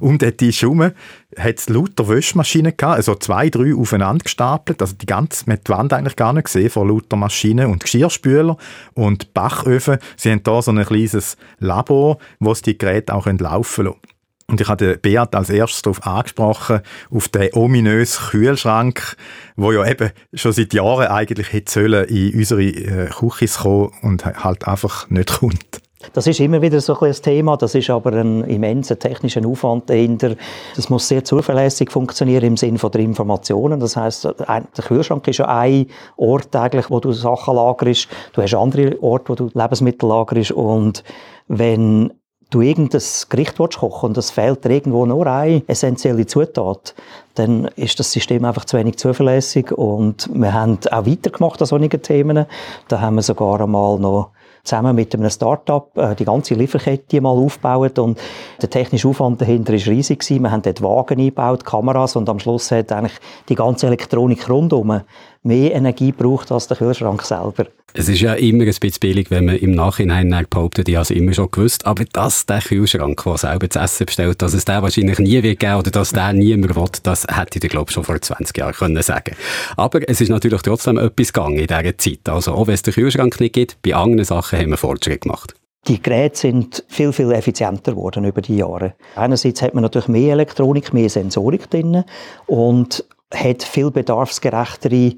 Um 0.00 0.16
den 0.16 0.34
Tisch 0.34 0.62
herum 0.62 0.80
hat 0.80 1.58
es 1.58 1.68
lauter 1.68 2.08
Wäschmaschinen 2.08 2.74
gehabt, 2.74 2.96
also 2.96 3.14
zwei, 3.16 3.50
drei 3.50 3.74
aufeinander 3.74 4.22
gestapelt. 4.22 4.80
Also 4.80 4.94
die 4.94 5.06
ganze, 5.06 5.44
man 5.46 5.58
hat 5.58 5.68
die 5.68 5.72
Wand 5.72 5.92
eigentlich 5.92 6.16
gar 6.16 6.32
nicht 6.32 6.44
gesehen 6.44 6.70
vor 6.70 6.86
lauter 6.86 7.16
Maschinen 7.16 7.66
und 7.66 7.82
Geschirrspüler 7.82 8.56
und 8.94 9.34
Bachöfen. 9.34 9.98
Sie 10.16 10.30
haben 10.30 10.42
da 10.44 10.62
so 10.62 10.70
ein 10.70 10.82
kleines 10.82 11.36
Labor, 11.58 12.16
wo 12.38 12.52
es 12.52 12.62
die 12.62 12.78
Geräte 12.78 13.12
auch 13.12 13.26
laufen 13.26 13.84
lassen 13.84 13.98
und 14.50 14.60
ich 14.60 14.68
hatte 14.68 14.96
Beat 14.96 15.34
als 15.34 15.50
erstes 15.50 15.82
darauf 15.82 16.06
angesprochen, 16.06 16.80
auf 17.10 17.28
den 17.28 17.52
ominösen 17.52 18.30
Kühlschrank, 18.30 19.16
wo 19.56 19.72
ja 19.72 19.86
eben 19.86 20.10
schon 20.32 20.52
seit 20.52 20.72
Jahren 20.72 21.08
eigentlich 21.08 21.52
hätte 21.52 21.70
sollen 21.70 22.04
in 22.06 22.34
unsere 22.34 22.62
äh, 22.62 23.10
Küche 23.10 23.46
kommen 23.62 23.92
und 24.02 24.24
halt 24.24 24.66
einfach 24.66 25.08
nicht 25.10 25.40
kommt. 25.40 25.82
Das 26.12 26.26
ist 26.26 26.40
immer 26.40 26.62
wieder 26.62 26.80
so 26.80 26.98
ein, 26.98 27.10
ein 27.10 27.22
Thema, 27.22 27.56
das 27.56 27.74
ist 27.74 27.90
aber 27.90 28.12
ein 28.12 28.44
immenser 28.44 28.98
technischer 28.98 29.44
Aufwand 29.44 29.90
dahinter. 29.90 30.36
Das 30.76 30.88
muss 30.88 31.08
sehr 31.08 31.24
zuverlässig 31.24 31.90
funktionieren 31.90 32.44
im 32.44 32.56
Sinne 32.56 32.78
der 32.78 33.00
Informationen. 33.00 33.80
Das 33.80 33.96
heißt, 33.96 34.24
der 34.24 34.84
Kühlschrank 34.84 35.26
ist 35.28 35.38
ja 35.38 35.48
ein 35.48 35.86
Ort 36.16 36.54
eigentlich, 36.54 36.88
wo 36.88 37.00
du 37.00 37.12
Sachen 37.12 37.56
lagerst. 37.56 38.08
Du 38.32 38.40
hast 38.40 38.54
andere 38.54 39.02
Orte, 39.02 39.28
wo 39.28 39.34
du 39.34 39.50
Lebensmittel 39.52 40.08
lagerst 40.08 40.52
und 40.52 41.02
wenn 41.48 42.12
du 42.50 42.60
irgendein 42.60 43.02
Gericht 43.28 43.58
willst 43.58 43.78
kochen 43.78 44.10
und 44.10 44.18
es 44.18 44.30
fehlt 44.30 44.64
dir 44.64 44.70
irgendwo 44.70 45.04
nur 45.06 45.26
eine 45.26 45.62
essentielle 45.66 46.26
Zutat, 46.26 46.94
dann 47.34 47.66
ist 47.76 47.98
das 48.00 48.10
System 48.10 48.44
einfach 48.44 48.64
zu 48.64 48.76
wenig 48.76 48.98
zuverlässig 48.98 49.70
und 49.72 50.28
wir 50.32 50.52
haben 50.52 50.78
auch 50.90 51.06
weitergemacht 51.06 51.60
an 51.60 51.66
solchen 51.66 52.02
Themen. 52.02 52.46
Da 52.88 53.00
haben 53.00 53.16
wir 53.16 53.22
sogar 53.22 53.60
einmal 53.60 53.98
noch 53.98 54.30
zusammen 54.64 54.96
mit 54.96 55.14
einem 55.14 55.30
Start-up 55.30 55.96
äh, 55.96 56.14
die 56.14 56.24
ganze 56.24 56.54
Lieferkette 56.54 57.20
mal 57.20 57.30
aufgebaut 57.30 57.98
und 57.98 58.18
der 58.60 58.70
technische 58.70 59.08
Aufwand 59.08 59.40
dahinter 59.40 59.72
ist 59.72 59.86
riesig. 59.86 60.28
Wir 60.28 60.50
haben 60.50 60.62
dort 60.62 60.82
Wagen 60.82 61.18
eingebaut, 61.18 61.64
Kameras 61.64 62.16
und 62.16 62.28
am 62.28 62.38
Schluss 62.38 62.70
hat 62.70 62.92
eigentlich 62.92 63.18
die 63.48 63.54
ganze 63.54 63.86
Elektronik 63.86 64.48
rundum 64.48 65.00
mehr 65.42 65.74
Energie 65.74 66.12
braucht 66.12 66.52
als 66.52 66.66
der 66.66 66.76
Kühlschrank 66.76 67.22
selber. 67.22 67.66
Es 67.94 68.08
ist 68.08 68.20
ja 68.20 68.34
immer 68.34 68.64
ein 68.64 68.66
bisschen 68.66 69.00
billig, 69.00 69.30
wenn 69.30 69.46
man 69.46 69.56
im 69.56 69.70
Nachhinein 69.70 70.46
behauptet, 70.50 70.88
ich 70.88 70.96
habe 70.96 71.02
es 71.02 71.10
immer 71.10 71.32
schon 71.32 71.50
gewusst, 71.50 71.86
aber 71.86 72.04
dass 72.04 72.44
der 72.44 72.60
Kühlschrank, 72.60 73.22
der 73.24 73.38
selber 73.38 73.70
zu 73.70 73.78
essen 73.78 74.06
bestellt, 74.06 74.42
dass 74.42 74.52
es 74.52 74.66
den 74.66 74.82
wahrscheinlich 74.82 75.18
nie 75.18 75.42
wird 75.42 75.58
geben 75.58 75.76
oder 75.76 75.90
dass 75.90 76.10
der 76.10 76.32
niemand 76.34 76.76
will, 76.76 76.84
das 77.02 77.26
hätte 77.30 77.58
ich 77.62 77.70
glaube 77.70 77.90
schon 77.90 78.04
vor 78.04 78.20
20 78.20 78.56
Jahren 78.56 78.74
können 78.74 79.02
sagen 79.02 79.34
Aber 79.76 80.06
es 80.08 80.20
ist 80.20 80.28
natürlich 80.28 80.62
trotzdem 80.62 80.98
etwas 80.98 81.32
gegangen 81.32 81.58
in 81.58 81.66
dieser 81.66 81.96
Zeit. 81.96 82.28
Also 82.28 82.52
auch 82.52 82.66
wenn 82.66 82.74
es 82.74 82.82
den 82.82 82.94
Kühlschrank 82.94 83.40
nicht 83.40 83.54
gibt, 83.54 83.80
bei 83.82 83.94
anderen 83.94 84.24
Sachen 84.24 84.58
haben 84.58 84.70
wir 84.70 84.76
Fortschritt 84.76 85.22
gemacht. 85.22 85.54
Die 85.86 86.02
Geräte 86.02 86.36
sind 86.36 86.84
viel, 86.88 87.12
viel 87.12 87.32
effizienter 87.32 87.92
geworden 87.92 88.24
über 88.24 88.42
die 88.42 88.56
Jahre. 88.56 88.94
Einerseits 89.16 89.62
hat 89.62 89.74
man 89.74 89.82
natürlich 89.82 90.08
mehr 90.08 90.32
Elektronik, 90.32 90.92
mehr 90.92 91.08
Sensorik 91.08 91.70
drin 91.70 92.04
und 92.46 93.04
hat 93.32 93.62
viel 93.62 93.90
bedarfsgerechtere 93.90 95.16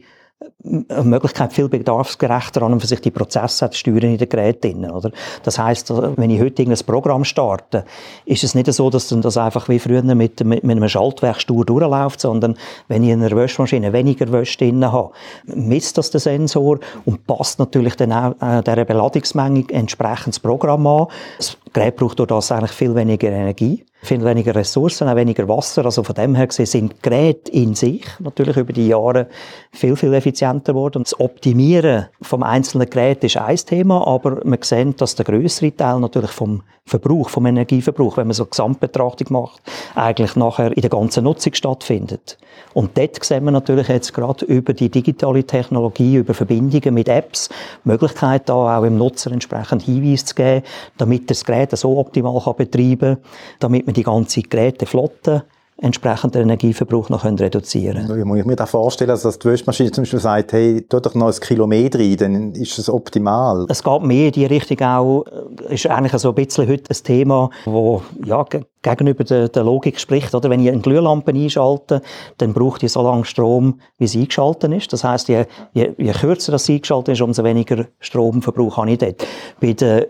eine 0.65 1.05
Möglichkeit, 1.05 1.53
viel 1.53 1.69
bedarfsgerechter 1.69 2.63
an 2.63 2.73
und 2.73 2.81
für 2.81 2.87
sich 2.87 3.01
die 3.01 3.11
Prozesse 3.11 3.69
zu 3.71 3.79
steuern 3.79 4.05
in 4.05 4.19
den 4.19 4.29
Geräten. 4.29 4.91
Oder? 4.91 5.11
Das 5.43 5.59
heißt, 5.59 5.91
wenn 6.17 6.31
ich 6.31 6.41
heute 6.41 6.63
irgendein 6.63 6.87
Programm 6.87 7.25
starte, 7.25 7.85
ist 8.25 8.45
es 8.45 8.55
nicht 8.55 8.73
so, 8.73 8.89
dass 8.89 9.09
dann 9.09 9.21
das 9.21 9.37
einfach 9.37 9.69
wie 9.69 9.79
früher 9.79 10.03
mit, 10.03 10.43
mit, 10.45 10.65
mit 10.65 10.77
einem 10.77 10.89
Schaltwerk 10.89 11.41
stur 11.41 11.65
durchläuft, 11.65 12.21
sondern 12.21 12.57
wenn 12.89 13.03
ich 13.03 13.11
in 13.11 13.23
einer 13.23 13.37
Wäschmaschine 13.37 13.93
weniger 13.93 14.33
Wäsche 14.33 14.59
drin 14.59 14.91
habe, 14.91 15.13
misst 15.45 15.99
das 15.99 16.11
der 16.11 16.21
Sensor 16.21 16.79
und 17.05 17.27
passt 17.27 17.59
natürlich 17.59 17.97
dann 17.97 18.13
auch 18.13 18.35
äh, 18.41 18.63
dieser 18.63 18.85
Beladungsmenge 18.85 19.65
entsprechend 19.71 20.35
das 20.35 20.41
Programm 20.41 20.87
an. 20.87 21.07
Das 21.39 21.57
Gerät 21.73 21.97
braucht 21.97 22.19
durch 22.19 22.29
das 22.29 22.51
eigentlich 22.51 22.73
viel 22.73 22.95
weniger 22.95 23.29
Energie 23.29 23.85
viel 24.03 24.25
weniger 24.25 24.55
Ressourcen, 24.55 25.09
auch 25.09 25.17
weniger 25.17 25.47
Wasser. 25.49 25.85
Also 25.85 26.03
von 26.03 26.15
dem 26.15 26.35
her 26.35 26.47
gesehen 26.47 26.67
sind 26.67 27.03
Geräte 27.03 27.51
in 27.53 27.75
sich 27.75 28.07
natürlich 28.19 28.57
über 28.57 28.73
die 28.73 28.89
Jahre 28.89 29.29
viel, 29.73 29.97
viel 29.97 30.15
effizienter 30.15 30.73
geworden. 30.73 30.99
Und 30.99 31.07
das 31.07 31.21
Optimieren 31.21 32.07
vom 32.23 32.43
einzelnen 32.43 32.89
Gerät 32.89 33.23
ist 33.25 33.37
ein 33.37 33.57
Thema, 33.57 34.07
aber 34.07 34.45
man 34.45 34.59
sieht, 34.63 35.01
dass 35.01 35.15
der 35.15 35.25
größere 35.25 35.77
Teil 35.77 36.01
natürlich 36.01 36.31
vom 36.31 36.63
Verbrauch, 36.87 37.29
vom 37.29 37.47
Energieverbrauch, 37.47 38.17
wenn 38.17 38.27
man 38.27 38.35
so 38.35 38.47
Gesamtbetrachtung 38.47 39.29
macht, 39.31 39.63
eigentlich 39.95 40.35
nachher 40.35 40.75
in 40.75 40.81
der 40.81 40.91
ganzen 40.91 41.23
Nutzung 41.23 41.55
stattfindet. 41.55 42.37
Und 42.75 42.99
dort 42.99 43.23
sehen 43.25 43.45
wir 43.45 43.53
natürlich 43.53 43.89
jetzt 43.89 44.13
gerade 44.13 44.45
über 44.45 44.73
die 44.73 44.89
digitale 44.89 45.45
Technologie, 45.45 46.17
über 46.17 46.35
Verbindungen 46.35 46.95
mit 46.95 47.09
Apps, 47.09 47.49
Möglichkeit 47.85 48.49
da 48.49 48.79
auch 48.79 48.83
im 48.83 48.97
Nutzer 48.97 49.31
entsprechend 49.31 49.83
Hinweise 49.83 50.25
zu 50.25 50.35
geben, 50.35 50.63
damit 50.99 51.31
das 51.31 51.45
Gerät 51.45 51.77
so 51.77 51.97
optimal 51.99 52.41
kann 52.43 52.57
betreiben 52.57 53.17
kann, 53.17 53.25
damit 53.61 53.87
man 53.91 53.95
die 53.95 54.03
ganze 54.03 54.43
Geräteflotte 54.43 55.45
entsprechend 55.83 56.35
den 56.35 56.43
Energieverbrauch 56.43 57.09
noch 57.09 57.25
reduzieren 57.25 58.07
können. 58.07 58.19
Ja, 58.19 58.25
muss 58.27 58.39
ich 58.39 58.45
mir 58.45 58.55
da 58.55 58.67
vorstellen, 58.67 59.09
dass 59.09 59.39
die 59.39 59.49
Wäschmaschine 59.49 59.91
zum 59.91 60.03
Beispiel 60.03 60.21
sagt, 60.21 60.53
hey, 60.53 60.83
tu 60.87 61.01
doch 61.01 61.15
noch 61.15 61.29
ein 61.29 61.41
Kilometer 61.41 61.99
rein, 61.99 62.17
dann 62.19 62.53
ist 62.53 62.79
es 62.79 62.91
optimal. 62.91 63.65
Es 63.71 63.83
geht 63.83 64.03
mehr 64.03 64.27
in 64.27 64.33
die 64.33 64.45
Richtung 64.45 64.79
auch, 64.83 65.25
äh, 65.71 65.75
ist 65.75 65.87
eigentlich 65.87 66.13
so 66.21 66.29
ein 66.29 66.35
bisschen 66.35 66.69
heute 66.69 66.91
ein 66.91 67.03
Thema, 67.03 67.49
wo 67.65 68.03
ja, 68.23 68.45
gegenüber 68.83 69.25
der, 69.25 69.49
der, 69.49 69.65
Logik 69.65 69.99
spricht. 69.99 70.35
Oder 70.35 70.51
wenn 70.51 70.61
ich 70.61 70.71
eine 70.71 70.83
Glühlampe 70.83 71.33
einschalte, 71.33 72.03
dann 72.37 72.53
braucht 72.53 72.83
die 72.83 72.89
so 72.89 73.03
lange 73.03 73.25
Strom, 73.25 73.81
wie 73.97 74.07
sie 74.07 74.21
eingeschaltet 74.21 74.71
ist. 74.75 74.93
Das 74.93 75.03
heißt, 75.03 75.29
je, 75.29 75.47
je, 75.73 75.93
je 75.97 76.13
kürzer 76.13 76.53
das 76.53 76.69
eingeschaltet 76.69 77.15
ist, 77.15 77.23
umso 77.23 77.43
weniger 77.43 77.87
Stromverbrauch 78.01 78.77
habe 78.77 78.91
ich 78.91 78.99
dort. 78.99 79.27
Bei 79.61 79.73
der 79.73 80.09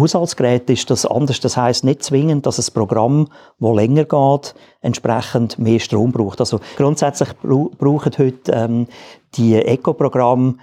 Haushaltsgerät 0.00 0.68
ist 0.70 0.90
das 0.90 1.06
anders. 1.06 1.40
Das 1.40 1.56
heißt 1.56 1.84
nicht 1.84 2.02
zwingend, 2.02 2.46
dass 2.46 2.58
ein 2.58 2.72
Programm, 2.74 3.28
das 3.58 3.74
länger 3.74 4.04
geht, 4.04 4.54
entsprechend 4.80 5.58
mehr 5.58 5.78
Strom 5.78 6.12
braucht. 6.12 6.40
Also 6.40 6.60
grundsätzlich 6.76 7.30
brauchen 7.40 8.12
heute 8.18 8.52
ähm, 8.52 8.86
die 9.34 9.54
Eco-Programme 9.56 10.56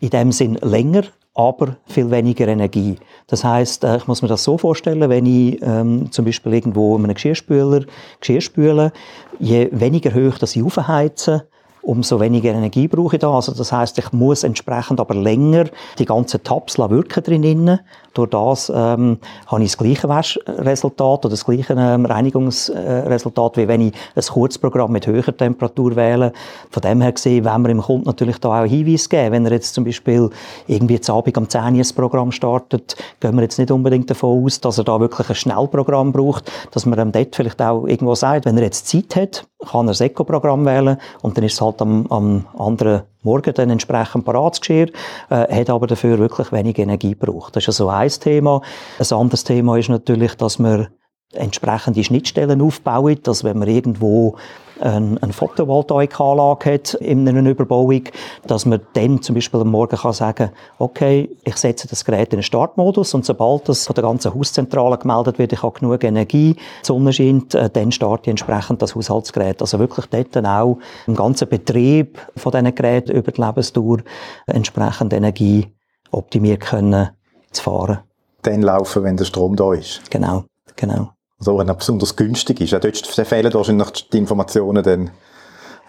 in 0.00 0.10
dem 0.10 0.32
Sinn 0.32 0.54
länger, 0.62 1.04
aber 1.34 1.76
viel 1.86 2.10
weniger 2.10 2.48
Energie. 2.48 2.96
Das 3.26 3.44
heißt, 3.44 3.84
äh, 3.84 3.98
ich 3.98 4.06
muss 4.06 4.22
mir 4.22 4.28
das 4.28 4.44
so 4.44 4.58
vorstellen, 4.58 5.08
wenn 5.08 5.26
ich 5.26 5.60
ähm, 5.62 6.10
zum 6.10 6.24
Beispiel 6.24 6.54
irgendwo 6.54 6.96
in 6.96 7.04
einem 7.04 7.14
Geschirrspüler 7.14 7.84
Geschirr 8.20 8.40
spüle, 8.40 8.92
je 9.38 9.68
weniger 9.72 10.12
hoch 10.14 10.38
das 10.38 10.56
ich 10.56 10.62
aufheize, 10.62 11.46
umso 11.82 12.20
weniger 12.20 12.50
Energie 12.50 12.88
brauche 12.88 13.16
ich 13.16 13.20
da. 13.20 13.30
Also 13.30 13.52
das 13.52 13.72
heißt, 13.72 13.98
ich 13.98 14.12
muss 14.12 14.44
entsprechend 14.44 15.00
aber 15.00 15.14
länger 15.14 15.66
die 15.98 16.04
ganzen 16.04 16.42
Tabs 16.42 16.78
wirken 16.78 17.22
drinnen. 17.22 17.80
Durch 18.14 18.30
das 18.30 18.72
ähm, 18.74 19.18
habe 19.46 19.62
ich 19.62 19.70
das 19.70 19.78
gleiche 19.78 20.08
Waschresultat 20.08 21.24
oder 21.24 21.30
das 21.30 21.44
gleiche 21.44 21.74
ähm, 21.74 22.04
Reinigungsresultat, 22.06 23.56
wie 23.56 23.68
wenn 23.68 23.80
ich 23.82 23.94
ein 24.16 24.22
Kurzprogramm 24.22 24.92
mit 24.92 25.06
höherer 25.06 25.36
Temperatur 25.36 25.94
wähle. 25.94 26.32
Von 26.70 26.82
dem 26.82 27.00
her 27.00 27.12
gesehen, 27.12 27.44
wenn 27.44 27.62
wir 27.62 27.68
dem 27.68 27.80
Kunden 27.80 28.06
natürlich 28.06 28.38
da 28.38 28.62
auch 28.62 28.66
Hinweise 28.66 29.08
geben. 29.08 29.32
Wenn 29.32 29.46
er 29.46 29.52
jetzt 29.52 29.74
zum 29.74 29.84
Beispiel 29.84 30.28
irgendwie 30.66 30.94
jetzt 30.94 31.08
Abend 31.08 31.36
am 31.38 31.48
10 31.48 31.60
Uhr 31.60 31.66
ein 31.68 31.94
Programm 31.94 32.32
startet, 32.32 32.96
gehen 33.20 33.34
wir 33.36 33.42
jetzt 33.42 33.58
nicht 33.58 33.70
unbedingt 33.70 34.10
davon 34.10 34.44
aus, 34.44 34.60
dass 34.60 34.78
er 34.78 34.84
da 34.84 34.98
wirklich 34.98 35.28
ein 35.28 35.34
Schnellprogramm 35.36 36.12
braucht, 36.12 36.50
dass 36.72 36.86
man 36.86 36.98
ihm 36.98 37.12
dort 37.12 37.36
vielleicht 37.36 37.62
auch 37.62 37.86
irgendwo 37.86 38.14
sagt, 38.16 38.44
wenn 38.44 38.56
er 38.56 38.64
jetzt 38.64 38.88
Zeit 38.88 39.14
hat, 39.14 39.46
kann 39.66 39.86
er 39.86 39.90
das 39.90 40.00
Eco-Programm 40.00 40.64
wählen 40.64 40.96
und 41.22 41.36
dann 41.36 41.44
ist 41.44 41.54
es 41.54 41.60
halt 41.60 41.80
am, 41.82 42.06
am 42.08 42.46
anderen 42.58 43.02
Morgen 43.22 43.52
dann 43.52 43.70
entsprechend 43.70 44.24
Paratsgeschirr, 44.24 44.88
äh, 45.28 45.60
hat 45.60 45.70
aber 45.70 45.86
dafür 45.86 46.18
wirklich 46.18 46.52
wenig 46.52 46.78
Energie 46.78 47.10
gebraucht. 47.10 47.56
Das 47.56 47.64
ist 47.64 47.68
also 47.68 47.90
ein 47.90 48.08
Thema. 48.08 48.62
Ein 48.98 49.16
anderes 49.16 49.44
Thema 49.44 49.76
ist 49.76 49.90
natürlich, 49.90 50.34
dass 50.36 50.58
man 50.58 50.88
entsprechende 51.32 52.02
Schnittstellen 52.02 52.60
aufbauen, 52.60 53.18
dass 53.22 53.44
wenn 53.44 53.58
man 53.58 53.68
irgendwo 53.68 54.36
eine, 54.80 55.18
eine 55.20 55.32
Photovoltaikanlage 55.32 56.72
hat 56.72 56.94
in 56.94 57.28
einer 57.28 57.48
Überbauung, 57.48 58.04
dass 58.46 58.66
man 58.66 58.80
dann 58.94 59.22
zum 59.22 59.34
Beispiel 59.34 59.60
am 59.60 59.68
Morgen 59.68 59.96
kann 59.96 60.12
sagen, 60.12 60.50
okay, 60.78 61.30
ich 61.44 61.56
setze 61.56 61.88
das 61.88 62.04
Gerät 62.04 62.32
in 62.32 62.38
den 62.38 62.42
Startmodus 62.42 63.14
und 63.14 63.24
sobald 63.24 63.68
das 63.68 63.86
von 63.86 63.94
der 63.94 64.04
ganzen 64.04 64.34
Hauszentrale 64.34 64.98
gemeldet 64.98 65.38
wird, 65.38 65.52
ich 65.52 65.62
habe 65.62 65.78
genug 65.78 66.02
Energie, 66.04 66.54
die 66.54 66.86
Sonne 66.86 67.12
scheint, 67.12 67.54
äh, 67.54 67.70
dann 67.70 67.92
starte 67.92 68.24
ich 68.24 68.30
entsprechend 68.30 68.82
das 68.82 68.94
Haushaltsgerät. 68.94 69.60
Also 69.60 69.78
wirklich 69.78 70.06
dort 70.06 70.34
dann 70.36 70.46
auch 70.46 70.78
im 71.06 71.14
ganzen 71.14 71.48
Betrieb 71.48 72.18
von 72.36 72.52
diesen 72.52 72.74
Geräten 72.74 73.12
über 73.12 73.32
die 73.32 73.40
Lebensdauer 73.40 73.98
entsprechend 74.46 75.12
Energie 75.12 75.66
optimiert 76.10 76.60
können 76.60 77.10
zu 77.52 77.62
fahren. 77.62 77.98
Dann 78.42 78.62
laufen, 78.62 79.04
wenn 79.04 79.16
der 79.16 79.24
Strom 79.24 79.56
da 79.56 79.74
ist. 79.74 80.10
Genau, 80.10 80.44
genau. 80.76 81.10
Also 81.40 81.58
wenn 81.58 81.68
er 81.68 81.74
besonders 81.74 82.14
günstig 82.14 82.60
ist. 82.60 82.70
Ja, 82.70 82.78
dort 82.78 83.06
fehlen 83.06 83.52
wahrscheinlich 83.52 84.08
die 84.10 84.18
Informationen 84.18 84.82
dann 84.84 85.10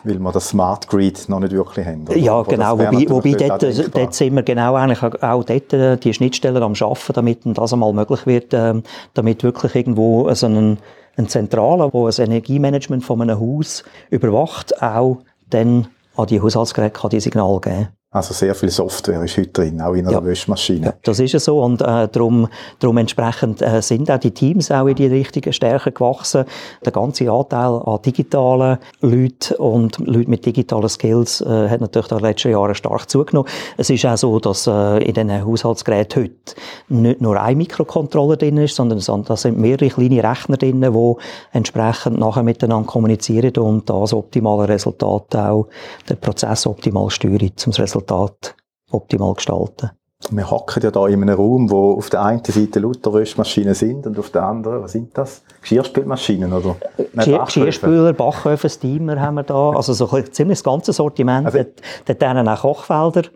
weil 0.04 0.20
wir 0.20 0.32
das 0.32 0.50
Smart 0.50 0.88
Grid 0.88 1.30
noch 1.30 1.40
nicht 1.40 1.54
wirklich 1.54 1.86
haben. 1.86 2.08
Oder? 2.08 2.18
Ja, 2.18 2.42
genau. 2.44 2.80
Wobei, 2.80 3.10
wobei 3.10 3.34
dort, 3.34 3.62
dort, 3.62 3.96
dort 3.96 4.14
sind 4.14 4.36
wir 4.36 4.44
genau 4.44 4.76
eigentlich 4.76 5.04
auch 5.04 5.44
dort 5.44 5.74
äh, 5.74 5.98
die 5.98 6.14
Schnittstellen 6.14 6.64
am 6.64 6.76
Schaffen, 6.76 7.14
damit 7.14 7.42
das 7.44 7.74
einmal 7.74 7.94
möglich 7.94 8.26
wird, 8.26 8.54
ähm, 8.54 8.84
damit 9.14 9.44
wirklich 9.44 9.76
irgendwo 9.76 10.34
so 10.34 10.48
ein, 10.48 10.78
ein 11.18 11.28
Zentraler, 11.28 11.94
wo 11.94 12.08
ein 12.08 12.14
Energiemanagement 12.18 13.04
von 13.04 13.22
einem 13.22 13.40
Haus 13.40 13.84
überwacht, 14.10 14.82
auch 14.82 15.20
dann 15.50 15.88
an 16.16 16.28
die 16.28 16.42
Haushaltsgeräte 16.42 17.00
kann 17.00 17.10
die 17.10 17.20
Signal 17.20 17.60
geben. 17.62 17.90
Also 18.14 18.34
sehr 18.34 18.54
viel 18.56 18.70
Software 18.70 19.24
ist 19.24 19.38
heute 19.38 19.52
drin, 19.52 19.80
auch 19.80 19.94
in 19.94 20.06
einer 20.06 20.18
ja. 20.18 20.26
Wäschmaschine. 20.26 20.88
Ja, 20.88 20.94
das 21.02 21.22
ist 21.22 21.32
ja 21.32 21.40
so 21.40 21.64
und 21.64 21.80
äh, 21.82 22.10
darum, 22.10 22.50
darum 22.80 22.98
entsprechend 22.98 23.62
äh, 23.62 23.82
sind 23.82 24.12
auch 24.12 24.18
die 24.18 24.32
Teams 24.32 24.70
auch 24.70 24.88
in 24.88 24.96
die 24.96 25.08
Richtung 25.08 25.50
stärker 25.54 25.92
gewachsen. 25.92 26.44
Der 26.84 26.92
ganze 26.92 27.32
Anteil 27.32 27.82
an 27.86 28.02
digitalen 28.02 28.80
Leuten 29.00 29.54
und 29.56 29.98
Leuten 30.00 30.30
mit 30.30 30.46
digitalen 30.46 30.90
Skills 30.90 31.40
äh, 31.40 31.70
hat 31.70 31.80
natürlich 31.80 32.12
in 32.12 32.18
den 32.18 32.26
letzten 32.26 32.52
Jahren 32.52 32.76
stark 32.76 33.10
zugenommen. 33.10 33.50
Es 33.78 33.90
ist 33.90 34.06
auch 34.06 34.18
so, 34.18 34.42
dass 34.42 34.68
äh, 34.68 34.98
in 35.06 35.14
diesen 35.14 35.46
Haushaltsgeräten 35.46 36.24
heute 36.24 36.36
nicht 36.90 37.22
nur 37.22 37.42
ein 37.42 37.58
Mikrocontroller 37.58 38.36
drin 38.36 38.58
ist, 38.58 38.76
sondern 38.76 39.00
da 39.24 39.38
sind 39.38 39.58
mehrere 39.58 39.88
kleine 39.88 40.22
Rechner 40.22 40.58
drin, 40.58 40.82
die 40.82 41.14
entsprechend 41.54 42.20
nachher 42.20 42.44
miteinander 42.44 42.88
kommunizieren 42.88 43.56
und 43.56 43.90
das 43.90 44.12
optimale 44.12 44.68
Resultat 44.68 45.34
auch 45.38 45.68
den 46.10 46.18
Prozess 46.18 46.68
optimal 46.68 47.10
steuern 47.10 47.52
zum 47.56 47.72
Resultat 47.72 48.01
Resultat 48.02 48.56
optimal 48.92 49.36
gestalten. 49.36 49.92
Wir 50.30 50.50
hocken 50.52 50.84
ja 50.84 50.92
da 50.92 51.08
in 51.08 51.24
einem 51.24 51.36
Raum, 51.36 51.72
wo 51.72 51.94
auf 51.94 52.12
der 52.12 52.24
einen 52.24 52.44
Seite 52.44 52.80
lauter 52.80 53.12
Wäschmaschinen 53.14 53.74
sind 53.74 54.06
und 54.06 54.20
auf 54.20 54.30
der 54.30 54.44
anderen, 54.44 54.84
was 54.84 54.92
sind 54.92 55.18
das? 55.18 55.42
Geschirrspülmaschinen 55.62 56.54
oder? 56.54 56.76
Geschirr, 57.14 57.46
Geschirrspüler, 57.46 58.14
Backöfen, 58.14 58.70
Steamer 58.70 59.20
haben 59.20 59.36
wir 59.36 59.44
da. 59.44 59.72
Also 59.72 59.94
so 59.94 60.10
ein 60.12 60.32
ziemlich 60.32 60.62
ganzes 60.64 60.98
Sortiment. 60.98 61.48
Also, 61.48 61.64
dort, 62.06 62.22
dort 62.22 62.48
auch 62.48 62.62
Kochfelder. 62.62 63.30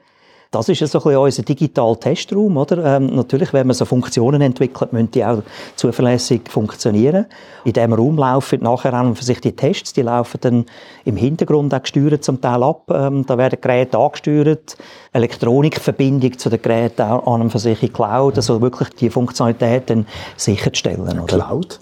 Das 0.51 0.69
ist 0.69 0.79
ja 0.79 0.87
so 0.87 0.99
ein 0.99 1.03
bisschen 1.03 1.19
unser 1.19 1.43
digitaler 1.43 1.99
Testraum, 1.99 2.57
oder? 2.57 2.97
Ähm, 2.97 3.07
natürlich, 3.07 3.51
wenn 3.53 3.67
man 3.67 3.73
so 3.73 3.85
Funktionen 3.85 4.41
entwickelt, 4.41 4.93
müssen 4.93 5.11
die 5.11 5.25
auch 5.25 5.41
zuverlässig 5.75 6.49
funktionieren. 6.49 7.25
In 7.63 7.73
diesem 7.73 7.93
Raum 7.93 8.17
laufen 8.17 8.61
nachher 8.61 8.93
an 8.93 9.15
für 9.15 9.23
sich 9.23 9.41
die 9.41 9.55
Tests, 9.55 9.93
die 9.93 10.03
laufen 10.03 10.39
dann 10.41 10.65
im 11.03 11.17
Hintergrund 11.17 11.73
auch 11.73 11.81
gesteuert 11.81 12.23
zum 12.23 12.41
Teil 12.41 12.63
ab. 12.63 12.89
Ähm, 12.89 13.25
da 13.25 13.37
werden 13.37 13.59
Geräte 13.59 13.97
angesteuert, 13.97 14.77
Elektronikverbindung 15.13 16.37
zu 16.37 16.49
den 16.49 16.61
Geräten 16.61 17.01
auch 17.01 17.25
an 17.33 17.41
und 17.41 17.49
für 17.49 17.59
sich 17.59 17.81
in 17.83 17.91
Cloud, 17.91 18.35
also 18.35 18.61
wirklich 18.61 18.89
die 18.89 19.09
Funktionalität 19.09 19.89
dann 19.89 20.05
sicherzustellen. 20.37 21.19
Oder? 21.19 21.25
Cloud? 21.25 21.79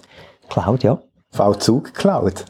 Cloud, 0.48 0.82
ja. 0.82 0.98
V-Zug 1.30 1.94
Cloud? 1.94 2.44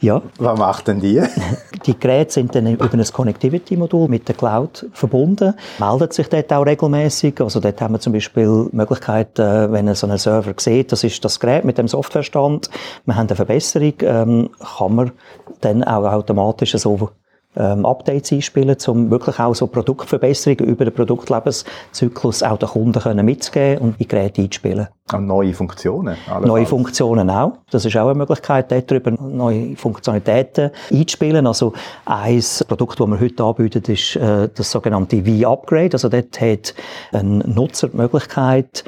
Ja. 0.00 0.22
Was 0.38 0.58
macht 0.58 0.88
denn 0.88 1.00
die? 1.00 1.22
Die 1.86 1.98
Geräte 1.98 2.32
sind 2.32 2.54
dann 2.54 2.66
über 2.66 2.92
ein 2.92 3.04
Connectivity-Modul 3.04 4.08
mit 4.08 4.26
der 4.26 4.34
Cloud 4.34 4.86
verbunden, 4.92 5.54
meldet 5.78 6.12
sich 6.12 6.28
dort 6.28 6.52
auch 6.52 6.66
regelmäßig. 6.66 7.40
Also 7.40 7.60
dort 7.60 7.80
haben 7.80 7.94
wir 7.94 8.00
zum 8.00 8.12
Beispiel 8.12 8.68
die 8.72 8.76
Möglichkeit, 8.76 9.38
äh, 9.38 9.70
wenn 9.70 9.94
so 9.94 10.06
ein 10.06 10.18
Server 10.18 10.54
sieht, 10.56 10.90
das 10.90 11.04
ist 11.04 11.24
das 11.24 11.38
Gerät 11.38 11.64
mit 11.64 11.78
dem 11.78 11.86
Softwarestand, 11.86 12.70
wir 13.04 13.14
haben 13.14 13.28
eine 13.28 13.36
Verbesserung, 13.36 13.94
ähm, 14.00 14.50
kann 14.78 14.94
man 14.94 15.12
dann 15.60 15.84
auch 15.84 16.04
automatisch 16.04 16.72
so 16.72 17.10
ähm, 17.56 17.86
Updates 17.86 18.32
einspielen, 18.32 18.76
um 18.86 19.10
wirklich 19.10 19.38
auch 19.38 19.54
so 19.54 19.66
Produktverbesserungen 19.66 20.66
über 20.66 20.84
den 20.84 20.94
Produktlebenszyklus 20.94 22.42
auch 22.42 22.58
den 22.58 22.68
Kunden 22.68 23.00
können 23.00 23.24
mitzugeben 23.24 23.78
und 23.82 24.00
die 24.00 24.06
Geräte 24.06 24.42
einspielen. 24.42 24.88
Und 25.12 25.26
neue 25.26 25.54
Funktionen? 25.54 26.16
Neue 26.44 26.66
Funktionen 26.66 27.30
auch. 27.30 27.58
Das 27.70 27.84
ist 27.84 27.96
auch 27.96 28.08
eine 28.08 28.18
Möglichkeit, 28.18 28.72
darüber 28.72 29.12
neue 29.12 29.76
Funktionalitäten 29.76 30.70
einzuspielen. 30.90 31.46
Also 31.46 31.74
ein 32.04 32.42
Produkt, 32.66 32.98
das 32.98 33.06
wir 33.06 33.20
heute 33.20 33.44
anbieten, 33.44 33.82
ist 33.92 34.16
äh, 34.16 34.48
das 34.52 34.70
sogenannte 34.70 35.24
V-Upgrade. 35.24 35.90
Also 35.92 36.08
dort 36.08 36.40
hat 36.40 36.74
ein 37.12 37.38
Nutzer 37.38 37.88
die 37.88 37.96
Möglichkeit, 37.96 38.84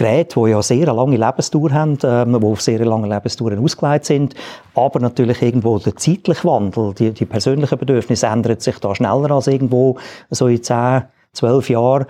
Geräte, 0.00 0.40
die 0.40 0.50
ja 0.50 0.62
sehr 0.62 0.86
lange 0.86 1.16
Lebensdauer 1.16 1.72
haben, 1.72 1.98
ähm, 2.02 2.40
die 2.40 2.46
auf 2.46 2.62
sehr 2.62 2.84
lange 2.84 3.06
Lebensdauer 3.06 3.58
ausgelegt 3.58 4.06
sind, 4.06 4.34
aber 4.74 4.98
natürlich 4.98 5.42
irgendwo 5.42 5.78
der 5.78 5.94
zeitliche 5.96 6.44
Wandel, 6.44 6.94
die, 6.94 7.12
die 7.12 7.26
persönlichen 7.26 7.78
Bedürfnisse 7.78 8.26
ändern 8.26 8.58
sich 8.58 8.78
da 8.78 8.94
schneller 8.94 9.30
als 9.30 9.46
irgendwo 9.46 9.98
so 10.30 10.46
in 10.46 10.62
10, 10.62 11.02
zwölf 11.32 11.70
Jahren. 11.70 12.06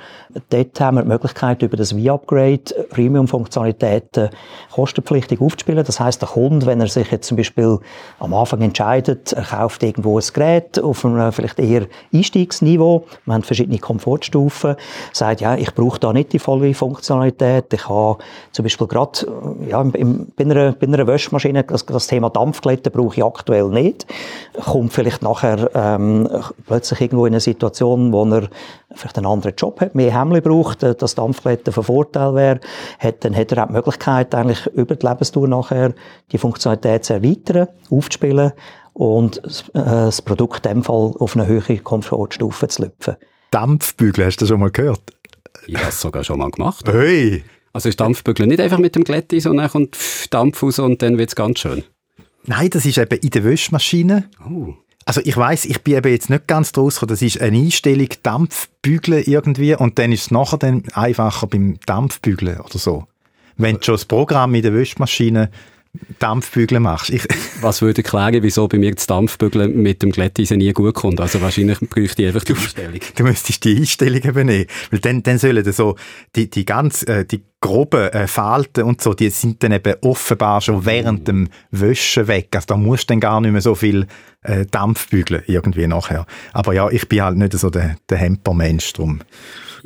Dort 0.48 0.80
haben 0.80 0.96
wir 0.96 1.02
die 1.02 1.08
Möglichkeit, 1.08 1.62
über 1.62 1.76
das 1.76 1.92
V-Upgrade 1.92 2.86
Premium-Funktionalitäten 2.88 4.30
kostenpflichtig 4.72 5.40
aufzuspielen. 5.40 5.84
Das 5.84 6.00
heißt, 6.00 6.22
der 6.22 6.28
Kunde, 6.28 6.66
wenn 6.66 6.80
er 6.80 6.86
sich 6.86 7.10
jetzt 7.10 7.26
zum 7.26 7.36
Beispiel 7.36 7.78
am 8.18 8.32
Anfang 8.32 8.62
entscheidet, 8.62 9.32
er 9.32 9.42
kauft 9.42 9.82
irgendwo 9.82 10.18
ein 10.18 10.24
Gerät 10.32 10.78
auf 10.78 11.04
einem 11.04 11.32
vielleicht 11.32 11.58
eher 11.58 11.86
Einstiegsniveau, 12.14 13.04
wir 13.26 13.34
haben 13.34 13.42
verschiedene 13.42 13.78
Komfortstufen, 13.78 14.76
sagt, 15.12 15.40
ja, 15.42 15.54
ich 15.54 15.74
brauche 15.74 16.00
da 16.00 16.12
nicht 16.12 16.32
die 16.32 16.38
volle 16.38 16.72
Funktionalität, 16.72 17.72
ich 17.72 17.88
habe 17.88 18.18
zum 18.52 18.62
Beispiel 18.62 18.86
gerade, 18.86 19.26
ja, 19.68 19.82
bei, 19.82 20.00
einer, 20.38 20.72
bei 20.72 20.86
einer 20.86 21.06
Wäschmaschine, 21.06 21.64
das, 21.64 21.84
das 21.84 22.06
Thema 22.06 22.30
Dampfglätte 22.30 22.90
brauche 22.90 23.16
ich 23.16 23.24
aktuell 23.24 23.68
nicht, 23.68 24.06
kommt 24.64 24.92
vielleicht 24.92 25.22
nachher 25.22 25.70
ähm, 25.74 26.28
plötzlich 26.66 27.00
irgendwo 27.02 27.26
in 27.26 27.34
eine 27.34 27.40
Situation, 27.40 28.12
wo 28.12 28.24
er 28.24 28.48
vielleicht 29.10 29.18
einen 29.18 29.26
anderen 29.26 29.54
Job 29.56 29.80
hat, 29.80 29.94
mehr 29.94 30.18
Hemmli 30.18 30.40
braucht, 30.40 30.82
äh, 30.82 30.94
das 30.94 31.14
Dampfglätten 31.14 31.72
von 31.72 31.84
Vorteil 31.84 32.34
wäre, 32.34 32.60
hat, 32.98 33.24
dann 33.24 33.34
hat 33.34 33.52
er 33.52 33.64
auch 33.64 33.68
die 33.68 33.74
Möglichkeit, 33.74 34.34
eigentlich 34.34 34.66
über 34.66 34.96
die 34.96 35.06
Lebensdauer 35.06 35.48
nachher 35.48 35.94
die 36.32 36.38
Funktionalität 36.38 37.04
zu 37.04 37.14
erweitern, 37.14 37.68
aufzuspielen 37.90 38.52
und 38.92 39.38
äh, 39.38 39.42
das 39.72 40.22
Produkt 40.22 40.66
in 40.66 40.74
dem 40.74 40.84
Fall 40.84 41.14
auf 41.18 41.36
eine 41.36 41.46
höhere 41.46 41.78
Komfortstufe 41.78 42.68
zu 42.68 42.82
lüpfen. 42.82 43.16
Dampfbügel, 43.50 44.26
hast 44.26 44.36
du 44.36 44.44
das 44.44 44.48
schon 44.50 44.60
mal 44.60 44.70
gehört? 44.70 45.00
Ich 45.66 45.76
habe 45.76 45.88
es 45.88 46.00
sogar 46.00 46.24
schon 46.24 46.38
mal 46.38 46.50
gemacht. 46.50 46.86
Hey! 46.86 47.44
Also 47.72 47.88
ist 47.88 48.00
Dampfbügeln 48.00 48.48
nicht 48.48 48.60
einfach 48.60 48.78
mit 48.78 48.96
dem 48.96 49.04
Glätti, 49.04 49.38
sondern 49.40 49.70
kommt 49.70 49.96
Dampf 50.30 50.62
raus 50.62 50.80
und 50.80 51.02
dann 51.02 51.18
wird 51.18 51.28
es 51.28 51.36
ganz 51.36 51.60
schön? 51.60 51.84
Nein, 52.44 52.70
das 52.70 52.84
ist 52.84 52.98
eben 52.98 53.18
in 53.20 53.30
der 53.30 53.44
Wäschmaschine. 53.44 54.28
Oh. 54.44 54.74
Also 55.10 55.22
ich 55.24 55.36
weiß, 55.36 55.64
ich 55.64 55.82
bin 55.82 55.96
eben 55.96 56.12
jetzt 56.12 56.30
nicht 56.30 56.46
ganz 56.46 56.70
draus. 56.70 57.04
Das 57.04 57.20
ist 57.20 57.40
eine 57.40 57.58
Einstellung 57.58 58.10
Dampfbügeln 58.22 59.24
irgendwie 59.26 59.74
und 59.74 59.98
dann 59.98 60.12
ist 60.12 60.20
es 60.20 60.30
nachher 60.30 60.58
dann 60.58 60.84
einfacher 60.92 61.48
beim 61.48 61.80
Dampfbügeln 61.84 62.60
oder 62.60 62.78
so. 62.78 63.08
Wenn 63.56 63.78
du 63.78 63.82
schon 63.82 63.94
das 63.94 64.04
Programm 64.04 64.54
in 64.54 64.62
der 64.62 64.72
Wäschmaschine 64.72 65.50
Dampfbügeln 66.18 66.82
machst. 66.82 67.10
Ich 67.10 67.26
Was 67.60 67.82
würde 67.82 68.02
erklären, 68.02 68.42
wieso 68.42 68.68
bei 68.68 68.78
mir 68.78 68.94
das 68.94 69.06
Dampfbügeln 69.06 69.82
mit 69.82 70.02
dem 70.02 70.12
Glätteisen 70.12 70.58
nie 70.58 70.72
gut 70.72 70.94
kommt? 70.94 71.20
Also 71.20 71.40
wahrscheinlich 71.40 71.80
bräuchte 71.80 72.22
ich 72.22 72.28
einfach 72.28 72.44
die 72.44 72.54
Einstellung. 72.54 73.00
Du 73.16 73.22
müsstest 73.24 73.64
die 73.64 73.76
Einstellung 73.76 74.22
eben 74.22 74.46
nehmen. 74.46 74.66
Weil 74.90 75.00
dann, 75.00 75.22
dann 75.22 75.38
sollen 75.38 75.72
so 75.72 75.96
die, 76.36 76.48
die 76.48 76.64
ganz, 76.64 77.02
äh, 77.02 77.24
die 77.24 77.42
groben 77.60 78.08
äh, 78.08 78.26
Falten 78.26 78.84
und 78.84 79.02
so, 79.02 79.14
die 79.14 79.30
sind 79.30 79.62
dann 79.62 79.72
eben 79.72 79.94
offenbar 80.02 80.60
schon 80.60 80.86
während 80.86 81.28
dem 81.28 81.48
Wäschen 81.70 82.28
weg. 82.28 82.48
Also 82.54 82.66
da 82.68 82.76
musst 82.76 83.10
du 83.10 83.14
dann 83.14 83.20
gar 83.20 83.40
nicht 83.40 83.52
mehr 83.52 83.60
so 83.60 83.74
viel 83.74 84.06
äh, 84.42 84.66
Dampf 84.66 85.08
bügeln 85.08 85.42
irgendwie 85.46 85.86
nachher. 85.86 86.26
Aber 86.52 86.72
ja, 86.72 86.88
ich 86.88 87.08
bin 87.08 87.22
halt 87.22 87.36
nicht 87.36 87.52
so 87.52 87.68
der, 87.68 87.96
der 88.08 88.18
Hempermensch, 88.18 88.92
darum 88.92 89.20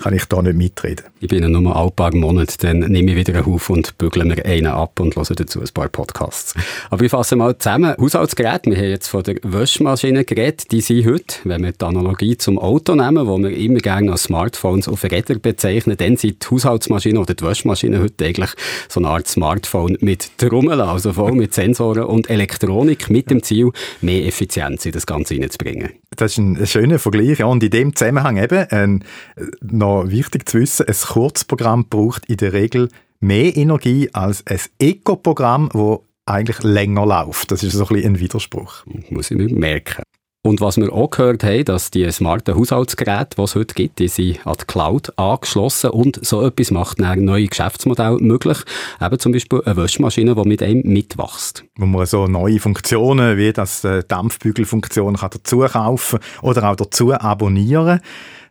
kann 0.02 0.14
ich 0.14 0.24
da 0.26 0.42
nicht 0.42 0.56
mitreden. 0.56 1.06
Ich 1.20 1.28
bin 1.28 1.42
ja 1.42 1.48
nur 1.48 1.76
ein 1.76 1.90
paar 1.92 2.14
Monate, 2.14 2.56
dann 2.58 2.80
nehme 2.80 3.12
ich 3.12 3.16
wieder 3.16 3.34
einen 3.34 3.46
Haufen 3.46 3.76
und 3.76 3.98
bügle 3.98 4.24
mir 4.24 4.44
einen 4.44 4.66
ab 4.66 5.00
und 5.00 5.16
höre 5.16 5.24
dazu 5.24 5.60
ein 5.60 5.68
paar 5.72 5.88
Podcasts. 5.88 6.54
Aber 6.90 7.04
ich 7.04 7.10
fasse 7.10 7.36
mal 7.36 7.56
zusammen. 7.56 7.94
Haushaltsgeräte, 7.98 8.70
wir 8.70 8.76
haben 8.76 8.84
jetzt 8.84 9.08
von 9.08 9.22
der 9.22 9.36
Waschmaschine 9.42 10.24
geredet, 10.24 10.70
die 10.70 10.80
sind 10.80 11.06
heute, 11.06 11.36
wenn 11.44 11.62
wir 11.62 11.72
die 11.72 11.84
Analogie 11.84 12.36
zum 12.36 12.58
Auto 12.58 12.94
nehmen, 12.94 13.26
wo 13.26 13.38
wir 13.38 13.50
immer 13.50 13.80
gerne 13.80 14.12
als 14.12 14.24
Smartphones 14.24 14.88
auf 14.88 15.04
Räder 15.04 15.38
bezeichnen, 15.38 15.96
dann 15.96 16.16
sind 16.16 16.42
die 16.42 16.46
Haushaltsmaschinen 16.50 17.18
oder 17.18 17.34
die 17.34 17.44
Waschmaschinen 17.44 18.02
heute 18.02 18.24
eigentlich 18.24 18.50
so 18.88 19.00
eine 19.00 19.08
Art 19.08 19.28
Smartphone 19.28 19.96
mit 20.00 20.38
Trommeln, 20.38 20.80
also 20.80 21.12
voll 21.12 21.32
mit 21.32 21.54
Sensoren 21.54 22.04
und 22.04 22.30
Elektronik 22.30 23.10
mit 23.10 23.30
dem 23.30 23.42
Ziel, 23.42 23.70
mehr 24.00 24.26
Effizienz 24.26 24.86
in 24.86 24.92
das 24.92 25.06
Ganze 25.06 25.34
reinzubringen. 25.34 25.90
Das 26.16 26.32
ist 26.32 26.38
ein, 26.38 26.66
schöner 26.66 26.98
Vergleich. 26.98 27.38
Ja, 27.38 27.46
und 27.46 27.62
in 27.62 27.70
dem 27.70 27.94
Zusammenhang 27.94 28.36
eben 28.36 28.68
äh, 28.70 29.46
noch 29.62 30.08
wichtig 30.08 30.48
zu 30.48 30.60
wissen, 30.60 30.86
ein 30.86 30.94
Kurzprogramm 30.94 31.86
braucht 31.88 32.26
in 32.26 32.36
der 32.36 32.52
Regel 32.52 32.88
mehr 33.20 33.56
Energie 33.56 34.10
als 34.12 34.46
ein 34.46 34.60
Eco-Programm, 34.78 35.70
das 35.72 35.98
eigentlich 36.26 36.62
länger 36.62 37.06
läuft. 37.06 37.50
Das 37.50 37.62
ist 37.62 37.72
so 37.72 37.84
ein 37.84 37.94
bisschen 37.94 38.14
ein 38.14 38.20
Widerspruch. 38.20 38.84
Muss 39.10 39.30
ich 39.30 39.36
mir 39.36 39.52
merken. 39.54 40.02
Und 40.46 40.60
was 40.60 40.76
wir 40.76 40.92
auch 40.92 41.08
gehört 41.08 41.42
haben, 41.42 41.64
dass 41.64 41.90
die 41.90 42.10
smarten 42.12 42.54
Haushaltsgeräte, 42.54 43.36
die 43.38 43.42
es 43.42 43.54
heute 43.54 43.74
gibt, 43.74 43.98
die 43.98 44.08
sind 44.08 44.46
an 44.46 44.56
die 44.60 44.66
Cloud 44.66 45.18
angeschlossen 45.18 45.88
und 45.88 46.22
so 46.22 46.42
etwas 46.46 46.70
macht 46.70 47.00
dann 47.00 47.24
neue 47.24 47.46
Geschäftsmodelle 47.46 48.18
möglich. 48.18 48.58
Eben 49.00 49.18
zum 49.18 49.32
Beispiel 49.32 49.62
eine 49.64 49.78
Waschmaschine, 49.78 50.34
die 50.34 50.46
mit 50.46 50.62
einem 50.62 50.82
mitwächst. 50.84 51.64
Wo 51.76 51.86
man 51.86 52.04
so 52.04 52.26
neue 52.26 52.60
Funktionen 52.60 53.38
wie 53.38 53.54
das 53.54 53.84
äh, 53.84 54.04
Dampfbügelfunktion 54.06 55.16
kann 55.16 55.30
dazu 55.32 55.60
kaufen 55.60 56.18
oder 56.42 56.70
auch 56.70 56.76
dazu 56.76 57.14
abonnieren. 57.14 58.00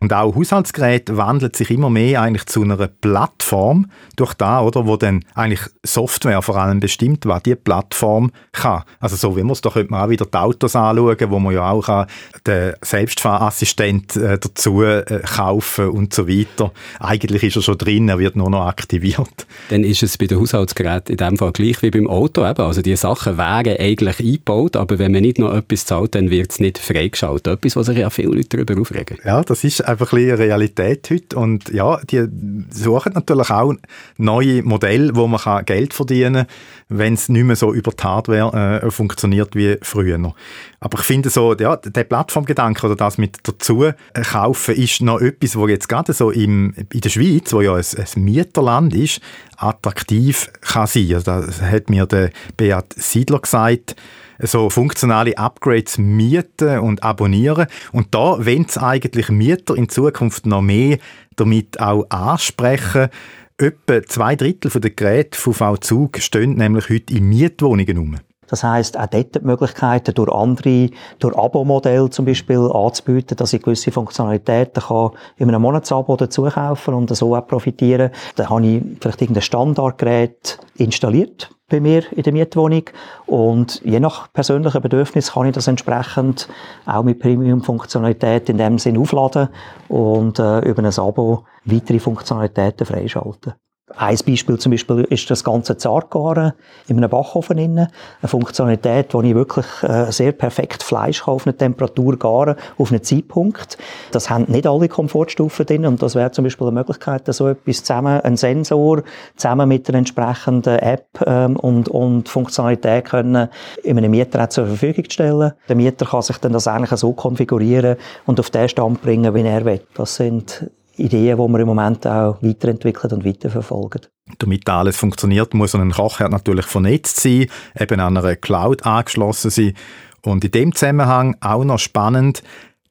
Und 0.04 0.12
auch 0.12 0.36
Haushaltsgeräte 0.36 1.16
wandelt 1.16 1.56
sich 1.56 1.70
immer 1.70 1.88
mehr 1.88 2.20
eigentlich 2.20 2.44
zu 2.44 2.60
einer 2.60 2.76
Plattform 2.88 3.86
durch 4.16 4.34
da, 4.34 4.60
oder, 4.60 4.86
wo 4.86 4.98
dann 4.98 5.24
eigentlich 5.34 5.62
Software 5.82 6.42
vor 6.42 6.58
allem 6.58 6.78
bestimmt, 6.78 7.24
was 7.24 7.42
die 7.44 7.54
Plattform 7.54 8.30
kann. 8.52 8.82
Also 9.00 9.16
so 9.16 9.34
wie 9.34 9.42
man 9.42 9.52
es, 9.52 9.62
da 9.62 9.70
könnte 9.70 9.90
man 9.90 10.04
auch 10.04 10.10
wieder 10.10 10.26
die 10.26 10.36
Autos 10.36 10.76
anschauen, 10.76 11.30
wo 11.30 11.38
man 11.38 11.54
ja 11.54 11.70
auch 11.70 11.86
kann, 11.86 12.06
den 12.46 12.74
Selbstfahrassistent 12.82 14.16
äh, 14.16 14.38
dazu 14.38 14.82
äh, 14.82 15.22
kaufen 15.24 15.88
und 15.88 16.12
so 16.12 16.28
weiter. 16.28 16.70
Eigentlich 17.00 17.42
ist 17.42 17.56
er 17.56 17.62
schon 17.62 17.78
drin, 17.78 18.10
er 18.10 18.18
wird 18.18 18.36
nur 18.36 18.50
noch 18.50 18.66
aktiviert. 18.66 19.46
Dann 19.70 19.84
ist 19.84 20.02
es 20.02 20.18
bei 20.18 20.26
den 20.26 20.38
Haushaltsgeräten 20.38 21.12
in 21.12 21.16
dem 21.16 21.38
Fall 21.38 21.52
gleich 21.52 21.80
wie 21.80 21.90
beim 21.90 22.08
Auto. 22.08 22.46
Eben. 22.46 22.60
Also 22.60 22.82
die 22.82 22.94
Sachen 22.96 23.38
wären 23.38 23.78
eigentlich 23.78 24.20
eingebaut, 24.20 24.76
aber 24.76 24.98
wenn 24.98 25.12
man 25.12 25.22
nicht 25.22 25.38
noch 25.38 25.54
etwas 25.54 25.86
zahlt, 25.86 26.14
dann 26.14 26.28
wird 26.28 26.50
es 26.50 26.60
nicht 26.60 26.76
freigeschaltet. 26.76 27.46
Etwas, 27.46 27.76
was 27.76 27.86
sich 27.86 27.96
ja 27.96 28.10
viele 28.10 28.32
Leute 28.32 28.58
darüber 28.58 28.78
aufregen. 28.82 29.16
Ja, 29.24 29.42
das 29.42 29.64
ist 29.64 29.80
einfach 29.94 30.12
ein 30.12 30.18
bisschen 30.18 30.36
Realität 30.36 31.08
heute. 31.10 31.36
Und 31.36 31.70
ja, 31.70 31.98
die 32.04 32.26
suchen 32.70 33.12
natürlich 33.14 33.50
auch 33.50 33.74
neue 34.18 34.62
Modelle, 34.62 35.14
wo 35.14 35.26
man 35.26 35.64
Geld 35.64 35.94
verdienen 35.94 36.46
kann, 36.46 36.46
wenn 36.88 37.14
es 37.14 37.28
nicht 37.28 37.44
mehr 37.44 37.56
so 37.56 37.72
über 37.72 37.90
die 37.92 38.02
Hardware 38.02 38.82
äh, 38.82 38.90
funktioniert 38.90 39.56
wie 39.56 39.76
früher. 39.82 40.34
Aber 40.80 40.98
ich 40.98 41.04
finde 41.04 41.30
so, 41.30 41.54
ja, 41.54 41.76
der 41.76 42.04
Plattformgedanke 42.04 42.86
oder 42.86 42.96
das 42.96 43.18
mit 43.18 43.38
dazu 43.42 43.84
äh, 43.84 43.94
kaufen 44.22 44.74
ist 44.74 45.00
noch 45.00 45.20
etwas, 45.20 45.56
wo 45.56 45.66
jetzt 45.66 45.88
gerade 45.88 46.12
so 46.12 46.30
im, 46.30 46.74
in 46.92 47.00
der 47.00 47.08
Schweiz, 47.08 47.52
wo 47.52 47.60
ja 47.60 47.74
ein, 47.74 47.84
ein 47.96 48.24
Mieterland 48.24 48.94
ist, 48.94 49.20
attraktiv 49.56 50.50
kann 50.60 50.86
sein. 50.86 51.14
Also 51.14 51.40
das 51.40 51.62
hat 51.62 51.90
mir 51.90 52.06
der 52.06 52.30
Beat 52.56 52.92
Siedler 52.96 53.40
gesagt, 53.40 53.96
so 54.38 54.70
funktionale 54.70 55.38
Upgrades 55.38 55.98
mieten 55.98 56.78
und 56.78 57.02
abonnieren. 57.02 57.66
Und 57.92 58.14
da 58.14 58.44
wollen 58.44 58.66
eigentlich 58.76 59.28
Mieter 59.28 59.76
in 59.76 59.88
Zukunft 59.88 60.46
noch 60.46 60.62
mehr 60.62 60.98
damit 61.36 61.80
auch 61.80 62.08
ansprechen. 62.10 63.08
Etwa 63.56 64.02
zwei 64.02 64.34
Drittel 64.34 64.70
der 64.80 64.90
Geräte 64.90 65.38
von 65.38 65.54
V-Zug 65.54 66.18
stehen 66.18 66.56
nämlich 66.56 66.88
heute 66.90 67.14
in 67.14 67.28
Mietwohnungen 67.28 67.98
um. 67.98 68.16
Das 68.48 68.64
heißt 68.64 68.98
auch 68.98 69.06
dort 69.06 69.34
die 69.34 69.40
Möglichkeiten 69.40 70.14
durch 70.14 70.32
andere, 70.32 70.90
durch 71.18 71.36
Abo-Modelle 71.36 72.10
zum 72.10 72.24
Beispiel 72.24 72.70
anzubieten, 72.72 73.36
dass 73.36 73.52
ich 73.52 73.62
gewisse 73.62 73.92
Funktionalitäten 73.92 74.82
kann 74.82 75.10
in 75.36 75.48
einem 75.48 75.62
Monatsabo 75.62 76.16
dazu 76.16 76.44
kaufen 76.44 76.94
und 76.94 77.14
so 77.14 77.34
auch 77.34 77.46
profitieren. 77.46 78.10
Dann 78.36 78.50
habe 78.50 78.66
ich 78.66 78.82
vielleicht 79.00 79.22
irgendein 79.22 79.42
Standardgerät 79.42 80.58
installiert 80.76 81.50
bei 81.68 81.80
mir 81.80 82.02
in 82.12 82.22
der 82.22 82.32
Mietwohnung 82.32 82.84
und 83.26 83.80
je 83.84 83.98
nach 83.98 84.32
persönlichen 84.32 84.82
Bedürfnis 84.82 85.32
kann 85.32 85.46
ich 85.46 85.54
das 85.54 85.66
entsprechend 85.66 86.48
auch 86.84 87.02
mit 87.02 87.20
Premium-Funktionalität 87.20 88.48
in 88.50 88.58
dem 88.58 88.78
Sinn 88.78 88.98
aufladen 88.98 89.48
und 89.88 90.38
äh, 90.38 90.60
über 90.60 90.82
ein 90.82 90.98
Abo 90.98 91.44
weitere 91.64 91.98
Funktionalitäten 91.98 92.86
freischalten. 92.86 93.54
Ein 93.96 94.18
Beispiel 94.26 94.58
zum 94.58 94.72
Beispiel 94.72 95.04
ist 95.10 95.30
das 95.30 95.44
ganze 95.44 95.76
Zartgaren 95.76 96.52
in 96.88 96.96
einem 96.96 97.10
Backofen 97.10 97.58
Eine 97.58 97.88
Funktionalität, 98.24 99.14
wo 99.14 99.22
ich 99.22 99.34
wirklich 99.34 99.66
äh, 99.82 100.10
sehr 100.10 100.32
perfekt 100.32 100.82
Fleisch 100.82 101.24
kann 101.24 101.34
auf 101.34 101.46
eine 101.46 101.56
Temperatur 101.56 102.18
garen, 102.18 102.56
auf 102.76 102.90
einen 102.90 103.02
Zeitpunkt. 103.02 103.78
Das 104.10 104.30
haben 104.30 104.46
nicht 104.48 104.66
alle 104.66 104.88
Komfortstufen 104.88 105.66
drin 105.66 105.86
und 105.86 106.02
das 106.02 106.14
wäre 106.14 106.32
zum 106.32 106.44
Beispiel 106.44 106.66
eine 106.66 106.74
Möglichkeit, 106.74 107.22
so 107.32 107.48
etwas 107.48 107.84
zusammen, 107.84 108.20
ein 108.20 108.36
Sensor, 108.36 109.02
zusammen 109.36 109.68
mit 109.68 109.88
einer 109.88 109.98
entsprechenden 109.98 110.78
App 110.78 111.06
ähm, 111.24 111.56
und, 111.56 111.88
und 111.88 112.28
Funktionalität 112.28 113.04
können 113.04 113.48
in 113.82 113.98
einem 113.98 114.10
Mieter 114.10 114.50
zur 114.50 114.66
Verfügung 114.66 115.04
stellen. 115.08 115.52
Der 115.68 115.76
Mieter 115.76 116.06
kann 116.06 116.22
sich 116.22 116.38
dann 116.38 116.52
das 116.52 116.66
eigentlich 116.66 116.98
so 116.98 117.12
konfigurieren 117.12 117.96
und 118.26 118.40
auf 118.40 118.50
den 118.50 118.68
Stand 118.68 119.02
bringen, 119.02 119.34
wie 119.34 119.42
er 119.42 119.64
will. 119.64 119.82
Das 119.94 120.16
sind 120.16 120.70
Ideen, 120.96 121.36
die 121.36 121.52
wir 121.52 121.60
im 121.60 121.66
Moment 121.66 122.06
auch 122.06 122.42
weiterentwickeln 122.42 123.12
und 123.12 123.24
weiterverfolgen. 123.24 124.02
Damit 124.38 124.68
alles 124.68 124.96
funktioniert, 124.96 125.54
muss 125.54 125.74
ein 125.74 125.90
Kochherd 125.90 126.32
natürlich 126.32 126.66
vernetzt 126.66 127.20
sein, 127.20 127.46
eben 127.78 128.00
an 128.00 128.16
einer 128.16 128.36
Cloud 128.36 128.86
angeschlossen 128.86 129.50
sein. 129.50 129.74
Und 130.22 130.44
in 130.44 130.50
dem 130.50 130.74
Zusammenhang 130.74 131.36
auch 131.40 131.64
noch 131.64 131.78
spannend, 131.78 132.42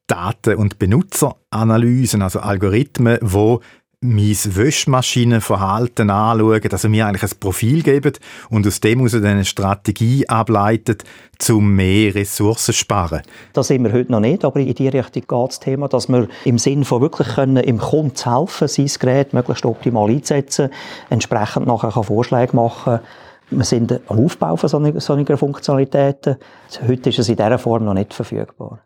Daten- 0.08 0.58
und 0.58 0.80
Benutzeranalysen, 0.80 2.22
also 2.22 2.40
Algorithmen, 2.40 3.18
wo 3.22 3.62
mein 4.04 4.38
Wäschmaschinenverhalten 4.56 6.10
anschauen, 6.10 6.62
also 6.72 6.90
mir 6.90 7.08
eigentlich 7.08 7.32
ein 7.32 7.40
Profil 7.40 7.82
geben 7.84 8.14
und 8.50 8.68
aus 8.68 8.80
dem 8.82 9.00
heraus 9.00 9.16
eine 9.16 9.46
Strategie 9.46 10.28
ableitet, 10.28 11.04
um 11.50 11.74
mehr 11.74 12.14
Ressourcen 12.14 12.66
zu 12.66 12.74
sparen. 12.74 13.22
Das 13.54 13.68
sind 13.68 13.84
wir 13.84 13.94
heute 13.94 14.12
noch 14.12 14.20
nicht, 14.20 14.46
aber 14.46 14.60
in 14.60 14.74
die 14.74 14.88
Richtung 14.88 15.24
geht 15.28 15.50
das 15.50 15.60
Thema, 15.60 15.88
dass 15.88 16.10
wir 16.10 16.28
im 16.46 16.60
Sinn 16.60 16.84
von 16.86 17.02
wirklich 17.02 17.30
können, 17.30 17.58
im 17.58 17.80
Kunden 17.80 18.16
zu 18.16 18.32
helfen, 18.32 18.68
sein 18.68 18.92
Gerät 19.00 19.34
möglichst 19.34 19.66
optimal 19.66 20.10
einzusetzen, 20.10 20.70
entsprechend 21.10 21.66
nachher 21.66 22.04
Vorschläge 22.04 22.56
machen 22.56 23.00
wir 23.50 23.66
sind 23.66 23.92
am 24.08 24.26
Aufbau 24.26 24.56
von 24.56 25.00
solchen 25.00 25.38
Funktionalitäten. 25.38 26.38
Heute 26.88 27.10
ist 27.10 27.20
es 27.20 27.30
in 27.30 27.36
dieser 27.36 27.60
Form 27.60 27.86
noch 27.86 27.94
nicht 27.94 28.14
verfügbar. 28.14 28.80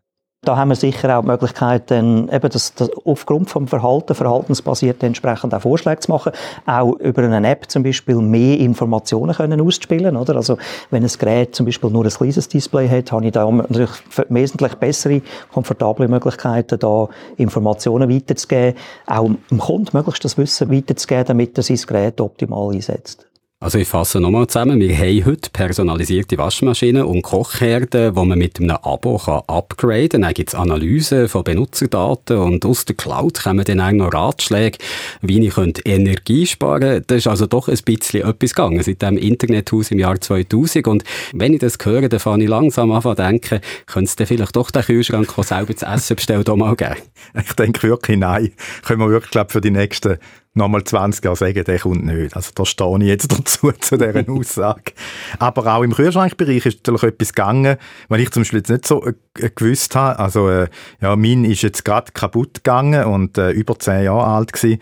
Da 0.44 0.56
haben 0.56 0.70
wir 0.70 0.76
sicher 0.76 1.18
auch 1.18 1.24
die 1.24 1.28
Möglichkeit, 1.28 1.90
dann 1.90 2.30
eben 2.30 2.50
das, 2.50 2.74
das 2.76 2.90
aufgrund 3.04 3.50
vom 3.50 3.68
Verhalten, 3.68 4.16
verhaltensbasiert 4.16 5.02
entsprechend 5.04 5.54
auch 5.54 5.62
Vorschläge 5.62 6.00
zu 6.00 6.12
machen, 6.12 6.32
auch 6.66 6.94
über 7.00 7.24
eine 7.24 7.50
App 7.50 7.70
zum 7.70 7.84
Beispiel 7.84 8.16
mehr 8.18 8.58
Informationen 8.60 9.36
können 9.36 9.60
auszuspielen, 9.60 10.16
oder? 10.16 10.36
Also, 10.36 10.58
wenn 10.92 11.04
ein 11.04 11.12
Gerät 11.20 11.56
zum 11.56 11.66
Beispiel 11.66 11.90
nur 11.90 12.06
ein 12.06 12.12
kleines 12.12 12.48
Display 12.48 12.88
hat, 12.88 13.12
habe 13.12 13.26
ich 13.26 13.32
da 13.34 13.50
natürlich 13.52 13.90
wesentlich 14.30 14.76
bessere, 14.76 15.22
komfortable 15.52 16.08
Möglichkeiten, 16.08 16.80
da 16.80 17.10
Informationen 17.36 18.10
weiterzugeben, 18.10 18.76
auch 19.08 19.30
dem 19.52 19.58
Kunden 19.58 19.98
möglichst 19.98 20.24
das 20.24 20.38
Wissen 20.38 20.72
weiterzugeben, 20.72 21.26
damit 21.26 21.58
er 21.58 21.64
sein 21.64 21.80
Gerät 21.86 22.22
optimal 22.22 22.74
einsetzt. 22.74 23.28
Also 23.60 23.80
ich 23.80 23.88
fasse 23.88 24.20
nochmal 24.20 24.46
zusammen. 24.46 24.80
Wir 24.80 24.96
haben 24.96 25.26
heute 25.26 25.50
personalisierte 25.50 26.38
Waschmaschinen 26.38 27.02
und 27.02 27.24
Kochherden, 27.24 28.14
die 28.14 28.26
man 28.26 28.38
mit 28.38 28.60
einem 28.60 28.78
Abo 28.84 29.18
kann 29.18 29.42
upgraden 29.48 30.10
kann. 30.10 30.22
Dann 30.22 30.34
gibt 30.36 30.50
es 30.50 30.56
Analysen 30.56 31.28
von 31.28 31.44
Benutzerdaten 31.44 32.38
und 32.38 32.64
aus 32.68 32.86
der 32.86 32.96
Cloud 32.96 33.42
kommen 33.42 33.66
dann 33.66 33.82
auch 33.82 33.92
noch 33.92 34.14
Ratschläge, 34.14 34.78
wie 35.22 35.44
ich 35.48 35.58
Energie 35.86 36.46
sparen 36.46 36.82
könnte. 36.82 37.08
Das 37.08 37.18
ist 37.18 37.28
also 37.28 37.48
doch 37.48 37.68
ein 37.68 37.80
bisschen 37.84 38.30
etwas 38.30 38.54
gegangen 38.54 38.84
seit 38.84 39.02
dem 39.02 39.18
Internethaus 39.18 39.90
im 39.90 39.98
Jahr 39.98 40.22
2000. 40.22 40.88
Und 40.88 41.04
wenn 41.34 41.54
ich 41.54 41.60
das 41.60 41.80
höre, 41.84 42.10
dann 42.10 42.20
fange 42.20 42.44
ich 42.44 42.50
langsam 42.52 42.92
an 42.92 43.02
zu 43.02 43.16
denken, 43.16 43.60
könnte 43.88 44.08
es 44.08 44.16
dann 44.16 44.28
vielleicht 44.28 44.56
doch 44.56 44.70
den 44.70 44.84
Kühlschrank, 44.84 45.34
der 45.36 45.44
selber 45.44 45.76
zu 45.76 45.88
essen 45.88 46.16
bestellt, 46.16 46.48
auch 46.48 46.58
mal 46.58 46.76
geben? 46.76 46.98
Ich 47.34 47.54
denke 47.54 47.88
wirklich 47.88 48.20
nein. 48.20 48.52
Können 48.86 49.00
wir 49.00 49.10
wirklich, 49.10 49.32
glaube 49.32 49.52
für 49.52 49.62
die 49.62 49.72
nächsten 49.72 50.20
nochmal 50.58 50.84
20 50.84 51.24
Jahre 51.24 51.36
sagen, 51.36 51.64
der 51.64 51.80
kommt 51.80 52.06
nicht. 52.06 52.36
Also 52.36 52.52
da 52.54 52.66
stehe 52.66 52.98
ich 53.00 53.08
jetzt 53.08 53.32
dazu, 53.38 53.72
zu 53.72 53.98
dieser 53.98 54.30
Aussage. 54.30 54.94
Aber 55.40 55.76
auch 55.76 55.84
im 55.84 55.94
Kühlschrankbereich 55.94 56.66
ist 56.66 56.78
natürlich 56.80 57.04
etwas 57.04 57.34
gegangen, 57.34 57.78
weil 58.10 58.20
ich 58.20 58.32
zum 58.32 58.42
Beispiel 58.42 58.60
jetzt 58.60 58.70
nicht 58.70 58.88
so 58.88 59.06
äh, 59.06 59.14
gewusst 59.56 59.96
habe. 59.96 60.20
Also 60.20 60.50
äh, 60.50 60.68
ja, 61.02 61.16
mein 61.16 61.46
ist 61.46 61.62
jetzt 61.62 61.86
gerade 61.86 62.12
kaputt 62.12 62.56
gegangen 62.56 63.06
und 63.06 63.38
äh, 63.38 63.52
über 63.52 63.78
10 63.78 64.04
Jahre 64.04 64.26
alt 64.26 64.54
gewesen. 64.54 64.80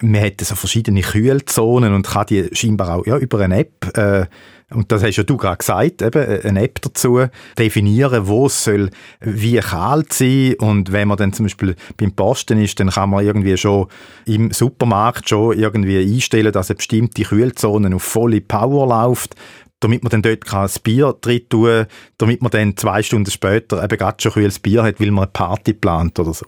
Man 0.00 0.22
hat 0.22 0.40
so 0.40 0.54
verschiedene 0.54 1.00
Kühlzonen 1.00 1.94
und 1.94 2.06
kann 2.06 2.26
die 2.26 2.48
scheinbar 2.52 2.96
auch 2.96 3.06
ja, 3.06 3.16
über 3.16 3.40
eine 3.40 3.58
App 3.58 3.96
äh, 3.96 4.26
und 4.70 4.90
das 4.90 5.02
hast 5.02 5.16
ja 5.16 5.22
du 5.22 5.36
gerade 5.36 5.58
gesagt, 5.58 6.02
eben 6.02 6.22
äh, 6.22 6.40
eine 6.42 6.62
App 6.62 6.80
dazu, 6.82 7.26
definieren, 7.58 8.26
wo 8.26 8.46
es 8.46 8.64
soll 8.64 8.90
wie 9.20 9.58
kalt 9.58 10.12
sein 10.12 10.54
und 10.58 10.92
wenn 10.92 11.08
man 11.08 11.16
dann 11.16 11.32
zum 11.32 11.46
Beispiel 11.46 11.76
beim 11.96 12.12
Posten 12.12 12.60
ist, 12.60 12.80
dann 12.80 12.90
kann 12.90 13.10
man 13.10 13.24
irgendwie 13.24 13.56
schon 13.56 13.86
im 14.24 14.50
Supermarkt 14.50 15.28
schon 15.28 15.58
irgendwie 15.58 15.98
einstellen, 15.98 16.52
dass 16.52 16.70
eine 16.70 16.76
bestimmte 16.76 17.22
Kühlzone 17.22 17.94
auf 17.94 18.02
volle 18.02 18.40
Power 18.40 18.88
läuft 18.88 19.36
damit 19.80 20.02
man 20.02 20.10
dann 20.10 20.22
dort 20.22 20.50
das 20.50 20.78
Bier 20.78 21.14
drin 21.20 21.48
tun 21.48 21.86
damit 22.18 22.42
man 22.42 22.50
dann 22.50 22.76
zwei 22.76 23.02
Stunden 23.02 23.30
später 23.30 23.84
eben 23.84 23.98
gerade 23.98 24.20
schon 24.20 24.32
kühles 24.32 24.58
Bier 24.58 24.82
hat, 24.82 25.00
weil 25.00 25.10
man 25.10 25.24
eine 25.24 25.32
Party 25.32 25.74
plant 25.74 26.18
oder 26.18 26.32
so. 26.32 26.46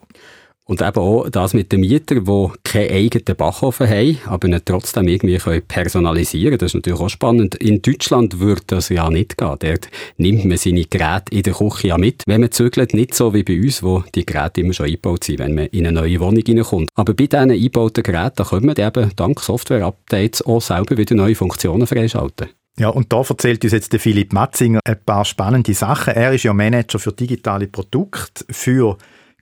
Und 0.69 0.83
eben 0.83 0.99
auch 0.99 1.31
das 1.31 1.55
mit 1.55 1.73
den 1.73 1.81
Mietern, 1.81 2.27
die 2.27 2.49
keinen 2.63 2.91
eigenen 2.91 3.37
Backofen 3.37 3.89
haben, 3.89 4.19
aber 4.27 4.49
ihn 4.49 4.61
trotzdem 4.63 5.09
irgendwie 5.09 5.61
personalisieren 5.63 6.51
können. 6.51 6.59
Das 6.59 6.71
ist 6.73 6.75
natürlich 6.75 7.01
auch 7.01 7.09
spannend. 7.09 7.55
In 7.55 7.81
Deutschland 7.81 8.39
würde 8.39 8.61
das 8.67 8.91
ja 8.91 9.09
nicht 9.09 9.39
gehen. 9.39 9.57
Dort 9.59 9.89
nimmt 10.19 10.45
man 10.45 10.59
seine 10.59 10.85
Geräte 10.85 11.33
in 11.35 11.43
der 11.43 11.55
Küche 11.55 11.89
ja 11.89 11.97
mit, 11.97 12.23
wenn 12.27 12.43
man 12.43 12.53
zügelt. 12.53 12.93
Nicht 12.93 13.15
so 13.15 13.33
wie 13.33 13.45
bei 13.45 13.59
uns, 13.59 13.83
wo 13.83 14.05
die 14.15 14.27
Geräte 14.27 14.61
immer 14.61 14.75
schon 14.75 14.85
eingebaut 14.85 15.25
sind, 15.25 15.39
wenn 15.39 15.55
man 15.55 15.69
in 15.69 15.87
eine 15.87 16.03
neue 16.03 16.21
Wohnung 16.21 16.43
hineinkommt. 16.45 16.91
Aber 16.95 17.15
bei 17.15 17.27
diesen 17.27 17.51
eingebauten 17.51 18.03
Geräten, 18.03 18.45
können 18.45 18.67
wir 18.67 18.87
eben 18.87 19.11
dank 19.17 19.41
Software-Updates 19.41 20.45
auch 20.45 20.61
selber 20.61 20.99
wieder 20.99 21.15
neue 21.15 21.35
Funktionen 21.35 21.87
freischalten. 21.87 22.49
Ja, 22.79 22.91
und 22.91 23.11
da 23.11 23.23
erzählt 23.27 23.65
uns 23.65 23.73
jetzt 23.73 23.95
der 23.95 24.01
Philipp 24.01 24.35
Matzinger 24.35 24.81
ein 24.85 25.03
paar 25.05 25.25
spannende 25.25 25.73
Sachen. 25.73 26.15
Er 26.15 26.35
ist 26.35 26.45
ja 26.45 26.53
Manager 26.53 26.99
für 26.99 27.13
digitale 27.13 27.69
Produkte 27.69 28.45
für 28.51 28.99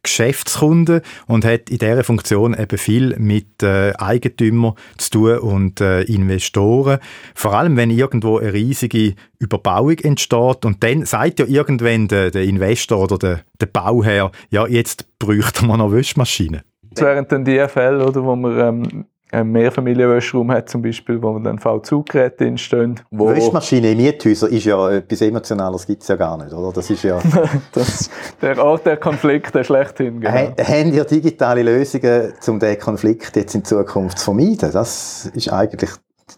Geschäftskunden 0.06 1.00
und 1.26 1.44
hat 1.44 1.70
in 1.70 1.78
dieser 1.78 2.04
Funktion 2.04 2.54
eben 2.58 2.78
viel 2.78 3.16
mit 3.18 3.62
äh, 3.62 3.92
Eigentümern 3.98 4.74
zu 4.96 5.10
tun 5.10 5.38
und 5.38 5.80
äh, 5.80 6.02
Investoren. 6.02 6.98
Vor 7.34 7.54
allem, 7.54 7.76
wenn 7.76 7.90
irgendwo 7.90 8.38
eine 8.38 8.52
riesige 8.52 9.14
Überbauung 9.38 9.98
entsteht 9.98 10.64
und 10.64 10.82
dann 10.82 11.04
sagt 11.04 11.40
ja 11.40 11.46
irgendwann 11.46 12.08
der, 12.08 12.30
der 12.30 12.44
Investor 12.44 13.02
oder 13.02 13.18
der, 13.18 13.40
der 13.60 13.66
Bauherr, 13.66 14.30
ja, 14.50 14.66
jetzt 14.66 15.18
bräuchte 15.18 15.66
man 15.66 15.78
noch 15.78 15.92
Wäschmaschinen. 15.92 16.62
Das 16.90 17.02
wären 17.02 17.26
dann 17.28 17.44
die 17.44 17.62
Fälle, 17.68 18.06
oder, 18.06 18.24
wo 18.24 18.34
man 18.34 18.58
ähm, 18.58 19.04
ein 19.32 19.50
Mehrfamilienwäschraum 19.50 20.52
hat 20.52 20.68
zum 20.68 20.82
Beispiel, 20.82 21.20
wo 21.20 21.38
dann 21.38 21.58
V2-Geräte 21.58 22.46
entstehen. 22.46 23.00
Wo 23.10 23.28
Wäschmaschine 23.28 23.90
in 23.90 23.96
Miethäusern 23.98 24.50
ist 24.50 24.64
ja 24.64 24.90
etwas 24.90 25.20
Emotionales, 25.20 25.86
gibt 25.86 26.02
es 26.02 26.08
ja 26.08 26.16
gar 26.16 26.36
nicht, 26.36 26.52
oder? 26.52 26.72
Das 26.72 26.88
ist 26.88 27.02
ja... 27.02 27.18
das, 27.72 28.08
der 28.40 28.62
Ort 28.64 28.86
der 28.86 28.96
Konflikt, 28.96 29.54
der 29.54 29.64
schlechthin, 29.64 30.20
genau. 30.20 30.32
Haben 30.32 30.92
ihr 30.92 31.04
digitale 31.04 31.62
Lösungen, 31.62 32.34
um 32.46 32.60
diesen 32.60 32.78
Konflikt 32.78 33.34
jetzt 33.36 33.54
in 33.54 33.64
Zukunft 33.64 34.18
zu 34.18 34.26
vermeiden? 34.26 34.70
Das 34.72 35.26
ist 35.34 35.52
eigentlich 35.52 35.90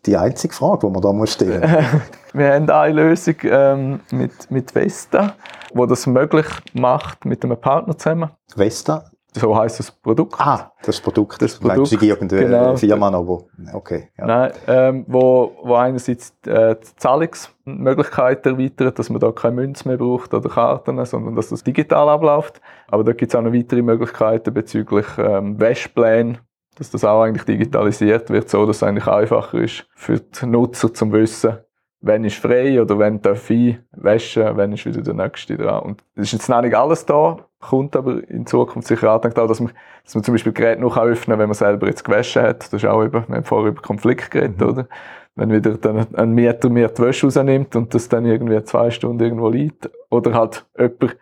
die 0.06 0.16
einzige 0.16 0.54
Frage, 0.54 0.86
die 0.86 0.92
man 0.92 1.02
da 1.02 1.12
muss 1.12 1.32
stellen 1.32 1.62
Wir 2.32 2.54
haben 2.54 2.70
eine 2.70 2.94
Lösung 2.94 3.36
ähm, 3.44 4.00
mit, 4.10 4.50
mit 4.50 4.74
Vesta, 4.74 5.34
die 5.72 5.86
das 5.86 6.06
möglich 6.06 6.46
macht 6.72 7.24
mit 7.24 7.44
einem 7.44 7.58
Partner 7.58 7.96
zusammen. 7.96 8.30
Vesta? 8.54 9.10
So 9.34 9.56
heißt 9.56 9.78
das 9.78 9.90
Produkt. 9.90 10.34
Ah, 10.38 10.72
das 10.82 11.00
Produkt. 11.00 11.42
Das 11.42 11.58
Produkt. 11.58 11.76
Meinst 11.76 11.92
du 11.92 12.06
irgendeine 12.06 12.44
genau. 12.44 12.76
Firma 12.76 13.10
noch, 13.10 13.26
wo, 13.26 13.48
okay. 13.72 14.08
Ja. 14.16 14.26
Nein, 14.26 14.52
ähm, 14.66 15.04
wo, 15.06 15.52
wo 15.62 15.74
einerseits 15.74 16.34
äh, 16.46 16.76
die 16.76 16.96
Zahlungsmöglichkeiten 16.96 18.54
erweitert, 18.54 18.98
dass 18.98 19.10
man 19.10 19.20
da 19.20 19.30
keine 19.30 19.56
Münze 19.56 19.86
mehr 19.86 19.98
braucht 19.98 20.32
oder 20.32 20.48
Karten, 20.48 21.04
sondern 21.04 21.36
dass 21.36 21.50
das 21.50 21.62
digital 21.62 22.08
abläuft. 22.08 22.60
Aber 22.88 23.04
da 23.04 23.12
gibt 23.12 23.32
es 23.32 23.36
auch 23.36 23.42
noch 23.42 23.52
weitere 23.52 23.82
Möglichkeiten 23.82 24.54
bezüglich 24.54 25.06
ähm, 25.18 25.60
Wäschplänen, 25.60 26.38
dass 26.76 26.90
das 26.90 27.04
auch 27.04 27.22
eigentlich 27.22 27.44
digitalisiert 27.44 28.30
wird, 28.30 28.48
so 28.48 28.64
dass 28.66 28.76
es 28.76 28.82
eigentlich 28.82 29.06
einfacher 29.06 29.58
ist 29.58 29.86
für 29.94 30.20
die 30.20 30.46
Nutzer 30.46 30.94
zum 30.94 31.12
Wissen, 31.12 31.58
wenn 32.00 32.24
ist 32.24 32.38
frei 32.38 32.80
oder 32.80 32.98
wenn 32.98 33.20
darf 33.20 33.50
ich 33.50 33.78
waschen, 33.92 34.56
wenn 34.56 34.72
ist 34.72 34.86
wieder 34.86 35.02
der 35.02 35.14
Nächste 35.14 35.56
dran. 35.56 35.82
Und 35.82 36.04
es 36.14 36.24
ist 36.24 36.32
jetzt 36.32 36.48
noch 36.48 36.62
nicht 36.62 36.76
alles 36.76 37.04
da, 37.04 37.47
kommt 37.60 37.96
aber 37.96 38.28
in 38.28 38.46
Zukunft 38.46 38.88
sicher 38.88 39.12
auch, 39.12 39.20
dass 39.20 39.60
man, 39.60 39.72
dass 40.04 40.14
man 40.14 40.24
zum 40.24 40.34
Beispiel 40.34 40.52
Geräte 40.52 40.80
noch 40.80 40.96
öffnen 40.96 41.34
kann, 41.34 41.38
wenn 41.40 41.48
man 41.48 41.54
selber 41.54 41.86
jetzt 41.86 42.04
gewaschen 42.04 42.42
hat. 42.42 42.72
Das 42.72 42.72
ist 42.72 42.86
auch 42.86 43.02
über, 43.02 43.26
wir 43.28 43.36
haben 43.36 43.44
vorher 43.44 43.70
über 43.70 43.82
Konflikt 43.82 44.30
geredet, 44.30 44.60
mhm. 44.60 44.68
oder? 44.68 44.88
Wenn 45.34 45.52
wieder 45.52 45.76
dann 45.76 46.14
ein 46.14 46.32
Mieter 46.32 46.68
mir 46.68 46.88
die 46.88 47.02
Wäsche 47.02 47.26
rausnimmt 47.26 47.76
und 47.76 47.94
das 47.94 48.08
dann 48.08 48.26
irgendwie 48.26 48.62
zwei 48.64 48.90
Stunden 48.90 49.22
irgendwo 49.22 49.48
liegt. 49.48 49.88
Oder 50.10 50.34
halt 50.34 50.66
jemand 50.76 51.16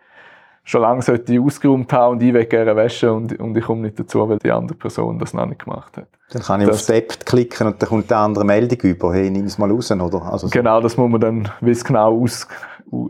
schon 0.63 0.81
lange 0.81 1.01
sollte 1.01 1.39
ausgeräumt 1.39 1.93
haben 1.93 2.13
und 2.13 2.23
ich 2.23 2.33
will 2.33 2.45
gerne 2.45 2.75
waschen 2.75 3.09
und, 3.09 3.39
und 3.39 3.55
ich 3.55 3.63
komme 3.63 3.81
nicht 3.81 3.99
dazu, 3.99 4.27
weil 4.27 4.39
die 4.39 4.51
andere 4.51 4.77
Person 4.77 5.17
das 5.19 5.33
noch 5.33 5.45
nicht 5.45 5.63
gemacht 5.63 5.97
hat. 5.97 6.07
Dann 6.31 6.41
kann 6.41 6.61
ich 6.61 6.67
das, 6.67 6.77
auf 6.77 6.83
Step 6.83 7.25
klicken 7.25 7.67
und 7.67 7.81
dann 7.81 7.87
kommt 7.87 8.11
eine 8.11 8.21
andere 8.21 8.43
Meldung 8.43 8.79
über, 8.81 9.13
hey, 9.13 9.29
nimm 9.29 9.45
es 9.45 9.57
mal 9.57 9.71
raus, 9.71 9.91
oder? 9.91 10.21
Also 10.23 10.47
so. 10.47 10.49
Genau, 10.49 10.81
das 10.81 10.97
muss 10.97 11.09
man 11.09 11.21
dann, 11.21 11.49
wie 11.61 11.71
es 11.71 11.85
genau 11.85 12.21
aus, 12.21 12.47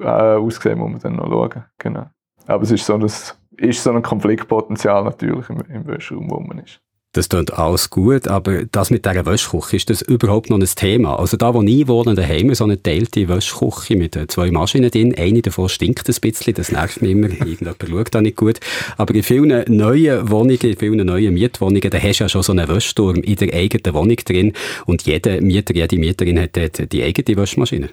äh, 0.02 0.06
aussehen, 0.06 0.78
muss 0.78 0.92
man 0.92 1.00
dann 1.00 1.16
noch 1.16 1.30
schauen. 1.30 1.64
Genau. 1.80 2.06
Aber 2.48 2.64
es 2.64 2.72
ist 2.72 2.86
so 2.86 2.96
ein, 2.96 3.04
ist 3.04 3.84
so 3.84 3.92
ein 3.92 4.02
Konfliktpotenzial 4.02 5.04
natürlich 5.04 5.50
im, 5.50 5.62
im 5.70 5.86
Wäschraum, 5.86 6.30
wo 6.30 6.40
man 6.40 6.60
ist. 6.60 6.82
Das 7.14 7.30
klingt 7.30 7.52
alles 7.52 7.90
gut, 7.90 8.28
aber 8.28 8.66
das 8.66 8.92
mit 8.92 9.04
dieser 9.04 9.26
Wäschküche, 9.26 9.78
ist 9.78 9.90
das 9.90 10.04
überhaupt 10.04 10.52
noch 10.52 10.60
ein 10.60 10.66
Thema? 10.66 11.18
Also 11.18 11.36
da, 11.36 11.52
wo 11.54 11.64
ich 11.64 11.88
wohne, 11.88 12.14
daheim 12.14 12.54
so 12.54 12.66
eine 12.66 12.82
teilte 12.82 13.28
Wäschküche 13.28 13.96
mit 13.96 14.16
äh, 14.16 14.28
zwei 14.28 14.52
Maschinen 14.52 14.92
drin, 14.92 15.16
eine 15.18 15.42
davon 15.42 15.68
stinkt 15.68 16.08
ein 16.08 16.16
bisschen, 16.22 16.54
das 16.54 16.72
nervt 16.72 17.02
mich 17.02 17.12
immer, 17.12 17.30
irgendjemand 17.32 17.78
schaut 17.90 18.14
da 18.14 18.22
nicht 18.22 18.36
gut. 18.36 18.60
Aber 18.98 19.16
in 19.16 19.24
vielen 19.24 19.64
neuen 19.76 20.30
Wohnungen, 20.30 20.60
in 20.62 20.78
vielen 20.78 21.08
neuen 21.08 21.34
Mietwohnungen, 21.34 21.90
da 21.90 21.98
hast 21.98 22.20
du 22.20 22.26
ja 22.26 22.30
schon 22.30 22.44
so 22.44 22.52
einen 22.52 22.68
Wäschturm 22.68 23.16
in 23.16 23.36
der 23.38 23.52
eigenen 23.52 23.96
Wohnung 23.96 24.18
drin 24.18 24.54
und 24.86 25.02
jeder 25.04 25.42
Mieter, 25.42 25.74
jede 25.74 25.98
Mieterin 25.98 26.40
hat 26.40 26.56
dort 26.56 26.92
die 26.92 27.04
eigene 27.04 27.36
Wäschmaschine. 27.36 27.90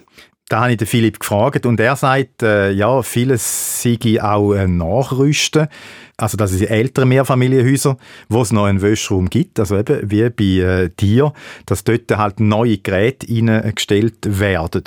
Da 0.47 0.61
habe 0.61 0.73
ich 0.73 0.77
den 0.77 0.85
Philipp 0.85 1.19
gefragt 1.19 1.65
und 1.65 1.79
er 1.79 1.95
sagt, 1.95 2.43
äh, 2.43 2.69
ja, 2.69 3.01
vieles 3.01 3.81
sei 3.81 3.97
auch 4.21 4.53
äh, 4.53 4.67
Nachrüsten. 4.67 5.67
Also 6.17 6.37
das 6.37 6.51
sind 6.51 6.69
ältere 6.69 7.07
Mehrfamilienhäuser, 7.07 7.97
wo 8.29 8.43
es 8.43 8.51
noch 8.51 8.65
einen 8.65 8.83
Wäschraum 8.83 9.29
gibt, 9.29 9.59
also 9.59 9.77
eben 9.77 10.11
wie 10.11 10.29
bei 10.29 10.83
äh, 10.83 10.89
dir, 10.99 11.33
dass 11.65 11.83
dort 11.83 12.15
halt 12.15 12.39
neue 12.39 12.77
Geräte 12.77 13.27
eingestellt 13.27 14.39
werden. 14.39 14.83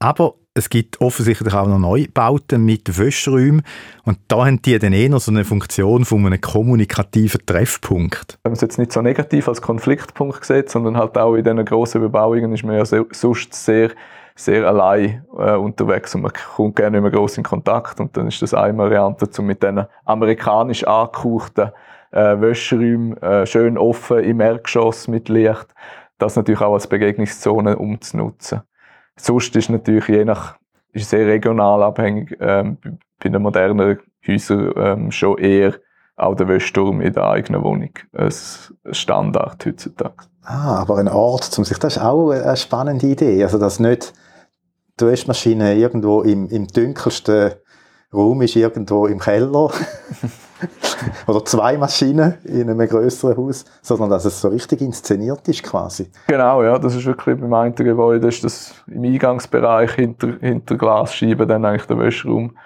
Aber 0.00 0.34
es 0.54 0.70
gibt 0.70 1.00
offensichtlich 1.00 1.54
auch 1.54 1.68
noch 1.68 1.78
Neubauten 1.78 2.64
mit 2.64 2.98
Wäschräumen 2.98 3.62
und 4.04 4.18
da 4.26 4.46
haben 4.46 4.60
die 4.62 4.78
dann 4.78 4.92
eher 4.92 5.20
so 5.20 5.30
eine 5.30 5.44
Funktion 5.44 6.04
von 6.04 6.26
einem 6.26 6.40
kommunikativen 6.40 7.44
Treffpunkt. 7.46 8.38
Wenn 8.42 8.50
man 8.50 8.56
es 8.56 8.62
jetzt 8.62 8.78
nicht 8.78 8.92
so 8.92 9.02
negativ 9.02 9.48
als 9.48 9.62
Konfliktpunkt 9.62 10.44
sieht, 10.44 10.68
sondern 10.68 10.96
halt 10.96 11.16
auch 11.16 11.34
in 11.36 11.44
diesen 11.44 11.64
grossen 11.64 12.00
Bebauungen 12.00 12.52
ist 12.52 12.64
man 12.64 12.76
ja 12.76 12.84
sonst 12.84 13.54
sehr 13.54 13.90
sehr 14.36 14.66
allein 14.66 15.24
äh, 15.36 15.54
unterwegs 15.54 16.14
und 16.14 16.22
man 16.22 16.32
kommt 16.54 16.76
gerne 16.76 17.00
nicht 17.00 17.10
mehr 17.10 17.18
groß 17.18 17.38
in 17.38 17.44
Kontakt. 17.44 17.98
Und 17.98 18.16
dann 18.16 18.28
ist 18.28 18.42
das 18.42 18.54
eine 18.54 18.76
Variante, 18.76 19.28
um 19.38 19.46
mit 19.46 19.62
diesen 19.62 19.86
amerikanisch 20.04 20.84
angehauchten 20.84 21.70
äh, 22.12 22.40
Wäscheräumen 22.40 23.16
äh, 23.22 23.46
schön 23.46 23.78
offen 23.78 24.18
im 24.20 24.40
Erdgeschoss 24.40 25.08
mit 25.08 25.28
Licht, 25.28 25.66
das 26.18 26.36
natürlich 26.36 26.60
auch 26.60 26.74
als 26.74 26.86
Begegnungszone 26.86 27.76
umzunutzen. 27.76 28.62
Sonst 29.16 29.56
ist 29.56 29.70
natürlich 29.70 30.06
je 30.08 30.24
nach, 30.24 30.56
ist 30.92 31.10
sehr 31.10 31.26
regional 31.26 31.82
abhängig, 31.82 32.36
ähm, 32.38 32.76
bei 33.22 33.30
den 33.30 33.40
moderneren 33.40 33.98
Häusern 34.26 34.72
ähm, 34.76 35.10
schon 35.10 35.38
eher 35.38 35.74
auch 36.16 36.34
der 36.34 36.48
Wäschturm 36.48 37.00
in 37.00 37.12
der 37.12 37.28
eigenen 37.28 37.62
Wohnung 37.62 37.90
ein 38.12 38.32
Standard 38.92 39.64
heutzutage. 39.66 40.24
Ah, 40.42 40.80
aber 40.80 40.98
ein 40.98 41.08
Ort, 41.08 41.58
um 41.58 41.64
sich, 41.64 41.78
das 41.78 41.96
ist 41.96 42.02
auch 42.02 42.30
eine 42.30 42.56
spannende 42.56 43.06
Idee. 43.06 43.42
Also, 43.42 43.58
dass 43.58 43.80
nicht 43.80 44.14
die 45.00 45.06
Waschmaschine 45.06 45.74
irgendwo 45.74 46.22
im, 46.22 46.48
im 46.48 46.66
dunkelsten 46.66 47.52
Raum 48.12 48.42
ist, 48.42 48.56
irgendwo 48.56 49.06
im 49.06 49.18
Keller. 49.18 49.70
Oder 51.26 51.44
zwei 51.44 51.76
Maschinen 51.76 52.34
in 52.44 52.70
einem 52.70 52.88
größeren 52.88 53.36
Haus, 53.36 53.66
sondern 53.82 54.08
dass 54.08 54.24
es 54.24 54.40
so 54.40 54.48
richtig 54.48 54.80
inszeniert 54.80 55.46
ist 55.48 55.62
quasi. 55.62 56.10
Genau, 56.28 56.62
ja, 56.62 56.78
das 56.78 56.94
ist 56.94 57.04
wirklich 57.04 57.38
beim 57.38 57.52
einen 57.52 57.74
Gebäude, 57.74 58.28
ist 58.28 58.42
das 58.42 58.74
im 58.86 59.04
Eingangsbereich 59.04 59.92
hinter, 59.92 60.38
hinter 60.40 60.76
Glasscheiben 60.76 61.46
dann 61.46 61.64
eigentlich 61.66 61.86
der 61.86 61.98
Wäschraum 61.98 62.56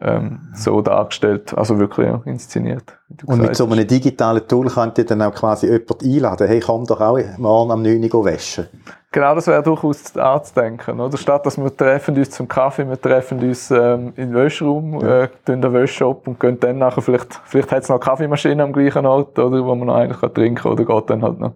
ähm, 0.00 0.48
so 0.54 0.80
dargestellt, 0.80 1.52
also 1.56 1.78
wirklich 1.78 2.06
ja, 2.06 2.22
inszeniert. 2.24 2.96
Und 3.26 3.40
mit 3.40 3.56
so 3.56 3.66
einem 3.66 3.86
digitalen 3.86 4.46
Tool 4.46 4.68
könnt 4.68 4.96
ihr 4.98 5.04
dann 5.04 5.22
auch 5.22 5.34
quasi 5.34 5.66
jemanden 5.66 6.10
einladen, 6.10 6.46
hey, 6.46 6.60
komm 6.60 6.86
doch 6.86 7.00
auch 7.00 7.18
morgen 7.36 7.72
am 7.72 7.82
9 7.82 8.10
Uhr 8.12 8.24
waschen. 8.24 8.68
Genau, 9.10 9.34
das 9.34 9.46
wäre 9.46 9.62
durchaus 9.62 10.14
anzudenken. 10.16 11.00
Oder? 11.00 11.16
Statt 11.16 11.46
dass 11.46 11.56
wir 11.56 11.74
treffen 11.74 12.16
uns 12.16 12.30
zum 12.30 12.46
Kaffee, 12.46 12.86
wir 12.86 13.00
treffen 13.00 13.42
uns 13.42 13.70
ähm, 13.70 14.12
in 14.16 14.32
den 14.32 14.34
Wäschraum, 14.34 15.00
ja. 15.00 15.22
äh, 15.22 15.28
tun 15.46 15.62
den 15.62 15.72
Wäschshop 15.72 16.28
und 16.28 16.38
gehen 16.38 16.60
dann 16.60 16.78
nachher, 16.78 17.00
vielleicht, 17.00 17.40
vielleicht 17.44 17.72
hat 17.72 17.84
es 17.84 17.88
noch 17.88 17.96
eine 17.96 18.04
Kaffeemaschine 18.04 18.62
am 18.62 18.72
gleichen 18.72 19.06
Ort, 19.06 19.38
oder, 19.38 19.64
wo 19.64 19.74
man 19.74 19.86
noch 19.86 19.94
eigentlich 19.94 20.20
kann 20.20 20.34
trinken 20.34 20.62
kann, 20.62 20.72
oder 20.72 20.84
geht 20.84 21.10
dann 21.10 21.22
halt 21.22 21.40
noch, 21.40 21.54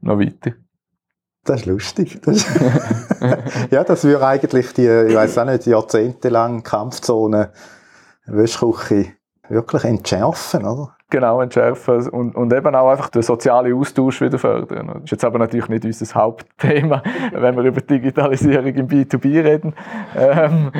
noch 0.00 0.18
weiter. 0.18 0.52
Das 1.44 1.60
ist 1.60 1.66
lustig. 1.66 2.20
Das 2.24 2.38
ist 2.38 2.48
ja, 3.70 3.84
das 3.84 4.02
würde 4.02 4.26
eigentlich 4.26 4.74
die, 4.74 4.88
ich 4.88 5.14
weiß 5.14 5.38
auch 5.38 5.44
nicht, 5.44 5.66
jahrzehntelang 5.66 6.64
Kampfzone 6.64 7.52
Wäschküche 8.26 9.12
wirklich 9.48 9.84
entschärfen, 9.84 10.66
oder? 10.66 10.97
Genau, 11.10 11.40
entschärfen 11.40 12.06
und, 12.10 12.34
und 12.34 12.52
eben 12.52 12.74
auch 12.74 12.90
einfach 12.90 13.08
den 13.08 13.22
sozialen 13.22 13.72
Austausch 13.72 14.20
wieder 14.20 14.38
fördern. 14.38 14.88
Das 14.88 15.04
ist 15.04 15.10
jetzt 15.12 15.24
aber 15.24 15.38
natürlich 15.38 15.68
nicht 15.68 15.84
unser 15.86 16.14
Hauptthema, 16.14 17.02
wenn 17.32 17.56
wir 17.56 17.64
über 17.64 17.80
Digitalisierung 17.80 18.66
im 18.66 18.88
B2B 18.88 19.42
reden, 19.42 19.72
ähm, 20.14 20.70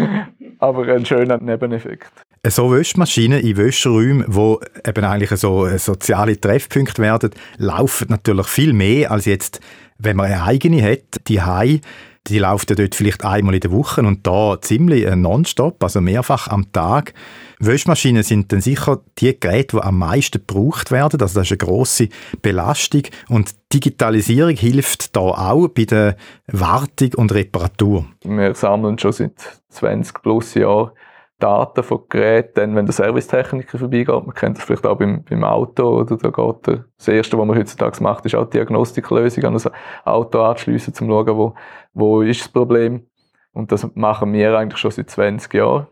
aber 0.58 0.86
ein 0.88 1.06
schöner 1.06 1.38
Nebeneffekt. 1.38 2.12
So 2.46 2.70
Wäschmaschinen 2.70 3.40
in 3.40 3.56
Wäscheräumen, 3.56 4.24
wo 4.28 4.60
eben 4.86 5.04
eigentlich 5.04 5.30
so 5.30 5.66
soziale 5.78 6.38
Treffpunkte 6.38 7.00
werden, 7.00 7.30
laufen 7.56 8.08
natürlich 8.10 8.48
viel 8.48 8.74
mehr 8.74 9.10
als 9.10 9.24
jetzt, 9.24 9.60
wenn 9.96 10.16
man 10.16 10.26
eine 10.26 10.44
eigene 10.44 10.82
hat, 10.82 11.26
die 11.26 11.40
Hai 11.40 11.80
die 12.28 12.38
läuft 12.38 12.70
ja 12.70 12.76
dort 12.76 12.94
vielleicht 12.94 13.24
einmal 13.24 13.54
in 13.54 13.60
der 13.60 13.72
Woche 13.72 14.02
und 14.02 14.26
da 14.26 14.60
ziemlich 14.60 15.06
äh, 15.06 15.16
nonstop, 15.16 15.82
also 15.82 16.00
mehrfach 16.00 16.48
am 16.48 16.70
Tag. 16.72 17.14
Wäschmaschinen 17.60 18.22
sind 18.22 18.52
dann 18.52 18.60
sicher 18.60 19.00
die 19.18 19.38
Geräte, 19.38 19.76
die 19.76 19.82
am 19.82 19.98
meisten 19.98 20.44
gebraucht 20.46 20.90
werden. 20.90 21.20
Also 21.20 21.40
das 21.40 21.50
ist 21.50 21.52
eine 21.52 21.58
grosse 21.58 22.08
Belastung. 22.40 23.02
Und 23.28 23.54
Digitalisierung 23.72 24.54
hilft 24.54 25.16
da 25.16 25.20
auch 25.20 25.68
bei 25.68 25.84
der 25.84 26.16
Wartung 26.46 27.14
und 27.16 27.32
Reparatur. 27.32 28.06
Wir 28.24 28.54
sammeln 28.54 28.98
schon 28.98 29.12
seit 29.12 29.60
20 29.70 30.22
plus 30.22 30.54
Jahren 30.54 30.92
Daten 31.38 31.84
von 31.84 32.02
Geräten, 32.08 32.52
dann, 32.54 32.74
wenn 32.74 32.86
der 32.86 32.92
Servicetechniker 32.92 33.78
vorbeigeht, 33.78 34.08
man 34.08 34.34
kennt 34.34 34.58
das 34.58 34.64
vielleicht 34.64 34.86
auch 34.86 34.98
beim, 34.98 35.22
beim 35.22 35.44
Auto, 35.44 36.00
oder 36.00 36.16
da 36.16 36.30
geht 36.30 36.66
der, 36.66 36.84
das 36.96 37.08
Erste, 37.08 37.38
was 37.38 37.46
man 37.46 37.56
heutzutage 37.56 38.02
macht, 38.02 38.26
ist 38.26 38.34
auch 38.34 38.46
die 38.46 38.58
Diagnostiklösung 38.58 39.44
an 39.44 39.52
das 39.52 39.70
Auto 40.04 40.42
anzuschliessen, 40.42 40.92
um 40.94 40.94
zu 40.94 41.04
schauen, 41.06 41.36
wo, 41.36 41.54
wo 41.94 42.22
ist 42.22 42.40
das 42.40 42.48
Problem. 42.48 43.06
Und 43.52 43.70
das 43.70 43.88
machen 43.94 44.32
wir 44.32 44.58
eigentlich 44.58 44.78
schon 44.78 44.90
seit 44.90 45.10
20 45.10 45.54
Jahren. 45.54 45.86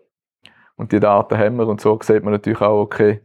Und 0.76 0.92
die 0.92 1.00
Daten 1.00 1.38
haben 1.38 1.56
wir. 1.56 1.66
Und 1.66 1.80
so 1.80 1.98
sieht 2.02 2.22
man 2.22 2.32
natürlich 2.32 2.60
auch, 2.60 2.80
okay, 2.80 3.22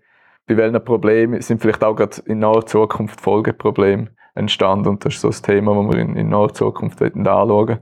bei 0.48 0.58
welchen 0.58 0.84
Problemen 0.84 1.42
sind 1.42 1.62
vielleicht 1.62 1.84
auch 1.84 1.96
gerade 1.96 2.22
in 2.26 2.40
naher 2.40 2.66
Zukunft 2.66 3.22
Folgeprobleme 3.22 4.10
entstanden. 4.34 4.90
Und 4.90 5.06
das 5.06 5.16
ist 5.16 5.22
so 5.22 5.30
das 5.30 5.42
Thema, 5.42 5.76
das 5.76 5.94
wir 5.94 6.02
in, 6.02 6.16
in 6.16 6.30
naher 6.30 6.54
Zukunft 6.54 7.02
anschauen. 7.02 7.50
Wollen 7.50 7.80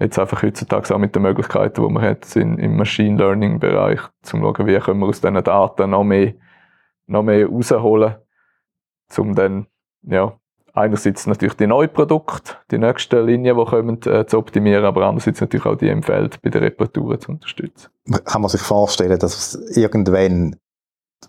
jetzt 0.00 0.18
einfach 0.18 0.42
heutzutage 0.42 0.94
auch 0.94 0.98
mit 0.98 1.14
den 1.14 1.22
Möglichkeiten, 1.22 1.86
die 1.86 1.92
man 1.92 2.02
hat 2.02 2.34
in, 2.34 2.58
im 2.58 2.76
Machine 2.76 3.18
Learning 3.18 3.60
Bereich, 3.60 4.00
zum 4.22 4.40
schauen, 4.40 4.66
wie 4.66 4.78
können 4.78 5.00
wir 5.00 5.06
aus 5.06 5.20
diesen 5.20 5.42
Daten 5.44 5.90
noch 5.90 6.04
mehr, 6.04 6.34
noch 7.06 7.22
mehr 7.22 7.46
rausholen, 7.46 8.16
um 9.18 9.34
dann, 9.34 9.66
ja, 10.02 10.39
einerseits 10.72 11.26
natürlich 11.26 11.54
die 11.54 11.66
neuen 11.66 11.92
Produkte, 11.92 12.54
die 12.70 12.78
nächsten 12.78 13.26
Linien, 13.26 13.56
die 13.56 13.64
kommen, 13.64 14.00
äh, 14.02 14.26
zu 14.26 14.38
optimieren, 14.38 14.84
aber 14.84 15.02
andererseits 15.02 15.40
natürlich 15.40 15.66
auch 15.66 15.76
die 15.76 15.88
im 15.88 16.02
Feld 16.02 16.40
bei 16.42 16.50
der 16.50 16.62
Reparatur 16.62 17.18
zu 17.20 17.32
unterstützen. 17.32 17.90
Kann 18.24 18.42
man 18.42 18.50
sich 18.50 18.60
vorstellen, 18.60 19.18
dass 19.18 19.54
es 19.54 19.76
irgendwann 19.76 20.56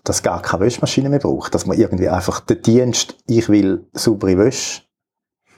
das 0.04 0.22
gar 0.22 0.40
keine 0.42 0.64
Wäschmaschine 0.64 1.08
mehr 1.08 1.18
braucht, 1.18 1.54
dass 1.54 1.66
man 1.66 1.78
irgendwie 1.78 2.08
einfach 2.08 2.40
den 2.40 2.62
Dienst, 2.62 3.18
ich 3.26 3.48
will 3.48 3.86
saubere 3.92 4.38
Wäsche, 4.38 4.82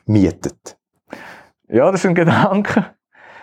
mietet? 0.07 0.76
Ja, 1.68 1.91
das 1.91 2.01
ist 2.01 2.07
ein 2.07 2.14
Gedanke 2.14 2.95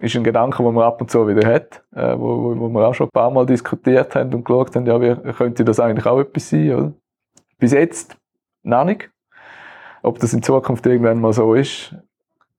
ist 0.01 0.15
ein 0.15 0.23
Gedanke, 0.23 0.63
den 0.63 0.73
man 0.73 0.83
ab 0.83 0.99
und 0.99 1.11
zu 1.11 1.27
wieder 1.27 1.47
hat, 1.47 1.83
äh, 1.95 2.17
wo, 2.17 2.43
wo, 2.43 2.59
wo 2.59 2.69
wir 2.69 2.87
auch 2.87 2.93
schon 2.93 3.07
ein 3.07 3.11
paar 3.11 3.29
Mal 3.29 3.45
diskutiert 3.45 4.15
haben 4.15 4.33
und 4.33 4.43
geschaut 4.43 4.75
haben, 4.75 4.85
ja, 4.85 4.99
wie 4.99 5.33
könnte 5.33 5.63
das 5.63 5.79
eigentlich 5.79 6.05
auch 6.05 6.19
etwas 6.19 6.49
sein, 6.49 6.73
oder? 6.73 6.93
Bis 7.59 7.71
jetzt 7.71 8.17
noch 8.63 8.83
nicht. 8.83 9.10
Ob 10.03 10.19
das 10.19 10.33
in 10.33 10.41
Zukunft 10.41 10.85
irgendwann 10.85 11.19
mal 11.19 11.33
so 11.33 11.53
ist, 11.53 11.95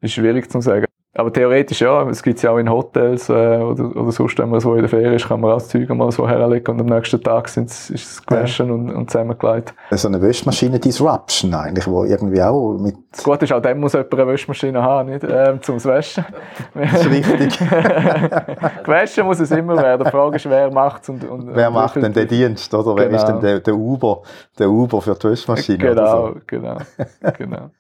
ist 0.01 0.13
schwierig 0.13 0.51
zu 0.51 0.61
sagen. 0.61 0.87
Aber 1.15 1.31
theoretisch 1.31 1.83
ja, 1.83 2.09
es 2.09 2.23
gibt 2.23 2.41
ja 2.41 2.53
auch 2.53 2.57
in 2.57 2.71
Hotels 2.71 3.29
äh, 3.29 3.33
oder, 3.33 3.95
oder 3.95 4.13
sonst, 4.13 4.39
wenn 4.39 4.49
man 4.49 4.61
so 4.61 4.75
in 4.75 4.81
der 4.81 4.89
Ferie 4.89 5.15
ist, 5.17 5.29
kann 5.29 5.43
man 5.43 5.51
auch 5.51 5.57
das 5.57 5.69
Zeug 5.69 5.87
mal 5.91 6.11
so 6.11 6.27
herlegen 6.27 6.73
und 6.73 6.81
am 6.81 6.87
nächsten 6.87 7.23
Tag 7.23 7.49
sind's, 7.51 7.91
ist 7.91 8.13
es 8.13 8.25
gewaschen 8.25 8.69
ja. 8.69 8.73
und, 8.73 8.91
und 8.91 9.11
zusammengelegt. 9.11 9.75
So 9.91 10.09
eine 10.09 10.23
Wäschmaschine-Disruption 10.23 11.53
eigentlich, 11.53 11.87
wo 11.87 12.05
irgendwie 12.05 12.41
auch 12.43 12.79
mit... 12.79 12.97
Gute 13.23 13.45
ist, 13.45 13.53
auch 13.53 13.61
dann 13.61 13.79
muss 13.79 13.93
jemand 13.93 14.15
eine 14.15 14.27
Wäschmaschine 14.27 14.83
haben, 14.83 15.11
nicht? 15.11 15.23
Ähm, 15.29 15.61
zum 15.61 15.85
Waschen. 15.85 16.25
Das 16.73 17.01
ist 17.01 17.11
richtig. 17.11 17.59
Gewaschen 18.83 19.27
muss 19.27 19.39
es 19.39 19.51
immer 19.51 19.77
werden. 19.77 20.05
Die 20.05 20.11
Frage 20.11 20.37
ist, 20.37 20.49
wer 20.49 20.73
macht 20.73 21.03
es 21.03 21.11
und, 21.11 21.25
und, 21.29 21.55
Wer 21.55 21.71
macht 21.71 21.97
denn 21.97 22.15
den 22.15 22.27
Dienst, 22.27 22.73
oder? 22.73 22.95
Genau. 22.95 22.97
Wer 22.97 23.11
ist 23.11 23.25
denn 23.27 23.41
der, 23.41 23.61
der, 23.61 23.75
Uber, 23.75 24.23
der 24.59 24.71
Uber 24.71 25.03
für 25.03 25.15
die 25.15 25.29
Wäschmaschine 25.29 25.77
genau, 25.77 26.29
so? 26.29 26.37
Genau, 26.47 26.79
genau. 27.37 27.71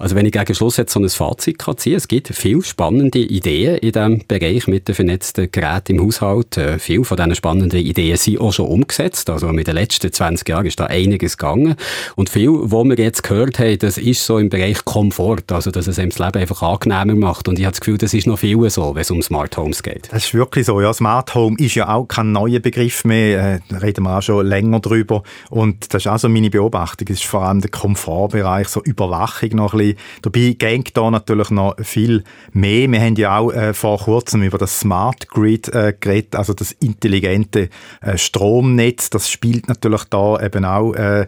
Also 0.00 0.14
wenn 0.14 0.26
ich 0.26 0.32
gegen 0.32 0.54
Schluss 0.54 0.76
jetzt 0.76 0.92
so 0.92 1.00
ein 1.00 1.08
Fazit 1.08 1.58
kann 1.58 1.76
ziehen, 1.76 1.96
es 1.96 2.06
gibt 2.06 2.28
viele 2.28 2.62
spannende 2.62 3.18
Ideen 3.18 3.78
in 3.78 3.90
diesem 3.90 4.22
Bereich 4.28 4.68
mit 4.68 4.86
den 4.86 4.94
vernetzten 4.94 5.50
Geräten 5.50 5.96
im 5.96 6.06
Haushalt. 6.06 6.56
Äh, 6.56 6.78
viele 6.78 7.02
von 7.02 7.16
diesen 7.16 7.34
spannenden 7.34 7.80
Ideen 7.80 8.16
sind 8.16 8.40
auch 8.40 8.52
schon 8.52 8.68
umgesetzt. 8.68 9.28
Also 9.28 9.48
mit 9.48 9.66
den 9.66 9.74
letzten 9.74 10.12
20 10.12 10.48
Jahren 10.48 10.66
ist 10.66 10.78
da 10.78 10.84
einiges 10.84 11.36
gegangen. 11.36 11.74
Und 12.14 12.30
viel, 12.30 12.48
was 12.48 12.84
wir 12.84 12.96
jetzt 12.96 13.24
gehört 13.24 13.58
haben, 13.58 13.76
das 13.80 13.98
ist 13.98 14.24
so 14.24 14.38
im 14.38 14.50
Bereich 14.50 14.84
Komfort, 14.84 15.50
also 15.50 15.72
dass 15.72 15.88
es 15.88 15.98
einem 15.98 16.10
das 16.10 16.20
Leben 16.20 16.38
einfach 16.42 16.62
angenehmer 16.62 17.16
macht. 17.16 17.48
Und 17.48 17.58
ich 17.58 17.64
habe 17.64 17.72
das 17.72 17.80
Gefühl, 17.80 17.98
das 17.98 18.14
ist 18.14 18.28
noch 18.28 18.38
viel 18.38 18.70
so, 18.70 18.94
wenn 18.94 19.02
es 19.02 19.10
um 19.10 19.20
Smart 19.20 19.56
Homes 19.56 19.82
geht. 19.82 20.12
Das 20.12 20.26
ist 20.26 20.32
wirklich 20.32 20.66
so. 20.66 20.80
Ja, 20.80 20.94
Smart 20.94 21.34
Home 21.34 21.56
ist 21.58 21.74
ja 21.74 21.92
auch 21.92 22.06
kein 22.06 22.30
neuer 22.30 22.60
Begriff 22.60 23.04
mehr. 23.04 23.54
Äh, 23.54 23.60
da 23.68 23.78
reden 23.78 24.04
wir 24.04 24.16
auch 24.16 24.22
schon 24.22 24.46
länger 24.46 24.78
drüber. 24.78 25.24
Und 25.50 25.92
das 25.92 26.02
ist 26.02 26.06
auch 26.06 26.20
so 26.20 26.28
meine 26.28 26.50
Beobachtung. 26.50 27.08
Es 27.10 27.18
ist 27.18 27.26
vor 27.26 27.42
allem 27.42 27.60
der 27.60 27.72
Komfortbereich, 27.72 28.68
so 28.68 28.80
Überwachung 28.80 29.50
noch 29.56 29.74
ein 29.74 29.78
bisschen 29.78 29.87
bisschen. 29.94 30.22
Dabei 30.22 30.56
geht 30.58 30.96
da 30.96 31.10
natürlich 31.10 31.50
noch 31.50 31.74
viel 31.82 32.24
mehr. 32.52 32.90
Wir 32.90 33.00
haben 33.00 33.16
ja 33.16 33.38
auch 33.38 33.50
äh, 33.52 33.74
vor 33.74 33.98
kurzem 33.98 34.42
über 34.42 34.58
das 34.58 34.80
Smart 34.80 35.28
Grid 35.28 35.68
äh, 35.68 35.94
geredet, 35.98 36.34
also 36.34 36.54
das 36.54 36.72
intelligente 36.72 37.68
äh, 38.00 38.16
Stromnetz. 38.16 39.10
Das 39.10 39.30
spielt 39.30 39.68
natürlich 39.68 40.04
da 40.04 40.40
eben 40.40 40.64
auch 40.64 40.94
äh, 40.94 41.26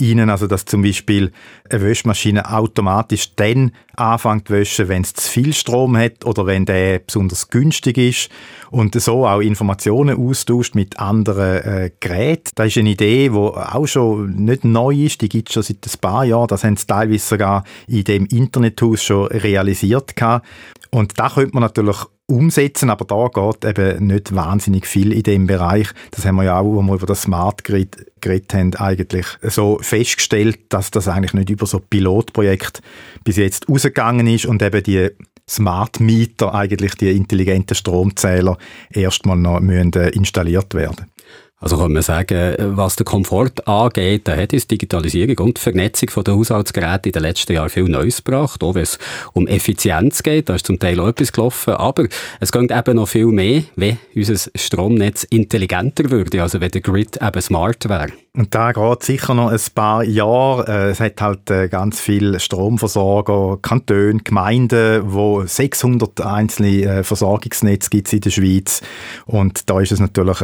Ihnen, 0.00 0.30
also 0.30 0.46
dass 0.46 0.64
zum 0.64 0.82
Beispiel 0.82 1.32
eine 1.68 1.82
Wäschmaschine 1.82 2.50
automatisch 2.50 3.34
dann 3.36 3.72
anfängt 3.96 4.48
zu 4.48 4.54
waschen, 4.54 4.88
wenn 4.88 5.02
es 5.02 5.14
zu 5.14 5.30
viel 5.30 5.52
Strom 5.52 5.96
hat 5.96 6.24
oder 6.24 6.46
wenn 6.46 6.64
der 6.64 7.00
besonders 7.00 7.48
günstig 7.48 7.98
ist 7.98 8.30
und 8.70 8.94
so 9.00 9.26
auch 9.26 9.40
Informationen 9.40 10.16
austauscht 10.16 10.74
mit 10.74 10.98
anderen 10.98 11.62
äh, 11.64 11.90
Geräten. 12.00 12.50
Das 12.54 12.68
ist 12.68 12.78
eine 12.78 12.90
Idee, 12.90 13.28
die 13.28 13.36
auch 13.36 13.86
schon 13.86 14.30
nicht 14.44 14.64
neu 14.64 14.94
ist, 14.94 15.20
die 15.20 15.28
gibt 15.28 15.48
es 15.48 15.54
schon 15.54 15.62
seit 15.62 15.86
ein 15.86 16.00
paar 16.00 16.24
Jahren. 16.24 16.48
Das 16.48 16.64
haben 16.64 16.76
sie 16.76 16.86
teilweise 16.86 17.26
sogar 17.26 17.64
in 17.86 18.04
dem 18.04 18.26
Internethaus 18.26 19.02
schon 19.02 19.26
realisiert 19.28 20.16
gehabt. 20.16 20.46
Und 20.90 21.18
da 21.18 21.28
könnte 21.28 21.54
man 21.54 21.62
natürlich 21.62 21.98
umsetzen, 22.30 22.90
aber 22.90 23.04
da 23.04 23.28
geht 23.28 23.64
eben 23.64 24.06
nicht 24.06 24.34
wahnsinnig 24.34 24.86
viel 24.86 25.12
in 25.12 25.22
dem 25.22 25.46
Bereich. 25.46 25.88
Das 26.12 26.24
haben 26.24 26.36
wir 26.36 26.44
ja 26.44 26.58
auch, 26.58 26.64
wo 26.64 26.82
wir 26.82 26.94
über 26.94 27.06
das 27.06 27.22
Smart 27.22 27.64
Grid 27.64 28.06
geredet 28.20 28.54
haben, 28.54 28.74
eigentlich 28.76 29.26
so 29.42 29.78
festgestellt, 29.82 30.58
dass 30.68 30.90
das 30.90 31.08
eigentlich 31.08 31.34
nicht 31.34 31.50
über 31.50 31.66
so 31.66 31.80
Pilotprojekt 31.80 32.80
bis 33.24 33.36
jetzt 33.36 33.68
rausgegangen 33.68 34.26
ist 34.26 34.46
und 34.46 34.62
eben 34.62 34.82
die 34.82 35.10
Smart 35.48 35.98
Meter, 35.98 36.54
eigentlich 36.54 36.94
die 36.94 37.10
intelligenten 37.10 37.74
Stromzähler, 37.74 38.56
erstmal 38.90 39.36
noch 39.36 39.60
müssen, 39.60 39.92
äh, 39.94 40.10
installiert 40.10 40.74
werden. 40.74 41.06
Also 41.62 41.76
kann 41.76 41.92
man 41.92 42.00
sagen, 42.00 42.54
was 42.74 42.96
den 42.96 43.04
Komfort 43.04 43.68
angeht, 43.68 44.26
da 44.26 44.34
hat 44.34 44.54
uns 44.54 44.66
Digitalisierung 44.66 45.46
und 45.46 45.58
die 45.58 45.60
Vernetzung 45.60 46.24
der 46.24 46.34
Haushaltsgeräte 46.34 47.10
in 47.10 47.12
den 47.12 47.22
letzten 47.22 47.52
Jahren 47.52 47.68
viel 47.68 47.84
Neues 47.84 48.24
gebracht, 48.24 48.62
auch 48.62 48.74
wenn 48.74 48.84
es 48.84 48.98
um 49.34 49.46
Effizienz 49.46 50.22
geht, 50.22 50.48
da 50.48 50.54
ist 50.54 50.64
zum 50.64 50.78
Teil 50.78 50.98
auch 50.98 51.08
etwas 51.08 51.32
gelaufen, 51.32 51.74
aber 51.74 52.06
es 52.40 52.50
geht 52.50 52.70
eben 52.70 52.96
noch 52.96 53.08
viel 53.08 53.26
mehr, 53.26 53.64
wenn 53.76 53.98
unser 54.14 54.50
Stromnetz 54.54 55.24
intelligenter 55.24 56.10
würde, 56.10 56.42
also 56.42 56.62
wenn 56.62 56.70
der 56.70 56.80
Grid 56.80 57.18
eben 57.20 57.42
smart 57.42 57.86
wäre. 57.90 58.08
Und 58.32 58.54
da 58.54 58.72
geht 58.72 59.02
sicher 59.02 59.34
noch 59.34 59.50
ein 59.50 59.60
paar 59.74 60.04
Jahre. 60.04 60.66
Äh, 60.68 60.90
es 60.90 61.00
hat 61.00 61.20
halt 61.20 61.50
äh, 61.50 61.68
ganz 61.68 62.00
viele 62.00 62.38
Stromversorger, 62.38 63.58
Kantone, 63.60 64.20
Gemeinden, 64.22 65.02
wo 65.12 65.44
600 65.44 66.20
einzelne 66.20 66.84
äh, 66.84 67.02
Versorgungsnetze 67.02 67.90
gibt 67.90 68.12
in 68.12 68.20
der 68.20 68.30
Schweiz. 68.30 68.82
Und 69.26 69.68
da 69.68 69.80
ist 69.80 69.90
es 69.90 69.98
natürlich 69.98 70.38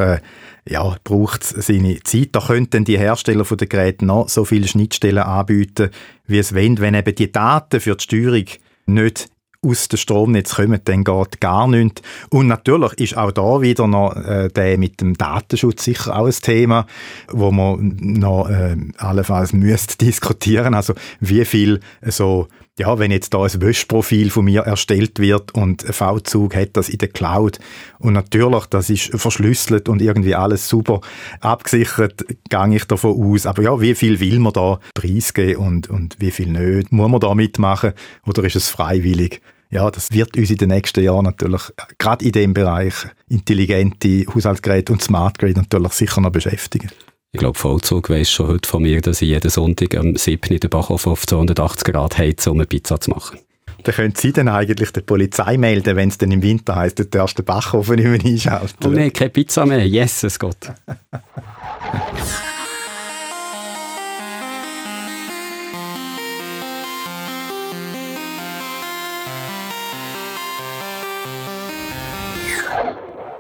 ja, 0.69 0.97
braucht 1.05 1.45
seine 1.45 2.03
Zeit. 2.03 2.31
Da 2.33 2.41
könnten 2.41 2.85
die 2.85 2.99
Hersteller 2.99 3.45
von 3.45 3.59
den 3.59 3.69
Geräten 3.69 4.07
noch 4.07 4.29
so 4.29 4.45
viele 4.45 4.69
Schnittstellen 4.69 5.23
anbieten, 5.23 5.91
wie 6.27 6.39
es 6.39 6.55
wollen. 6.55 6.81
Wenn 6.81 6.95
eben 6.95 7.14
die 7.14 7.31
Daten 7.31 7.81
für 7.81 7.97
die 7.97 8.03
Steuerung 8.03 8.45
nicht 8.87 9.29
aus 9.62 9.89
dem 9.89 9.97
Stromnetz 9.97 10.55
kommen, 10.55 10.81
dann 10.85 11.05
geht 11.05 11.41
gar 11.41 11.67
nichts. 11.67 12.03
Und 12.31 12.47
natürlich 12.47 12.93
ist 12.95 13.17
auch 13.17 13.33
da 13.33 13.61
wieder 13.61 13.87
noch 13.87 14.14
äh, 14.17 14.49
der 14.49 14.79
mit 14.79 15.01
dem 15.01 15.17
Datenschutz 15.17 15.85
sicher 15.85 16.17
auch 16.17 16.27
ein 16.27 16.33
Thema, 16.33 16.87
wo 17.29 17.51
man 17.51 17.97
noch 18.01 18.49
äh, 18.49 18.77
allenfalls 18.99 19.53
müsste 19.53 19.99
diskutieren. 19.99 20.75
Also 20.75 20.95
wie 21.21 21.45
viel 21.45 21.81
so 22.03 22.49
ja, 22.79 22.99
wenn 22.99 23.11
jetzt 23.11 23.33
da 23.33 23.43
ein 23.43 23.61
Wäschprofil 23.62 24.31
von 24.31 24.45
mir 24.45 24.62
erstellt 24.62 25.18
wird 25.18 25.55
und 25.55 25.85
ein 25.85 25.93
V-Zug 25.93 26.55
hat 26.55 26.77
das 26.77 26.91
in 26.91 26.99
der 26.99 27.09
Cloud 27.09 27.59
und 27.99 28.12
natürlich, 28.12 28.66
das 28.66 28.91
ist 28.91 29.18
verschlüsselt 29.18 29.89
und 29.89 30.03
irgendwie 30.03 30.35
alles 30.35 30.68
super 30.68 31.01
abgesichert, 31.41 32.24
gehe 32.51 32.74
ich 32.74 32.85
davon 32.85 33.33
aus. 33.33 33.47
Aber 33.47 33.62
ja, 33.62 33.81
wie 33.81 33.95
viel 33.95 34.20
will 34.20 34.39
man 34.41 34.53
da 34.53 34.79
preisgeben 34.95 35.57
und, 35.57 35.89
und 35.89 36.16
wie 36.18 36.31
viel 36.31 36.49
nicht? 36.49 36.93
Muss 36.93 37.11
man 37.11 37.20
da 37.20 37.35
mitmachen 37.35 37.93
oder 38.27 38.45
ist 38.45 38.57
es 38.57 38.68
freiwillig? 38.68 39.41
Ja, 39.70 39.91
das 39.91 40.12
wird 40.12 40.37
uns 40.37 40.51
in 40.51 40.59
den 40.59 40.68
nächsten 40.68 41.03
Jahren 41.03 41.24
natürlich, 41.24 41.62
gerade 41.99 42.24
in 42.24 42.33
dem 42.33 42.55
Bereich, 42.55 42.95
intelligente 43.29 44.24
Haushaltsgeräte 44.33 44.93
und 44.93 45.03
Smart 45.03 45.39
Grid 45.39 45.57
natürlich 45.57 45.93
sicher 45.93 46.20
noch 46.20 46.31
beschäftigen. 46.31 46.91
Ich 47.33 47.39
glaube, 47.41 47.59
Vollzug 47.59 48.09
weiss 48.09 48.31
schon 48.31 48.49
heute 48.49 48.68
von 48.68 48.83
mir, 48.83 49.01
dass 49.01 49.20
ich 49.20 49.29
jeden 49.29 49.51
Sonntag 49.51 49.95
am 49.97 50.16
7. 50.16 50.55
in 50.55 50.61
den 50.61 50.70
Bachhof 50.70 51.07
auf 51.07 51.27
280 51.27 51.85
Grad 51.93 52.16
heize, 52.18 52.51
um 52.51 52.59
eine 52.59 52.66
Pizza 52.66 53.01
zu 53.01 53.11
machen. 53.11 53.39
Dann 53.83 53.95
können 53.95 54.14
Sie 54.16 54.33
dann 54.33 54.49
eigentlich 54.49 54.91
der 54.91 55.03
Polizei 55.03 55.59
melden, 55.59 55.97
wenn 55.97 56.09
es 56.09 56.18
dann 56.18 56.33
im 56.33 56.43
Winter 56.43 56.77
heisst, 56.77 56.99
du 56.99 57.05
darfst 57.05 57.39
den 57.39 57.45
Backofen 57.45 57.97
nicht 57.97 58.24
mehr 58.24 58.33
einschalten. 58.33 58.85
Oh 58.85 58.89
nein, 58.89 59.12
keine 59.12 59.31
Pizza 59.31 59.66
mehr. 59.66 59.87
Yes, 59.87 60.22
es 60.22 60.39
geht. 60.39 60.72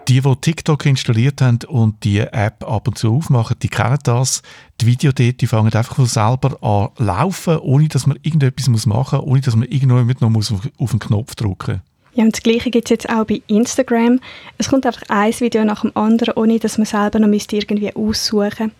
Die, 0.08 0.20
die 0.20 0.36
TikTok 0.36 0.86
installiert 0.86 1.40
haben 1.40 1.58
und 1.66 2.04
die 2.04 2.20
App 2.20 2.64
ab 2.64 2.86
und 2.86 2.96
zu 2.96 3.12
aufmachen, 3.12 3.56
die 3.60 3.68
kennen 3.68 3.98
das. 4.04 4.42
Die 4.80 4.86
Videos 4.86 5.14
dort, 5.14 5.40
die 5.40 5.46
fangen 5.46 5.74
einfach 5.74 5.96
von 5.96 6.06
selber 6.06 6.62
an 6.62 7.04
laufen, 7.04 7.58
ohne 7.58 7.88
dass 7.88 8.06
man 8.06 8.18
irgendetwas 8.22 8.86
machen 8.86 9.18
muss, 9.18 9.26
ohne 9.26 9.40
dass 9.40 9.56
man 9.56 9.68
irgendwo 9.68 9.96
noch 9.96 10.30
muss 10.30 10.52
auf, 10.52 10.90
den 10.90 10.98
Knopf 10.98 11.34
drücken 11.34 11.82
ja, 12.14 12.24
und 12.24 12.34
das 12.34 12.42
Gleiche 12.42 12.70
gibt 12.70 12.86
es 12.86 12.90
jetzt 12.90 13.10
auch 13.10 13.26
bei 13.26 13.42
Instagram. 13.46 14.20
Es 14.56 14.70
kommt 14.70 14.86
einfach 14.86 15.02
ein 15.08 15.38
Video 15.38 15.66
nach 15.66 15.82
dem 15.82 15.94
anderen, 15.94 16.32
ohne 16.34 16.58
dass 16.58 16.78
man 16.78 16.86
selber 16.86 17.18
noch 17.18 17.28
irgendwie 17.28 17.94
aussuchen 17.94 18.72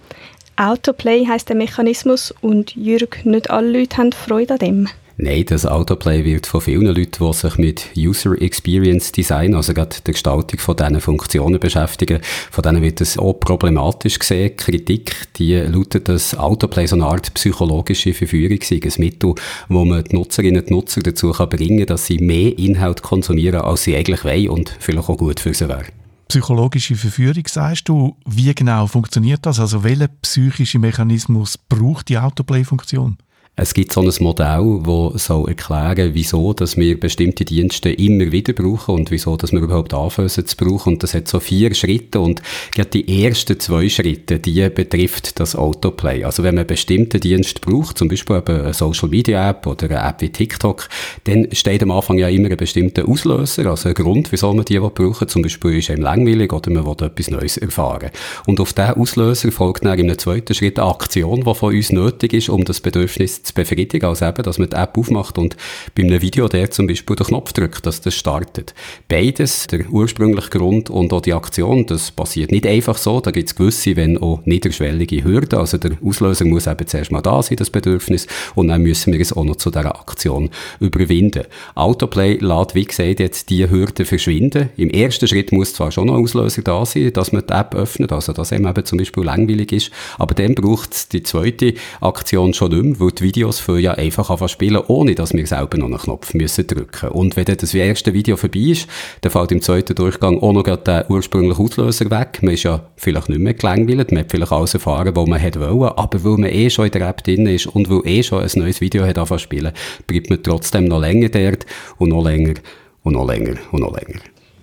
Autoplay 0.56 1.26
heißt 1.26 1.50
der 1.50 1.56
Mechanismus 1.56 2.32
und 2.40 2.74
Jürg, 2.74 3.26
nicht 3.26 3.50
alle 3.50 3.78
Leute 3.78 3.98
haben 3.98 4.12
Freude 4.12 4.54
an 4.54 4.58
dem. 4.58 4.88
Nein, 5.18 5.46
das 5.46 5.64
Autoplay 5.64 6.26
wird 6.26 6.46
von 6.46 6.60
vielen 6.60 6.94
Leuten, 6.94 7.24
die 7.26 7.32
sich 7.32 7.56
mit 7.56 7.86
User 7.96 8.38
Experience 8.38 9.12
Design, 9.12 9.54
also 9.54 9.72
gerade 9.72 9.96
der 10.04 10.12
Gestaltung 10.12 10.60
von 10.60 10.76
diesen 10.76 11.00
Funktionen 11.00 11.58
beschäftigen, 11.58 12.20
von 12.50 12.62
denen 12.62 12.82
wird 12.82 13.00
es 13.00 13.16
auch 13.16 13.32
problematisch 13.32 14.18
gesehen. 14.18 14.54
Kritik, 14.58 15.16
die 15.36 15.54
lautet, 15.54 16.10
dass 16.10 16.36
Autoplay 16.36 16.84
so 16.84 16.96
eine 16.96 17.06
Art 17.06 17.32
psychologische 17.32 18.12
Verführung 18.12 18.58
sei, 18.62 18.78
ein 18.84 18.92
Mittel, 18.98 19.34
wo 19.70 19.86
man 19.86 20.04
die 20.04 20.16
Nutzerinnen 20.16 20.60
und 20.64 20.70
Nutzer 20.70 21.00
dazu 21.00 21.32
kann 21.32 21.48
bringen 21.48 21.78
kann, 21.78 21.86
dass 21.86 22.04
sie 22.04 22.18
mehr 22.18 22.58
Inhalt 22.58 23.00
konsumieren, 23.00 23.62
als 23.62 23.84
sie 23.84 23.96
eigentlich 23.96 24.22
wollen 24.22 24.50
und 24.50 24.76
vielleicht 24.78 25.08
auch 25.08 25.16
gut 25.16 25.40
für 25.40 25.54
sie 25.54 25.68
wäre 25.68 25.86
psychologische 26.28 26.96
Verführung, 26.96 27.44
sagst 27.46 27.88
du. 27.88 28.16
Wie 28.26 28.52
genau 28.52 28.88
funktioniert 28.88 29.46
das? 29.46 29.60
Also 29.60 29.84
welcher 29.84 30.08
psychische 30.08 30.80
Mechanismus 30.80 31.56
braucht 31.56 32.08
die 32.08 32.18
Autoplay-Funktion? 32.18 33.16
Es 33.58 33.72
gibt 33.72 33.90
so 33.90 34.02
ein 34.02 34.12
Modell, 34.20 34.82
das 34.84 35.24
soll 35.24 35.48
erklären, 35.48 36.10
wieso 36.12 36.52
dass 36.52 36.76
wir 36.76 37.00
bestimmte 37.00 37.46
Dienste 37.46 37.88
immer 37.88 38.30
wieder 38.30 38.52
brauchen 38.52 38.96
und 38.96 39.10
wieso 39.10 39.38
dass 39.38 39.50
wir 39.50 39.60
überhaupt 39.60 39.94
anfangen 39.94 40.28
zu 40.28 40.56
brauchen. 40.58 40.92
Und 40.92 41.02
das 41.02 41.14
hat 41.14 41.26
so 41.26 41.40
vier 41.40 41.74
Schritte 41.74 42.20
und 42.20 42.42
gerade 42.74 42.90
die 42.90 43.24
ersten 43.24 43.58
zwei 43.58 43.88
Schritte, 43.88 44.40
die 44.40 44.68
betrifft 44.68 45.40
das 45.40 45.56
Autoplay. 45.56 46.22
Also 46.22 46.42
wenn 46.42 46.54
man 46.54 46.64
einen 46.64 46.66
bestimmten 46.66 47.18
Dienst 47.18 47.62
braucht, 47.62 47.96
zum 47.96 48.08
Beispiel 48.08 48.36
eine 48.36 48.74
Social 48.74 49.08
Media 49.08 49.48
App 49.48 49.66
oder 49.66 49.86
eine 49.86 50.06
App 50.06 50.20
wie 50.20 50.28
TikTok, 50.28 50.90
dann 51.24 51.48
steht 51.52 51.82
am 51.82 51.92
Anfang 51.92 52.18
ja 52.18 52.28
immer 52.28 52.50
ein 52.50 52.58
bestimmter 52.58 53.08
Auslöser, 53.08 53.64
also 53.70 53.88
ein 53.88 53.94
Grund, 53.94 54.32
wieso 54.32 54.52
man 54.52 54.66
die 54.66 54.78
brauchen. 54.78 55.28
Zum 55.28 55.40
Beispiel 55.40 55.78
ist 55.78 55.88
einem 55.88 56.02
langweilig 56.02 56.52
oder 56.52 56.70
man 56.70 56.84
will 56.84 57.06
etwas 57.06 57.30
Neues 57.30 57.56
erfahren. 57.56 58.10
Und 58.46 58.60
auf 58.60 58.74
diesen 58.74 58.96
Auslöser 58.96 59.50
folgt 59.50 59.86
dann 59.86 59.98
in 59.98 60.10
einem 60.10 60.18
zweiten 60.18 60.52
Schritt 60.52 60.78
eine 60.78 60.90
Aktion, 60.90 61.44
die 61.44 61.54
von 61.54 61.74
uns 61.74 61.90
nötig 61.90 62.34
ist, 62.34 62.50
um 62.50 62.62
das 62.62 62.82
Bedürfnis 62.82 63.45
zu 63.46 63.54
befriedigen, 63.54 64.06
als 64.06 64.22
eben, 64.22 64.42
dass 64.42 64.58
man 64.58 64.68
die 64.68 64.76
App 64.76 64.98
aufmacht 64.98 65.38
und 65.38 65.56
bei 65.94 66.02
einem 66.02 66.20
Video 66.20 66.48
der 66.48 66.70
zum 66.70 66.86
Beispiel 66.86 67.16
den 67.16 67.26
Knopf 67.26 67.52
drückt, 67.52 67.86
dass 67.86 68.00
das 68.00 68.14
startet. 68.14 68.74
Beides, 69.08 69.66
der 69.68 69.88
ursprüngliche 69.88 70.50
Grund 70.50 70.90
und 70.90 71.12
auch 71.12 71.20
die 71.20 71.32
Aktion, 71.32 71.86
das 71.86 72.10
passiert 72.10 72.50
nicht 72.50 72.66
einfach 72.66 72.98
so, 72.98 73.20
da 73.20 73.30
gibt 73.30 73.48
es 73.48 73.54
gewisse, 73.54 73.96
wenn 73.96 74.18
auch 74.18 74.44
niederschwellige 74.44 75.24
Hürden, 75.24 75.58
also 75.58 75.78
der 75.78 75.92
Auslöser 76.04 76.44
muss 76.44 76.66
eben 76.66 76.86
zuerst 76.86 77.12
mal 77.12 77.22
da 77.22 77.42
sein, 77.42 77.56
das 77.56 77.70
Bedürfnis, 77.70 78.26
und 78.54 78.68
dann 78.68 78.82
müssen 78.82 79.12
wir 79.12 79.20
es 79.20 79.32
auch 79.32 79.44
noch 79.44 79.56
zu 79.56 79.70
dieser 79.70 79.98
Aktion 79.98 80.50
überwinden. 80.80 81.44
Autoplay 81.74 82.38
lässt, 82.40 82.74
wie 82.74 82.84
gesagt, 82.84 83.20
jetzt 83.20 83.50
die 83.50 83.68
Hürde 83.68 84.04
verschwinden. 84.04 84.70
Im 84.76 84.90
ersten 84.90 85.28
Schritt 85.28 85.52
muss 85.52 85.74
zwar 85.74 85.92
schon 85.92 86.10
ein 86.10 86.16
Auslöser 86.16 86.62
da 86.62 86.84
sein, 86.84 87.12
dass 87.12 87.32
man 87.32 87.44
die 87.46 87.52
App 87.52 87.74
öffnet, 87.74 88.12
also 88.12 88.32
dass 88.32 88.52
einem 88.52 88.66
eben 88.66 88.84
zum 88.84 88.98
Beispiel 88.98 89.24
langweilig 89.24 89.72
ist, 89.72 89.90
aber 90.18 90.34
dann 90.34 90.54
braucht 90.54 90.92
es 90.92 91.08
die 91.08 91.22
zweite 91.22 91.74
Aktion 92.00 92.54
schon 92.54 92.70
nicht 92.70 92.84
mehr, 92.84 93.00
weil 93.00 93.10
die 93.10 93.35
Videos 93.36 93.60
für 93.60 93.78
ja 93.78 93.92
einfach 93.92 94.30
anfangen 94.30 94.48
spielen, 94.48 94.82
ohne 94.88 95.14
dass 95.14 95.34
wir 95.34 95.46
selber 95.46 95.76
noch 95.76 95.88
einen 95.88 95.98
Knopf 95.98 96.32
müssen 96.32 96.66
drücken 96.66 97.10
Und 97.10 97.36
wenn 97.36 97.44
dann 97.44 97.58
das 97.58 97.74
erste 97.74 98.14
Video 98.14 98.36
vorbei 98.36 98.60
ist, 98.60 98.88
dann 99.20 99.30
fällt 99.30 99.52
im 99.52 99.60
zweiten 99.60 99.94
Durchgang 99.94 100.40
auch 100.40 100.52
noch 100.52 100.62
der 100.62 101.10
ursprüngliche 101.10 101.60
Auslöser 101.60 102.10
weg. 102.10 102.38
Man 102.40 102.54
ist 102.54 102.62
ja 102.62 102.80
vielleicht 102.96 103.28
nicht 103.28 103.40
mehr 103.40 103.52
gelangweilt, 103.52 104.10
man 104.10 104.20
hat 104.20 104.30
vielleicht 104.30 104.52
alles 104.52 104.72
erfahren, 104.72 105.14
was 105.14 105.26
man 105.26 105.38
hätte 105.38 105.60
wollen, 105.60 105.92
aber 105.96 106.24
weil 106.24 106.38
man 106.38 106.50
eh 106.50 106.70
schon 106.70 106.86
in 106.86 106.92
der 106.92 107.08
App 107.08 107.22
drin 107.22 107.46
ist 107.46 107.66
und 107.66 107.90
weil 107.90 108.00
eh 108.06 108.22
schon 108.22 108.42
ein 108.42 108.50
neues 108.54 108.80
Video 108.80 109.04
hat 109.04 109.18
anfangen 109.18 109.40
spielen, 109.40 109.72
bleibt 110.06 110.30
man 110.30 110.42
trotzdem 110.42 110.86
noch 110.86 111.00
länger 111.00 111.28
dort 111.28 111.66
und 111.98 112.08
noch 112.08 112.24
länger 112.24 112.54
und 113.02 113.12
noch 113.12 113.28
länger 113.28 113.56
und 113.70 113.80
noch 113.80 113.94
länger. 113.94 114.20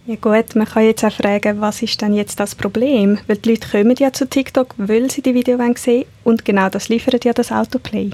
Ja 0.08 0.16
gut, 0.16 0.56
man 0.56 0.66
kann 0.66 0.84
jetzt 0.84 1.06
auch 1.06 1.14
fragen, 1.14 1.62
was 1.62 1.82
ist 1.82 2.02
denn 2.02 2.14
jetzt 2.14 2.40
das 2.40 2.56
Problem? 2.56 3.20
Weil 3.28 3.38
die 3.38 3.52
Leute 3.52 3.70
kommen 3.70 3.96
ja 3.98 4.12
zu 4.12 4.28
TikTok, 4.28 4.74
weil 4.78 5.12
sie 5.12 5.22
die 5.22 5.36
Videos 5.36 5.62
sehen 5.76 6.06
und 6.24 6.44
genau 6.44 6.70
das 6.70 6.90
liefert 6.90 7.24
ja 7.24 7.34
das 7.34 7.52
Autoplay. 7.52 8.10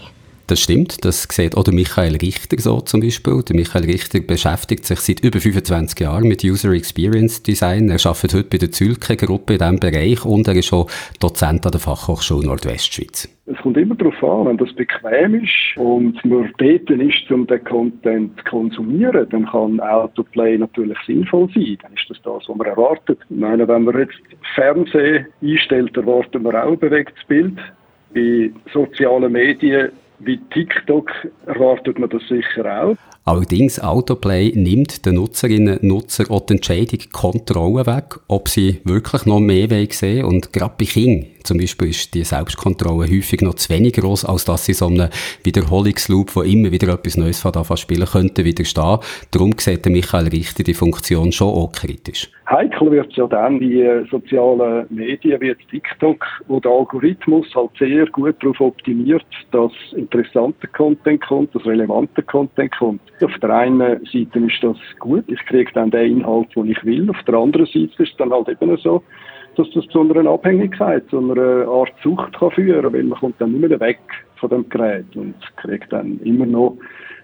Das 0.50 0.62
stimmt, 0.62 1.06
das 1.06 1.28
sieht 1.30 1.56
auch 1.56 1.64
der 1.64 1.76
Michael 1.76 2.16
Richter 2.16 2.58
so 2.58 2.82
zum 2.82 3.02
Beispiel. 3.02 3.44
Der 3.48 3.56
Michael 3.56 3.86
Richter 3.86 4.20
beschäftigt 4.20 4.84
sich 4.84 5.00
seit 5.00 5.20
über 5.20 5.40
25 5.40 6.00
Jahren 6.00 6.28
mit 6.28 6.44
User 6.44 6.72
Experience 6.72 7.44
Design. 7.44 7.88
Er 7.88 8.04
arbeitet 8.04 8.34
heute 8.34 8.50
bei 8.50 8.58
der 8.58 8.72
Zülke-Gruppe 8.72 9.54
in 9.54 9.60
diesem 9.60 9.80
Bereich 9.80 10.26
und 10.26 10.48
er 10.48 10.56
ist 10.56 10.74
auch 10.74 10.90
Dozent 11.20 11.68
an 11.68 11.72
der 11.72 11.80
Fachhochschule 11.80 12.48
Nordwestschweiz. 12.48 13.30
Es 13.46 13.58
kommt 13.58 13.78
immer 13.78 13.94
darauf 13.94 14.24
an, 14.24 14.48
wenn 14.48 14.58
das 14.58 14.74
bequem 14.74 15.36
ist 15.36 15.78
und 15.78 16.26
man 16.26 16.52
dort 16.58 16.90
ist, 16.90 17.32
um 17.32 17.46
den 17.46 17.64
Content 17.64 18.36
zu 18.40 18.44
konsumieren, 18.46 19.30
dann 19.30 19.46
kann 19.46 19.80
Autoplay 19.80 20.58
natürlich 20.58 20.98
sinnvoll 21.06 21.48
sein. 21.54 21.78
Dann 21.84 21.94
ist 21.94 22.10
das 22.10 22.20
das, 22.24 22.50
was 22.50 22.56
man 22.58 22.66
erwartet. 22.66 23.20
Ich 23.30 23.38
meine, 23.38 23.68
wenn 23.68 23.84
man 23.84 24.00
jetzt 24.00 24.18
Fernsehen 24.56 25.28
einstellt, 25.44 25.96
erwarten 25.96 26.44
wir 26.44 26.64
auch 26.64 26.72
ein 26.72 26.80
bewegtes 26.80 27.24
Bild. 27.28 27.60
Bei 28.16 28.50
sozialen 28.74 29.32
Medien 29.32 29.92
wie 30.20 30.40
TikTok 30.54 31.10
erwartet 31.46 32.00
man 32.00 32.10
das 32.10 32.22
sicher 32.28 32.84
auch. 32.84 32.96
Allerdings, 33.26 33.80
Autoplay 33.80 34.52
nimmt 34.56 35.06
den 35.06 35.16
Nutzerinnen 35.16 35.78
und 35.78 35.84
Nutzern 35.84 36.30
auch 36.30 36.46
die 36.46 36.56
Entscheidung 36.56 37.00
Kontrolle 37.12 37.86
weg, 37.86 38.20
ob 38.28 38.50
sie 38.50 38.82
wirklich 38.86 39.26
noch 39.26 39.40
mehr 39.40 39.70
sehen 39.70 40.24
wollen. 40.24 40.26
Und 40.26 40.54
gerade 40.54 40.74
bei 40.80 40.86
Kindern 40.86 41.30
zum 41.44 41.60
Beispiel 41.60 41.90
ist 41.90 42.14
die 42.14 42.24
Selbstkontrolle 42.24 43.10
häufig 43.10 43.42
noch 43.42 43.56
zu 43.56 43.70
wenig 43.70 43.94
groß, 43.94 44.26
als 44.26 44.46
dass 44.46 44.66
sie 44.66 44.74
so 44.74 44.88
einem 44.88 45.10
Wiederholungsloop, 45.44 46.36
wo 46.36 46.42
immer 46.42 46.72
wieder 46.72 46.92
etwas 46.94 47.18
Neues 47.18 47.40
von 47.40 47.54
spielen 47.78 48.08
könnte, 48.08 48.46
widerstehen. 48.46 49.00
Darum 49.32 49.54
sieht 49.58 49.86
Michael 49.86 50.28
Richter 50.30 50.64
die 50.64 50.74
Funktion 50.74 51.32
schon 51.32 51.54
auch 51.54 51.72
kritisch. 51.72 52.32
Heikel 52.50 52.90
wird 52.90 53.12
es 53.12 53.16
ja 53.16 53.28
dann 53.28 53.60
die 53.60 53.88
sozialen 54.10 54.88
Medien 54.90 55.40
wie 55.40 55.54
TikTok, 55.70 56.26
wo 56.48 56.60
der 56.60 56.72
Algorithmus 56.72 57.46
halt 57.54 57.70
sehr 57.78 58.08
gut 58.08 58.36
darauf 58.42 58.60
optimiert, 58.60 59.26
dass 59.52 59.72
interessanter 59.96 60.68
Content 60.68 61.22
kommt, 61.22 61.54
dass 61.54 61.64
relevanter 61.66 62.24
Content 62.24 62.76
kommt. 62.76 63.02
Auf 63.24 63.38
der 63.40 63.52
einen 63.52 64.04
Seite 64.06 64.40
ist 64.40 64.64
das 64.64 64.78
gut, 64.98 65.26
ich 65.28 65.46
kriege 65.46 65.72
dann 65.74 65.92
den 65.92 66.22
Inhalt, 66.22 66.48
den 66.56 66.72
ich 66.72 66.84
will. 66.84 67.08
Auf 67.12 67.22
der 67.28 67.36
anderen 67.36 67.68
Seite 67.68 67.86
ist 67.86 68.00
es 68.00 68.18
dann 68.18 68.32
halt 68.32 68.50
eben 68.50 68.76
so, 68.78 69.04
dass 69.56 69.70
das 69.72 69.86
zu 69.88 70.02
einer 70.02 70.32
Abhängigkeit, 70.32 71.08
zu 71.10 71.20
einer 71.20 71.68
Art 71.68 71.94
Sucht 72.02 72.34
kann 72.34 72.52
führen 72.52 72.92
weil 72.92 73.04
man 73.04 73.20
kommt 73.20 73.40
dann 73.40 73.52
nicht 73.52 73.70
mehr 73.70 73.80
weg 73.80 74.00
von 74.38 74.50
dem 74.50 74.68
Gerät 74.70 75.16
und 75.16 75.36
kriegt 75.58 75.94
dann 75.94 76.20
immer 76.24 76.48
noch 76.48 76.78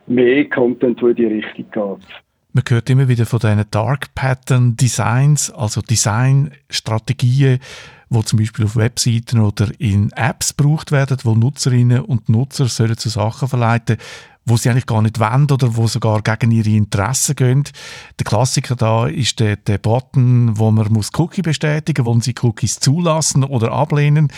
mehr 0.06 0.48
Content, 0.50 1.02
der 1.02 1.10
in 1.10 1.16
die 1.16 1.26
Richtung 1.26 1.66
geht. 1.72 2.25
Man 2.56 2.64
hört 2.70 2.89
immer 2.89 3.10
wieder 3.10 3.26
von 3.26 3.39
diesen 3.39 3.66
Dark 3.70 4.16
Pattern 4.16 4.78
Designs, 4.78 5.51
also 5.51 5.82
Designstrategien, 5.82 7.60
wo 8.08 8.22
zum 8.22 8.39
Beispiel 8.39 8.64
auf 8.64 8.78
Webseiten 8.78 9.41
oder 9.41 9.70
in 9.78 10.10
Apps 10.14 10.56
gebraucht 10.56 10.93
werden, 10.93 11.18
wo 11.26 11.36
Nutzerinnen 11.36 11.99
und 11.99 12.30
Nutzer 12.30 12.70
sollen 12.70 12.97
zu 12.97 13.10
Sachen 13.10 13.49
verleiten, 13.49 13.97
wo 14.45 14.56
sie 14.56 14.70
eigentlich 14.70 14.86
gar 14.86 15.01
nicht 15.01 15.20
wollen 15.20 15.51
oder 15.51 15.76
wo 15.76 15.88
sogar 15.88 16.22
gegen 16.22 16.51
ihre 16.51 16.70
Interessen 16.70 17.36
gehen. 17.36 17.66
Der 18.20 18.24
Klassiker 18.24 18.78
da 18.78 19.06
ist 19.06 19.41
der, 19.41 19.58
der 19.58 19.78
Button, 19.78 20.58
wo 20.58 20.72
man 20.72 20.93
muss 20.93 21.10
Cookie 21.18 21.41
bestätigen, 21.41 22.06
wollen 22.06 22.22
sie 22.22 22.36
Cookies 22.41 22.80
zulassen 22.80 23.43
oder 23.43 23.74
ablehnen. 23.74 24.32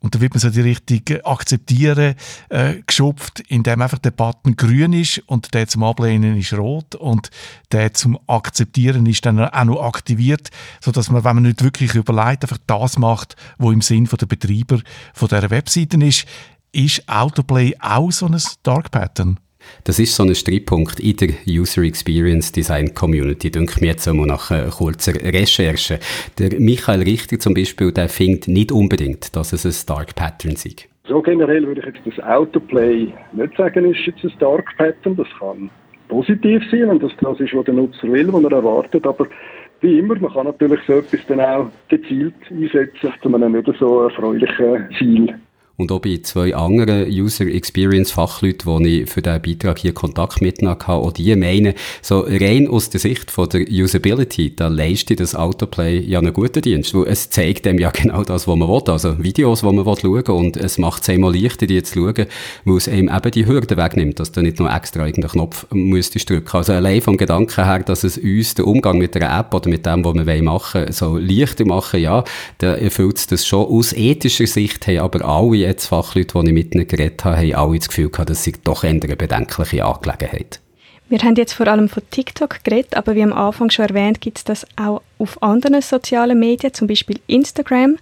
Und 0.00 0.14
da 0.14 0.20
wird 0.20 0.32
man 0.32 0.40
so 0.40 0.50
die 0.50 0.60
Richtung 0.60 1.00
akzeptieren 1.24 2.14
äh, 2.50 2.82
geschupft, 2.86 3.40
indem 3.48 3.82
einfach 3.82 3.98
der 3.98 4.12
Button 4.12 4.54
grün 4.54 4.92
ist 4.92 5.18
und 5.26 5.54
der 5.54 5.66
zum 5.66 5.82
Ablehnen 5.82 6.36
ist 6.36 6.52
rot 6.52 6.94
und 6.94 7.30
der 7.72 7.92
zum 7.94 8.18
Akzeptieren 8.28 9.06
ist 9.06 9.26
dann 9.26 9.40
auch 9.40 9.64
noch 9.64 9.82
aktiviert, 9.82 10.50
so 10.80 10.92
dass 10.92 11.10
man, 11.10 11.24
wenn 11.24 11.34
man 11.34 11.42
nicht 11.44 11.64
wirklich 11.64 11.94
überlegt, 11.94 12.44
einfach 12.44 12.58
das 12.66 12.98
macht, 12.98 13.34
wo 13.58 13.72
im 13.72 13.82
Sinn 13.82 14.04
der 14.04 14.26
Betreiber 14.26 14.80
von 15.14 15.28
der 15.28 15.50
Webseiten 15.50 16.00
ist. 16.00 16.26
Ist 16.70 17.08
Autoplay 17.08 17.74
auch 17.80 18.12
so 18.12 18.26
ein 18.26 18.40
Dark 18.62 18.90
Pattern? 18.90 19.40
Das 19.84 19.98
ist 19.98 20.14
so 20.14 20.22
ein 20.22 20.34
Streitpunkt 20.34 21.00
in 21.00 21.16
der 21.16 21.30
User 21.48 21.82
Experience 21.82 22.52
Design 22.52 22.94
Community, 22.94 23.50
denke 23.50 23.80
mir 23.80 23.88
jetzt 23.88 24.06
einmal 24.08 24.26
nach 24.26 24.50
äh, 24.50 24.68
kurzer 24.70 25.14
Recherche. 25.14 25.98
Der 26.38 26.60
Michael 26.60 27.02
Richter 27.02 27.38
zum 27.38 27.54
Beispiel, 27.54 27.92
der 27.92 28.08
findet 28.08 28.48
nicht 28.48 28.72
unbedingt, 28.72 29.34
dass 29.36 29.52
es 29.52 29.64
ein 29.64 29.86
Dark 29.86 30.14
Pattern 30.14 30.56
sei. 30.56 30.74
So 31.06 31.22
generell 31.22 31.66
würde 31.66 31.80
ich 31.80 31.86
jetzt 31.86 32.18
das 32.18 32.24
Autoplay 32.24 33.12
nicht 33.32 33.56
sagen, 33.56 33.90
ist 33.90 34.06
jetzt 34.06 34.22
ein 34.24 34.32
Dark 34.38 34.76
Pattern. 34.76 35.16
Das 35.16 35.28
kann 35.38 35.70
positiv 36.08 36.62
sein, 36.70 36.88
wenn 36.88 36.98
das 36.98 37.12
das 37.20 37.40
ist, 37.40 37.54
was 37.54 37.64
der 37.64 37.74
Nutzer 37.74 38.10
will, 38.10 38.32
was 38.32 38.44
er 38.44 38.52
erwartet, 38.52 39.06
aber 39.06 39.26
wie 39.80 39.98
immer, 39.98 40.18
man 40.18 40.32
kann 40.32 40.46
natürlich 40.46 40.80
so 40.86 40.94
etwas 40.94 41.20
dann 41.28 41.40
auch 41.40 41.70
gezielt 41.88 42.34
einsetzen 42.50 43.12
zu 43.22 43.34
einem 43.34 43.52
nicht 43.52 43.70
so 43.78 44.02
erfreulichen 44.02 44.88
Ziel 44.98 45.34
und 45.78 45.92
auch 45.92 46.00
bei 46.00 46.18
zwei 46.24 46.56
anderen 46.56 47.08
User 47.08 47.46
Experience 47.46 48.10
Fachleuten, 48.10 48.82
die 48.82 49.02
ich 49.02 49.10
für 49.10 49.22
diesen 49.22 49.40
Beitrag 49.40 49.78
hier 49.78 49.94
Kontakt 49.94 50.42
mitgenommen 50.42 50.80
habe, 50.84 51.06
auch 51.06 51.12
die 51.12 51.34
meinen, 51.36 51.74
so 52.02 52.26
rein 52.26 52.66
aus 52.66 52.90
der 52.90 52.98
Sicht 52.98 53.30
von 53.30 53.48
der 53.48 53.64
Usability, 53.70 54.56
da 54.56 54.66
leistet 54.66 55.20
das 55.20 55.36
Autoplay 55.36 56.00
ja 56.00 56.18
einen 56.18 56.32
guten 56.32 56.62
Dienst, 56.62 56.94
weil 56.94 57.06
es 57.06 57.30
zeigt 57.30 57.64
dem 57.64 57.78
ja 57.78 57.90
genau 57.94 58.24
das, 58.24 58.48
was 58.48 58.56
man 58.56 58.68
will, 58.68 58.82
also 58.88 59.22
Videos, 59.22 59.60
die 59.60 59.66
man 59.66 59.86
will 59.86 59.94
schauen 59.96 60.36
und 60.36 60.56
es 60.56 60.78
macht 60.78 61.02
es 61.02 61.10
einmal 61.10 61.32
leichter, 61.32 61.68
die 61.68 61.80
zu 61.84 61.94
schauen, 61.94 62.26
weil 62.64 62.76
es 62.76 62.88
einem 62.88 63.08
eben 63.08 63.30
die 63.30 63.46
Hürde 63.46 63.76
wegnimmt, 63.76 64.18
dass 64.18 64.32
du 64.32 64.42
nicht 64.42 64.58
noch 64.58 64.74
extra 64.74 65.06
irgendeinen 65.06 65.30
Knopf 65.30 65.66
müsstest 65.70 66.28
drücken. 66.28 66.56
Also 66.56 66.72
allein 66.72 67.00
vom 67.02 67.16
Gedanken 67.16 67.64
her, 67.64 67.84
dass 67.84 68.02
es 68.02 68.18
uns 68.18 68.54
den 68.54 68.64
Umgang 68.64 68.98
mit 68.98 69.14
der 69.14 69.30
App 69.30 69.54
oder 69.54 69.70
mit 69.70 69.86
dem, 69.86 70.04
was 70.04 70.14
wir 70.14 70.42
machen 70.42 70.80
wollen, 70.80 70.92
so 70.92 71.18
leichter 71.18 71.64
machen, 71.64 72.00
ja, 72.00 72.24
da 72.58 72.74
erfüllt 72.74 73.18
es 73.18 73.26
das 73.28 73.46
schon. 73.46 73.64
Aus 73.64 73.92
ethischer 73.92 74.48
Sicht 74.48 74.84
haben 74.88 74.98
aber 74.98 75.24
alle 75.24 75.67
jetzt 75.68 75.86
Fachleute, 75.86 76.40
die 76.40 76.48
ich 76.48 76.52
mit 76.52 76.74
ihnen 76.74 76.88
geredet 76.88 77.24
habe, 77.24 77.36
haben 77.36 77.54
alle 77.54 77.78
das 77.78 77.88
Gefühl 77.88 78.10
gehabt, 78.10 78.30
dass 78.30 78.44
sie 78.44 78.54
doch 78.64 78.84
eine 78.84 78.98
bedenkliche 78.98 79.84
Angelegenheit. 79.84 80.60
Wir 81.10 81.20
haben 81.20 81.36
jetzt 81.36 81.54
vor 81.54 81.66
allem 81.68 81.88
von 81.88 82.02
TikTok 82.10 82.62
geredet, 82.64 82.94
aber 82.94 83.14
wie 83.14 83.22
am 83.22 83.32
Anfang 83.32 83.70
schon 83.70 83.86
erwähnt, 83.86 84.20
gibt 84.20 84.38
es 84.38 84.44
das 84.44 84.66
auch 84.76 85.00
auf 85.18 85.42
anderen 85.42 85.80
sozialen 85.80 86.38
Medien, 86.38 86.74
zum 86.74 86.86
Beispiel 86.86 87.18
Instagram. 87.26 87.96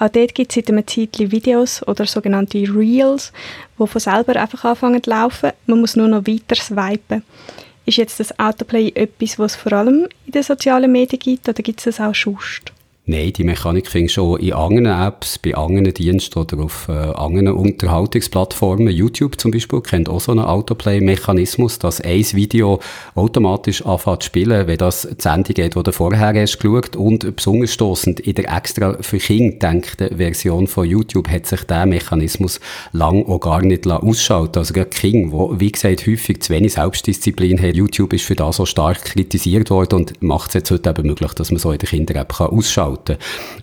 Auch 0.00 0.08
dort 0.08 0.34
gibt 0.34 0.50
es 0.50 0.56
seit 0.56 0.68
einem 0.68 0.86
Zeitchen 0.86 1.30
Videos 1.30 1.86
oder 1.86 2.06
sogenannte 2.06 2.58
Reels, 2.58 3.32
die 3.78 3.86
von 3.86 4.00
selber 4.00 4.34
einfach 4.34 4.64
anfangen 4.64 5.02
zu 5.02 5.10
laufen. 5.10 5.52
Man 5.66 5.80
muss 5.80 5.94
nur 5.94 6.08
noch 6.08 6.26
weiter 6.26 6.56
swipen. 6.56 7.22
Ist 7.84 7.96
jetzt 7.96 8.18
das 8.18 8.38
Autoplay 8.38 8.92
etwas, 8.94 9.38
was 9.38 9.52
es 9.52 9.56
vor 9.56 9.72
allem 9.72 10.08
in 10.26 10.32
den 10.32 10.42
sozialen 10.42 10.90
Medien 10.90 11.20
gibt, 11.20 11.48
oder 11.48 11.62
gibt 11.62 11.78
es 11.78 11.84
das 11.84 12.00
auch 12.00 12.14
sonst? 12.14 12.72
Nein, 13.10 13.32
die 13.32 13.42
Mechanik 13.42 13.86
findest 13.86 14.18
du 14.18 14.36
schon 14.36 14.40
in 14.40 14.52
anderen 14.52 15.00
Apps, 15.00 15.38
bei 15.38 15.54
anderen 15.54 15.94
Diensten 15.94 16.40
oder 16.40 16.62
auf 16.62 16.88
äh, 16.90 16.92
anderen 16.92 17.52
Unterhaltungsplattformen. 17.52 18.90
YouTube 18.90 19.40
zum 19.40 19.50
Beispiel 19.50 19.80
kennt 19.80 20.10
auch 20.10 20.20
so 20.20 20.32
einen 20.32 20.44
Autoplay-Mechanismus, 20.44 21.78
dass 21.78 22.02
ein 22.02 22.22
Video 22.34 22.80
automatisch 23.14 23.86
anfängt 23.86 24.24
zu 24.24 24.26
spielen, 24.26 24.66
wenn 24.66 24.76
das 24.76 25.08
die 25.10 25.22
Sendung 25.22 25.54
geht, 25.54 25.74
die 25.74 25.82
du 25.82 25.90
vorher 25.90 26.34
hast 26.34 26.58
geschaut. 26.58 26.96
Und 26.96 27.34
besonders 27.34 27.72
stossend 27.72 28.20
in 28.20 28.34
der 28.34 28.54
extra 28.54 28.98
für 29.00 29.16
Kinder 29.16 29.72
gedachten 29.72 30.18
Version 30.18 30.66
von 30.66 30.86
YouTube 30.86 31.30
hat 31.30 31.46
sich 31.46 31.62
der 31.62 31.86
Mechanismus 31.86 32.60
lang 32.92 33.24
auch 33.24 33.40
gar 33.40 33.62
nicht 33.62 33.86
ausschalten 33.86 34.58
Also 34.58 34.74
gerade 34.74 34.90
King, 34.90 35.32
wo 35.32 35.58
wie 35.58 35.72
gesagt 35.72 36.06
häufig 36.06 36.42
zu 36.42 36.52
wenig 36.52 36.74
Selbstdisziplin 36.74 37.58
hat. 37.62 37.74
YouTube 37.74 38.12
ist 38.12 38.26
für 38.26 38.36
das 38.36 38.56
so 38.56 38.66
stark 38.66 39.02
kritisiert 39.02 39.70
worden 39.70 40.00
und 40.00 40.22
macht 40.22 40.48
es 40.48 40.54
jetzt 40.56 40.70
heute 40.70 40.90
eben 40.90 41.06
möglich, 41.06 41.32
dass 41.32 41.50
man 41.50 41.58
so 41.58 41.72
in 41.72 41.78
der 41.78 41.88
Kinder-App 41.88 42.38
ausschalten 42.38 42.96
kann 42.96 42.97
gestalten. 43.04 43.16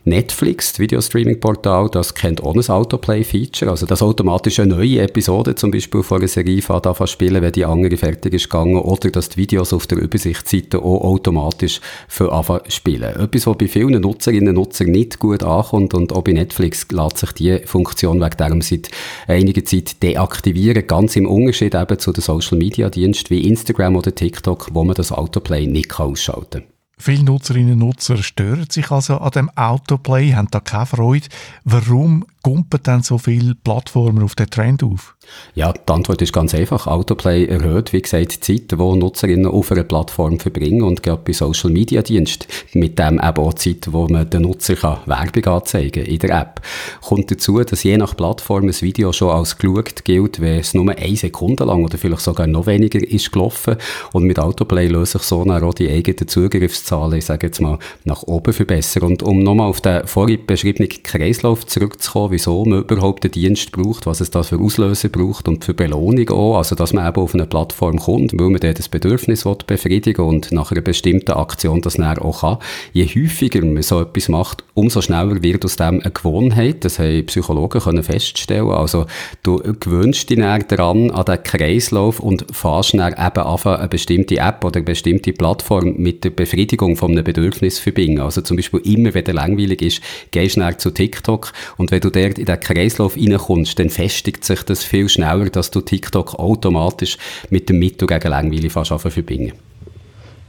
Netflix, 0.03 0.73
das 0.73 0.79
Videostreaming-Portal, 0.79 1.89
das 1.89 2.13
kennt 2.13 2.43
auch 2.43 2.55
ein 2.55 2.61
Autoplay-Feature, 2.61 3.71
also 3.71 3.85
das 3.85 4.01
automatisch 4.01 4.59
eine 4.59 4.75
neue 4.75 5.01
Episode 5.01 5.55
zum 5.55 5.71
Beispiel 5.71 6.03
von 6.03 6.19
einer 6.19 6.27
Serie 6.27 6.61
anfangen 6.67 7.07
spielen, 7.07 7.41
wenn 7.41 7.51
die 7.51 7.65
andere 7.65 7.97
fertig 7.97 8.33
ist 8.33 8.49
gegangen, 8.49 8.77
oder 8.77 9.09
dass 9.09 9.29
die 9.29 9.37
Videos 9.37 9.73
auf 9.73 9.87
der 9.87 9.97
Übersichtsseite 9.97 10.79
auch 10.79 11.01
automatisch 11.01 11.81
für 12.07 12.31
anfangen 12.31 12.69
spielen. 12.69 13.15
Etwas, 13.19 13.47
was 13.47 13.57
bei 13.57 13.67
vielen 13.67 14.01
Nutzerinnen 14.01 14.49
und 14.49 14.55
Nutzern 14.55 14.91
nicht 14.91 15.19
gut 15.19 15.43
ankommt 15.43 15.93
und 15.93 16.13
auch 16.13 16.23
bei 16.23 16.33
Netflix 16.33 16.87
lässt 16.91 17.17
sich 17.17 17.31
die 17.33 17.59
Funktion 17.65 18.21
wegen 18.21 18.37
darum 18.37 18.61
seit 18.61 18.89
einiger 19.27 19.65
Zeit 19.65 20.01
deaktivieren, 20.03 20.85
ganz 20.87 21.15
im 21.15 21.27
Unterschied 21.27 21.75
eben 21.75 21.99
zu 21.99 22.11
den 22.11 22.21
Social-Media-Diensten 22.21 23.29
wie 23.35 23.47
Instagram 23.47 23.95
oder 23.95 24.13
TikTok, 24.13 24.69
wo 24.73 24.83
man 24.83 24.95
das 24.95 25.11
Autoplay 25.11 25.65
nicht 25.67 25.99
ausschalten 25.99 26.61
kann. 26.61 26.74
Viele 26.97 27.23
Nutzerinnen 27.23 27.73
und 27.73 27.79
Nutzer 27.79 28.17
stören 28.17 28.69
sich 28.69 28.89
also 28.89 29.17
an 29.17 29.31
dem 29.31 29.49
Autoplay, 29.57 30.31
haben 30.33 30.47
da 30.49 30.59
keine 30.59 30.85
Freude. 30.85 31.27
Warum 31.63 32.25
gumpen 32.41 32.79
dann 32.83 33.03
so 33.03 33.17
viele 33.17 33.55
Plattformen 33.55 34.23
auf 34.23 34.35
den 34.35 34.49
Trend 34.49 34.83
auf? 34.83 35.14
Ja, 35.53 35.71
die 35.71 35.91
Antwort 35.91 36.21
ist 36.21 36.33
ganz 36.33 36.53
einfach. 36.53 36.87
Autoplay 36.87 37.45
erhöht, 37.45 37.93
wie 37.93 38.01
gesagt, 38.01 38.35
die 38.35 38.39
Zeit, 38.39 38.71
die 38.71 38.75
Nutzerinnen 38.75 39.47
auf 39.47 39.71
einer 39.71 39.83
Plattform 39.83 40.39
verbringen 40.39 40.81
und 40.81 41.01
gerade 41.01 41.21
bei 41.23 41.33
Social 41.33 41.69
Media 41.69 42.01
Dienst 42.01 42.47
mit 42.73 42.99
dem 42.99 43.19
eben 43.19 43.37
auch 43.37 43.53
die 43.53 43.79
Zeit, 43.79 43.93
wo 43.93 44.07
man 44.07 44.29
den 44.29 44.41
Nutzer 44.41 44.75
kann 44.75 44.99
Werbung 45.05 45.45
anzeigen 45.45 46.05
in 46.05 46.19
der 46.19 46.41
App. 46.41 46.61
Kommt 47.01 47.31
dazu, 47.31 47.63
dass 47.63 47.83
je 47.83 47.97
nach 47.97 48.17
Plattform 48.17 48.65
ein 48.65 48.81
Video 48.81 49.13
schon 49.13 49.29
als 49.29 49.57
geschaut 49.57 50.03
gilt, 50.03 50.41
wenn 50.41 50.59
es 50.59 50.73
nur 50.73 50.91
eine 50.91 51.15
Sekunde 51.15 51.63
lang 51.63 51.83
oder 51.83 51.97
vielleicht 51.97 52.21
sogar 52.21 52.47
noch 52.47 52.67
weniger 52.67 53.01
ist 53.01 53.31
gelaufen 53.31 53.77
und 54.11 54.23
mit 54.23 54.39
Autoplay 54.39 54.87
lösen 54.87 55.19
sich 55.19 55.23
so 55.23 55.41
auch 55.41 55.73
die 55.73 55.89
eigenen 55.89 56.27
Zugriffszahlen, 56.27 57.17
ich 57.17 57.25
sage 57.25 57.47
jetzt 57.47 57.61
mal, 57.61 57.79
nach 58.03 58.23
oben 58.23 58.53
verbessern. 58.53 59.03
Und 59.03 59.23
um 59.23 59.39
nochmal 59.39 59.69
auf 59.69 59.81
den 59.81 60.05
vorhin 60.07 60.45
beschriebenen 60.45 60.89
Kreislauf 61.03 61.65
zurückzukommen, 61.65 62.31
wieso 62.31 62.65
man 62.65 62.83
überhaupt 62.83 63.23
den 63.23 63.31
Dienst 63.31 63.71
braucht, 63.71 64.05
was 64.05 64.21
es 64.21 64.31
da 64.31 64.43
für 64.43 64.59
Auslöser 64.59 65.09
braucht 65.15 65.47
und 65.47 65.63
für 65.63 65.73
Belohnung 65.73 66.29
auch, 66.29 66.57
also 66.57 66.75
dass 66.75 66.91
man 66.91 67.07
eben 67.07 67.21
auf 67.21 67.33
eine 67.33 67.45
Plattform 67.45 67.99
kommt, 67.99 68.33
weil 68.33 68.49
man 68.49 68.59
dort 68.59 68.79
das 68.79 68.89
Bedürfnis 68.89 69.45
will 69.45 69.55
befriedigen 69.65 70.25
und 70.25 70.51
nach 70.51 70.71
einer 70.71 70.81
bestimmten 70.81 71.31
Aktion 71.31 71.81
das 71.81 71.93
dann 71.93 72.17
auch 72.17 72.41
kann. 72.41 72.57
Je 72.91 73.05
häufiger 73.05 73.63
man 73.63 73.81
so 73.81 74.01
etwas 74.01 74.27
macht, 74.27 74.63
umso 74.73 75.01
schneller 75.01 75.41
wird 75.41 75.63
aus 75.63 75.77
dem 75.77 76.01
eine 76.01 76.11
Gewohnheit. 76.11 76.83
Das 76.83 76.99
haben 76.99 77.25
Psychologen 77.27 77.79
können 77.79 78.03
feststellen. 78.03 78.69
Also 78.71 79.05
du 79.43 79.57
gewöhnst 79.79 80.29
dich 80.29 80.37
dann 80.37 80.65
daran, 80.67 81.11
an 81.11 81.25
den 81.25 81.41
Kreislauf 81.41 82.19
und 82.19 82.45
fährst 82.51 82.93
dann 82.93 83.13
eben 83.13 83.19
anfangen, 83.19 83.77
eine 83.77 83.87
bestimmte 83.87 84.37
App 84.37 84.65
oder 84.65 84.77
eine 84.77 84.85
bestimmte 84.85 85.31
Plattform 85.31 85.95
mit 85.97 86.25
der 86.25 86.31
Befriedigung 86.31 86.97
von 86.97 87.11
einem 87.11 87.23
Bedürfnis 87.23 87.79
verbinden. 87.79 88.19
Also 88.19 88.41
zum 88.41 88.57
Beispiel 88.57 88.81
immer, 88.81 89.13
wenn 89.13 89.23
der 89.23 89.33
langweilig 89.33 89.81
ist, 89.81 90.01
gehst 90.31 90.57
du 90.57 90.59
dann 90.59 90.77
zu 90.77 90.91
TikTok 90.91 91.53
und 91.77 91.91
wenn 91.91 92.01
du 92.01 92.09
dort 92.09 92.37
in 92.37 92.45
den 92.45 92.59
Kreislauf 92.59 93.15
reinkommst, 93.15 93.79
dann 93.79 93.89
festigt 93.89 94.43
sich 94.43 94.61
das 94.63 94.83
viel 94.83 95.04
schneller, 95.09 95.49
dass 95.49 95.71
du 95.71 95.81
TikTok 95.81 96.35
automatisch 96.35 97.17
mit 97.49 97.69
dem 97.69 97.79
Mittel 97.79 98.07
gegen 98.07 98.29
Langweile 98.29 98.69
fast 98.69 98.91
verbinden 98.91 99.53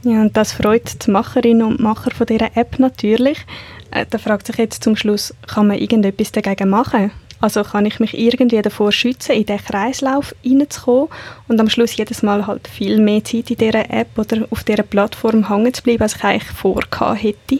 ja, 0.03 0.21
und 0.21 0.37
das 0.37 0.53
freut 0.53 1.05
die 1.05 1.11
Macherinnen 1.11 1.67
und 1.67 1.79
Macher 1.79 2.11
von 2.11 2.27
dieser 2.27 2.55
App 2.55 2.79
natürlich. 2.79 3.39
Äh, 3.91 4.05
da 4.09 4.17
fragt 4.17 4.47
sich 4.47 4.57
jetzt 4.57 4.83
zum 4.83 4.95
Schluss, 4.95 5.33
kann 5.47 5.67
man 5.67 5.79
irgendetwas 5.79 6.31
dagegen 6.31 6.69
machen? 6.69 7.11
Also 7.39 7.63
kann 7.63 7.85
ich 7.85 7.99
mich 7.99 8.17
irgendwie 8.17 8.61
davor 8.61 8.91
schützen, 8.91 9.33
in 9.33 9.45
diesen 9.45 9.65
Kreislauf 9.65 10.33
reinzukommen 10.45 11.09
und 11.47 11.59
am 11.59 11.69
Schluss 11.69 11.95
jedes 11.95 12.23
Mal 12.23 12.47
halt 12.47 12.67
viel 12.67 12.99
mehr 12.99 13.23
Zeit 13.23 13.51
in 13.51 13.57
dieser 13.57 13.89
App 13.91 14.17
oder 14.17 14.47
auf 14.49 14.63
dieser 14.63 14.83
Plattform 14.83 15.49
hängen 15.49 15.73
zu 15.73 15.83
bleiben, 15.83 16.03
als 16.03 16.15
ich 16.15 16.23
eigentlich 16.23 16.51
vorgehabt 16.51 17.21
hätte? 17.21 17.59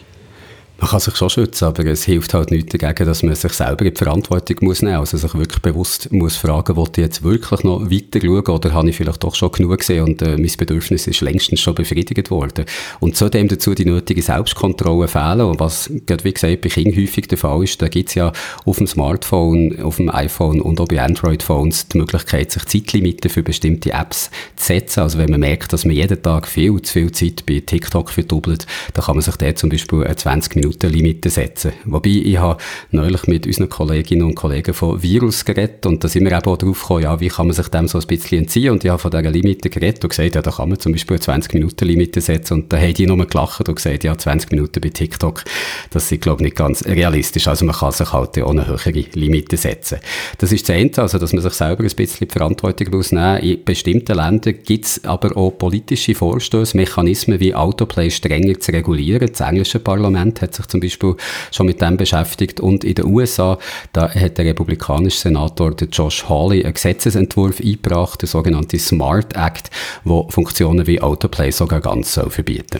Man 0.79 0.91
kann 0.91 0.99
sich 0.99 1.15
schon 1.15 1.31
schützen, 1.31 1.65
aber 1.65 1.85
es 1.85 2.03
hilft 2.03 2.35
halt 2.35 2.51
nicht 2.51 2.71
dagegen, 2.71 3.07
dass 3.07 3.23
man 3.23 3.33
sich 3.33 3.51
selber 3.53 3.83
in 3.83 3.95
die 3.95 3.97
Verantwortung 3.97 4.57
muss 4.61 4.83
nehmen 4.83 4.99
muss. 4.99 5.11
Also 5.11 5.27
sich 5.27 5.35
wirklich 5.35 5.61
bewusst 5.63 6.11
muss 6.11 6.35
fragen, 6.35 6.77
will 6.77 6.85
ich 6.91 6.97
jetzt 6.97 7.23
wirklich 7.23 7.63
noch 7.63 7.89
weiter 7.89 8.19
schauen 8.21 8.45
oder 8.45 8.73
habe 8.73 8.89
ich 8.91 8.95
vielleicht 8.95 9.23
doch 9.23 9.33
schon 9.33 9.51
genug 9.51 9.79
gesehen 9.79 10.03
und 10.03 10.21
äh, 10.21 10.37
mein 10.37 10.51
Bedürfnis 10.55 11.07
ist 11.07 11.21
längstens 11.21 11.61
schon 11.61 11.73
befriedigt 11.73 12.29
worden. 12.29 12.65
Und 12.99 13.15
zudem 13.15 13.47
dazu 13.47 13.73
die 13.73 13.85
nötige 13.85 14.21
Selbstkontrolle 14.21 15.07
fehlen 15.07 15.41
und 15.41 15.59
was, 15.59 15.89
gerade 16.05 16.23
wie 16.23 16.33
gesagt, 16.33 16.61
bei 16.61 16.69
Kindern 16.69 17.01
häufig 17.01 17.27
der 17.27 17.39
Fall 17.39 17.63
ist, 17.63 17.81
da 17.81 17.87
gibt 17.87 18.09
es 18.09 18.15
ja 18.15 18.31
auf 18.65 18.77
dem 18.77 18.85
Smartphone, 18.85 19.81
auf 19.81 19.97
dem 19.97 20.13
iPhone 20.13 20.61
und 20.61 20.79
auch 20.79 20.87
bei 20.87 21.01
Android-Phones 21.01 21.87
die 21.87 21.97
Möglichkeit, 21.97 22.51
sich 22.51 22.65
Zeitlimiten 22.65 23.31
für 23.31 23.41
bestimmte 23.41 23.93
Apps 23.93 24.29
zu 24.55 24.67
setzen. 24.67 24.99
Also 24.99 25.17
wenn 25.17 25.31
man 25.31 25.39
merkt, 25.39 25.73
dass 25.73 25.85
man 25.85 25.95
jeden 25.95 26.21
Tag 26.21 26.47
viel 26.47 26.79
zu 26.83 26.93
viel 26.93 27.11
Zeit 27.11 27.47
bei 27.47 27.63
TikTok 27.65 28.11
verdoppelt, 28.11 28.67
dann 28.93 29.05
kann 29.05 29.15
man 29.15 29.23
sich 29.23 29.37
da 29.37 29.55
zum 29.55 29.71
Beispiel 29.71 30.05
20 30.15 30.55
Minuten 30.55 30.66
Minuten-Limite 30.67 31.29
setzen. 31.29 31.71
Wobei, 31.85 32.09
ich 32.09 32.37
habe 32.37 32.61
neulich 32.91 33.27
mit 33.27 33.47
unseren 33.47 33.69
Kolleginnen 33.69 34.23
und 34.23 34.35
Kollegen 34.35 34.73
von 34.73 35.01
Virus 35.01 35.45
geredet 35.45 35.85
und 35.85 36.03
da 36.03 36.07
sind 36.07 36.25
wir 36.25 36.31
eben 36.31 36.45
auch 36.45 36.57
drauf 36.57 36.81
gekommen, 36.81 37.03
ja, 37.03 37.19
wie 37.19 37.29
kann 37.29 37.47
man 37.47 37.55
sich 37.55 37.67
dem 37.69 37.87
so 37.87 37.99
ein 37.99 38.07
bisschen 38.07 38.39
entziehen 38.39 38.71
und 38.71 38.83
ich 38.83 38.89
habe 38.89 38.99
von 38.99 39.11
dieser 39.11 39.29
Limite 39.29 39.69
geredet 39.69 40.03
und 40.03 40.09
gesagt, 40.09 40.35
ja, 40.35 40.41
da 40.41 40.51
kann 40.51 40.69
man 40.69 40.79
zum 40.79 40.91
Beispiel 40.91 41.17
eine 41.17 41.41
20-Minuten-Limite 41.41 42.21
setzen 42.21 42.53
und 42.53 42.73
da 42.73 42.77
haben 42.77 42.93
die 42.93 43.07
nur 43.07 43.25
gelacht 43.25 43.67
und 43.67 43.75
gesagt, 43.75 44.03
ja, 44.03 44.17
20 44.17 44.51
Minuten 44.51 44.81
bei 44.81 44.89
TikTok, 44.89 45.43
das 45.89 46.11
ist, 46.11 46.21
glaube 46.21 46.41
ich, 46.41 46.45
nicht 46.45 46.57
ganz 46.57 46.85
realistisch. 46.85 47.47
Also 47.47 47.65
man 47.65 47.75
kann 47.75 47.91
sich 47.91 48.11
halt 48.11 48.37
auch 48.39 48.51
eine 48.51 48.67
höhere 48.67 49.05
Limite 49.13 49.57
setzen. 49.57 49.99
Das 50.37 50.51
ist 50.51 50.67
das 50.67 50.75
eine, 50.75 50.91
also 50.97 51.17
dass 51.17 51.33
man 51.33 51.41
sich 51.41 51.53
selber 51.53 51.83
ein 51.83 51.95
bisschen 51.95 52.27
die 52.27 52.33
Verantwortung 52.33 52.93
rausnehmen. 52.93 53.37
In 53.39 53.63
bestimmten 53.63 54.15
Ländern 54.15 54.55
gibt 54.63 54.85
es 54.85 55.05
aber 55.05 55.35
auch 55.37 55.51
politische 55.51 56.15
Vorstöße, 56.15 56.75
Mechanismen 56.75 57.39
wie 57.39 57.53
Autoplay 57.55 58.09
strenger 58.09 58.59
zu 58.59 58.71
regulieren. 58.71 59.29
Das 59.29 59.41
englische 59.41 59.79
Parlament 59.79 60.41
hat 60.41 60.56
sich 60.57 60.67
zum 60.67 60.79
Beispiel 60.79 61.15
schon 61.51 61.65
mit 61.65 61.81
dem 61.81 61.97
beschäftigt. 61.97 62.59
Und 62.59 62.83
in 62.83 62.95
den 62.95 63.05
USA, 63.05 63.57
da 63.93 64.09
hat 64.13 64.37
der 64.37 64.45
republikanische 64.45 65.17
Senator 65.19 65.73
Josh 65.91 66.27
Hawley 66.27 66.63
einen 66.63 66.73
Gesetzesentwurf 66.73 67.59
eingebracht, 67.59 68.21
der 68.21 68.29
sogenannte 68.29 68.77
Smart 68.79 69.35
Act, 69.35 69.69
wo 70.03 70.27
Funktionen 70.29 70.85
wie 70.87 71.01
Autoplay 71.01 71.51
sogar 71.51 71.81
ganz 71.81 72.13
soll 72.13 72.29
verbieten 72.29 72.79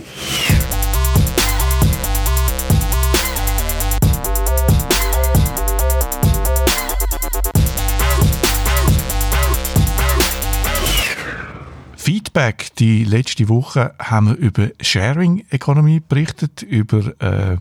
Feedback. 12.37 12.75
Die 12.75 13.03
letzte 13.03 13.49
Woche 13.49 13.95
haben 13.97 14.27
wir 14.27 14.35
über 14.35 14.69
Sharing 14.79 15.43
Economy 15.49 15.99
berichtet, 16.07 16.61
über 16.61 16.99
äh, 17.19 17.57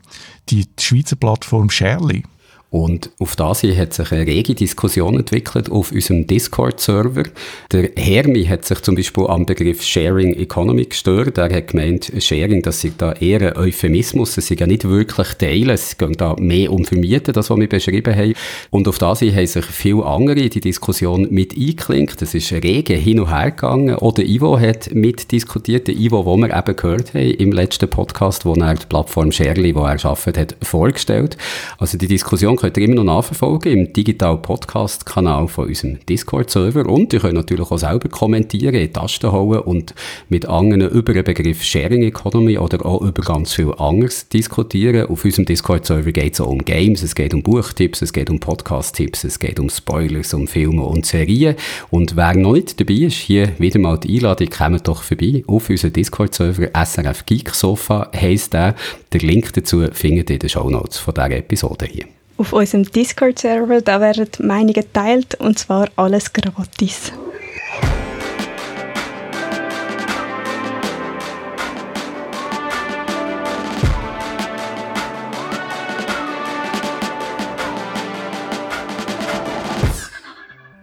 die 0.51 0.67
Schweizer 0.79 1.17
Plattform 1.17 1.71
Sharely. 1.71 2.25
Und 2.77 3.09
auf 3.21 3.37
das 3.37 3.63
hier 3.63 3.75
hat 3.75 3.95
sich 3.95 4.13
eine 4.13 4.27
rege 4.27 4.55
Diskussion 4.55 5.17
entwickelt 5.17 5.73
auf 5.73 5.93
unserem 5.93 6.27
Discord-Server. 6.27 7.23
Der 7.73 7.89
Hermi 7.97 8.45
hat 8.45 8.67
sich 8.67 8.83
zum 8.83 8.97
Beispiel 8.97 9.27
am 9.29 9.47
Begriff 9.47 9.83
Sharing 9.83 10.35
Economy 10.35 10.85
gestört. 10.85 11.39
Er 11.39 11.51
hat 11.51 11.69
gemeint, 11.69 12.13
Sharing, 12.19 12.61
das 12.61 12.83
sei 12.83 12.93
da 12.99 13.15
eher 13.15 13.41
ein 13.41 13.57
Euphemismus, 13.57 14.37
es 14.37 14.49
sei 14.49 14.57
ja 14.59 14.67
nicht 14.67 14.87
wirklich 14.87 15.29
Teilen, 15.39 15.71
es 15.71 15.97
geht 15.97 16.21
da 16.21 16.37
mehr 16.39 16.71
um 16.71 16.85
Vermieten, 16.85 17.33
das, 17.33 17.49
was 17.49 17.59
wir 17.59 17.67
beschrieben 17.67 18.15
haben. 18.15 18.35
Und 18.69 18.87
auf 18.89 18.99
das 18.99 19.21
hier 19.21 19.35
haben 19.35 19.47
sich 19.47 19.65
viele 19.65 20.05
andere 20.05 20.41
in 20.41 20.51
die 20.51 20.61
Diskussion 20.61 21.29
mit 21.31 21.57
eingeklinkt. 21.57 22.21
Es 22.21 22.35
ist 22.35 22.53
rege 22.53 22.93
hin 22.93 23.21
und 23.21 23.31
her 23.35 23.53
gegangen. 23.53 23.95
Oder 23.95 24.23
Ivo 24.23 24.61
hat 24.61 24.95
mitdiskutiert, 24.95 25.89
der 25.89 25.97
Ivo, 25.97 26.27
wo 26.27 26.37
wir 26.37 26.55
eben 26.55 26.77
gehört 26.77 27.15
haben 27.15 27.31
im 27.31 27.53
letzten 27.53 27.89
Podcast, 27.89 28.45
wo 28.45 28.53
er 28.53 28.75
die 28.75 28.85
Plattform 28.85 29.33
Sharely, 29.33 29.75
wo 29.75 29.87
er 29.87 30.05
arbeitet, 30.05 30.37
hat 30.37 30.57
vorgestellt. 30.61 31.39
Also 31.79 31.97
die 31.97 32.07
Diskussion 32.07 32.59
könnt 32.67 32.79
ihr 32.79 32.85
immer 32.85 32.97
noch 32.97 33.05
nachverfolgen 33.05 33.73
im 33.73 33.93
Digital 33.93 34.39
Podcast 34.39 35.07
Kanal 35.07 35.47
von 35.47 35.69
unserem 35.69 36.05
Discord 36.09 36.51
Server 36.51 36.85
und 36.87 37.13
ihr 37.13 37.21
könnt 37.21 37.35
natürlich 37.35 37.71
auch 37.71 37.79
selber 37.79 38.09
kommentieren, 38.09 38.75
in 38.75 38.93
Tasten 38.93 39.31
hauen 39.31 39.61
und 39.61 39.95
mit 40.29 40.47
anderen 40.47 40.91
über 40.91 41.13
den 41.13 41.23
Begriff 41.23 41.63
Sharing 41.63 42.03
Economy 42.03 42.59
oder 42.59 42.85
auch 42.85 43.03
über 43.03 43.23
ganz 43.23 43.53
viel 43.53 43.73
anderes 43.79 44.29
diskutieren. 44.29 45.07
Auf 45.07 45.25
unserem 45.25 45.45
Discord 45.45 45.87
Server 45.87 46.11
geht 46.11 46.35
es 46.35 46.41
auch 46.41 46.49
um 46.49 46.65
Games, 46.65 47.05
es 47.05 47.15
geht 47.15 47.35
um 47.35 47.43
Buchtipps, 47.45 48.03
es 48.03 48.13
geht 48.13 48.31
um 48.31 48.41
Podcast-Tipps, 48.41 49.23
es 49.23 49.39
geht 49.39 49.61
um 49.61 49.71
Spoilers, 49.71 50.35
um 50.35 50.49
Filme 50.49 50.83
und 50.83 51.07
Serien 51.07 51.55
und 51.91 52.17
wer 52.17 52.35
noch 52.35 52.55
nicht 52.55 52.81
dabei 52.81 52.95
ist, 52.95 53.15
hier 53.15 53.53
wieder 53.61 53.79
mal 53.79 53.97
die 53.97 54.17
Einladung, 54.17 54.49
kommt 54.51 54.89
doch 54.89 55.05
vorbei 55.05 55.45
auf 55.47 55.71
unseren 55.71 55.93
Discord 55.93 56.35
Server 56.35 56.69
SRF 56.75 57.27
Geek 57.27 57.51
Sofa 57.51 58.11
heisst 58.13 58.55
der. 58.55 58.75
Der 59.13 59.21
Link 59.21 59.53
dazu 59.53 59.87
findet 59.93 60.31
ihr 60.31 60.35
in 60.35 60.41
den 60.41 60.49
Show 60.49 60.69
Notes 60.69 60.99
von 60.99 61.15
dieser 61.15 61.31
Episode 61.31 61.87
hier 61.87 62.16
auf 62.37 62.53
unserem 62.53 62.85
Discord-Server. 62.85 63.81
Da 63.81 64.01
werden 64.01 64.29
Meinungen 64.41 64.75
geteilt 64.75 65.35
und 65.37 65.59
zwar 65.59 65.89
alles 65.97 66.33
gratis. 66.33 67.13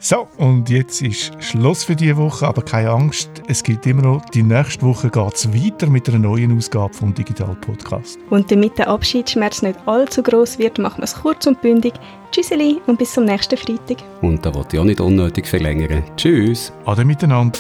So, 0.05 0.27
und 0.35 0.69
jetzt 0.69 1.01
ist 1.01 1.31
Schluss 1.41 1.85
für 1.85 1.95
diese 1.95 2.17
Woche, 2.17 2.45
aber 2.45 2.61
keine 2.61 2.89
Angst, 2.89 3.29
es 3.47 3.63
gibt 3.63 3.87
immer 3.87 4.01
noch, 4.01 4.25
die 4.25 4.43
nächste 4.43 4.85
Woche 4.85 5.09
geht 5.09 5.33
es 5.33 5.53
weiter 5.53 5.87
mit 5.87 6.09
einer 6.09 6.19
neuen 6.19 6.57
Ausgabe 6.57 6.93
vom 6.93 7.13
Digital 7.13 7.55
Podcast. 7.61 8.19
Und 8.29 8.51
damit 8.51 8.77
der 8.77 8.89
Abschiedsschmerz 8.89 9.61
nicht 9.61 9.79
allzu 9.85 10.21
groß 10.21 10.59
wird, 10.59 10.77
machen 10.77 10.97
wir 10.97 11.05
es 11.05 11.15
kurz 11.15 11.47
und 11.47 11.61
bündig. 11.61 11.93
Tschüsseli 12.33 12.81
und 12.85 12.99
bis 12.99 13.13
zum 13.13 13.23
nächsten 13.23 13.55
Freitag. 13.55 14.03
Und 14.21 14.45
da 14.45 14.53
wollte 14.53 14.75
ich 14.75 14.81
auch 14.81 14.85
nicht 14.85 14.99
unnötig 14.99 15.47
verlängern. 15.47 16.03
Tschüss. 16.17 16.73
Ade 16.85 17.05
miteinander. 17.05 17.57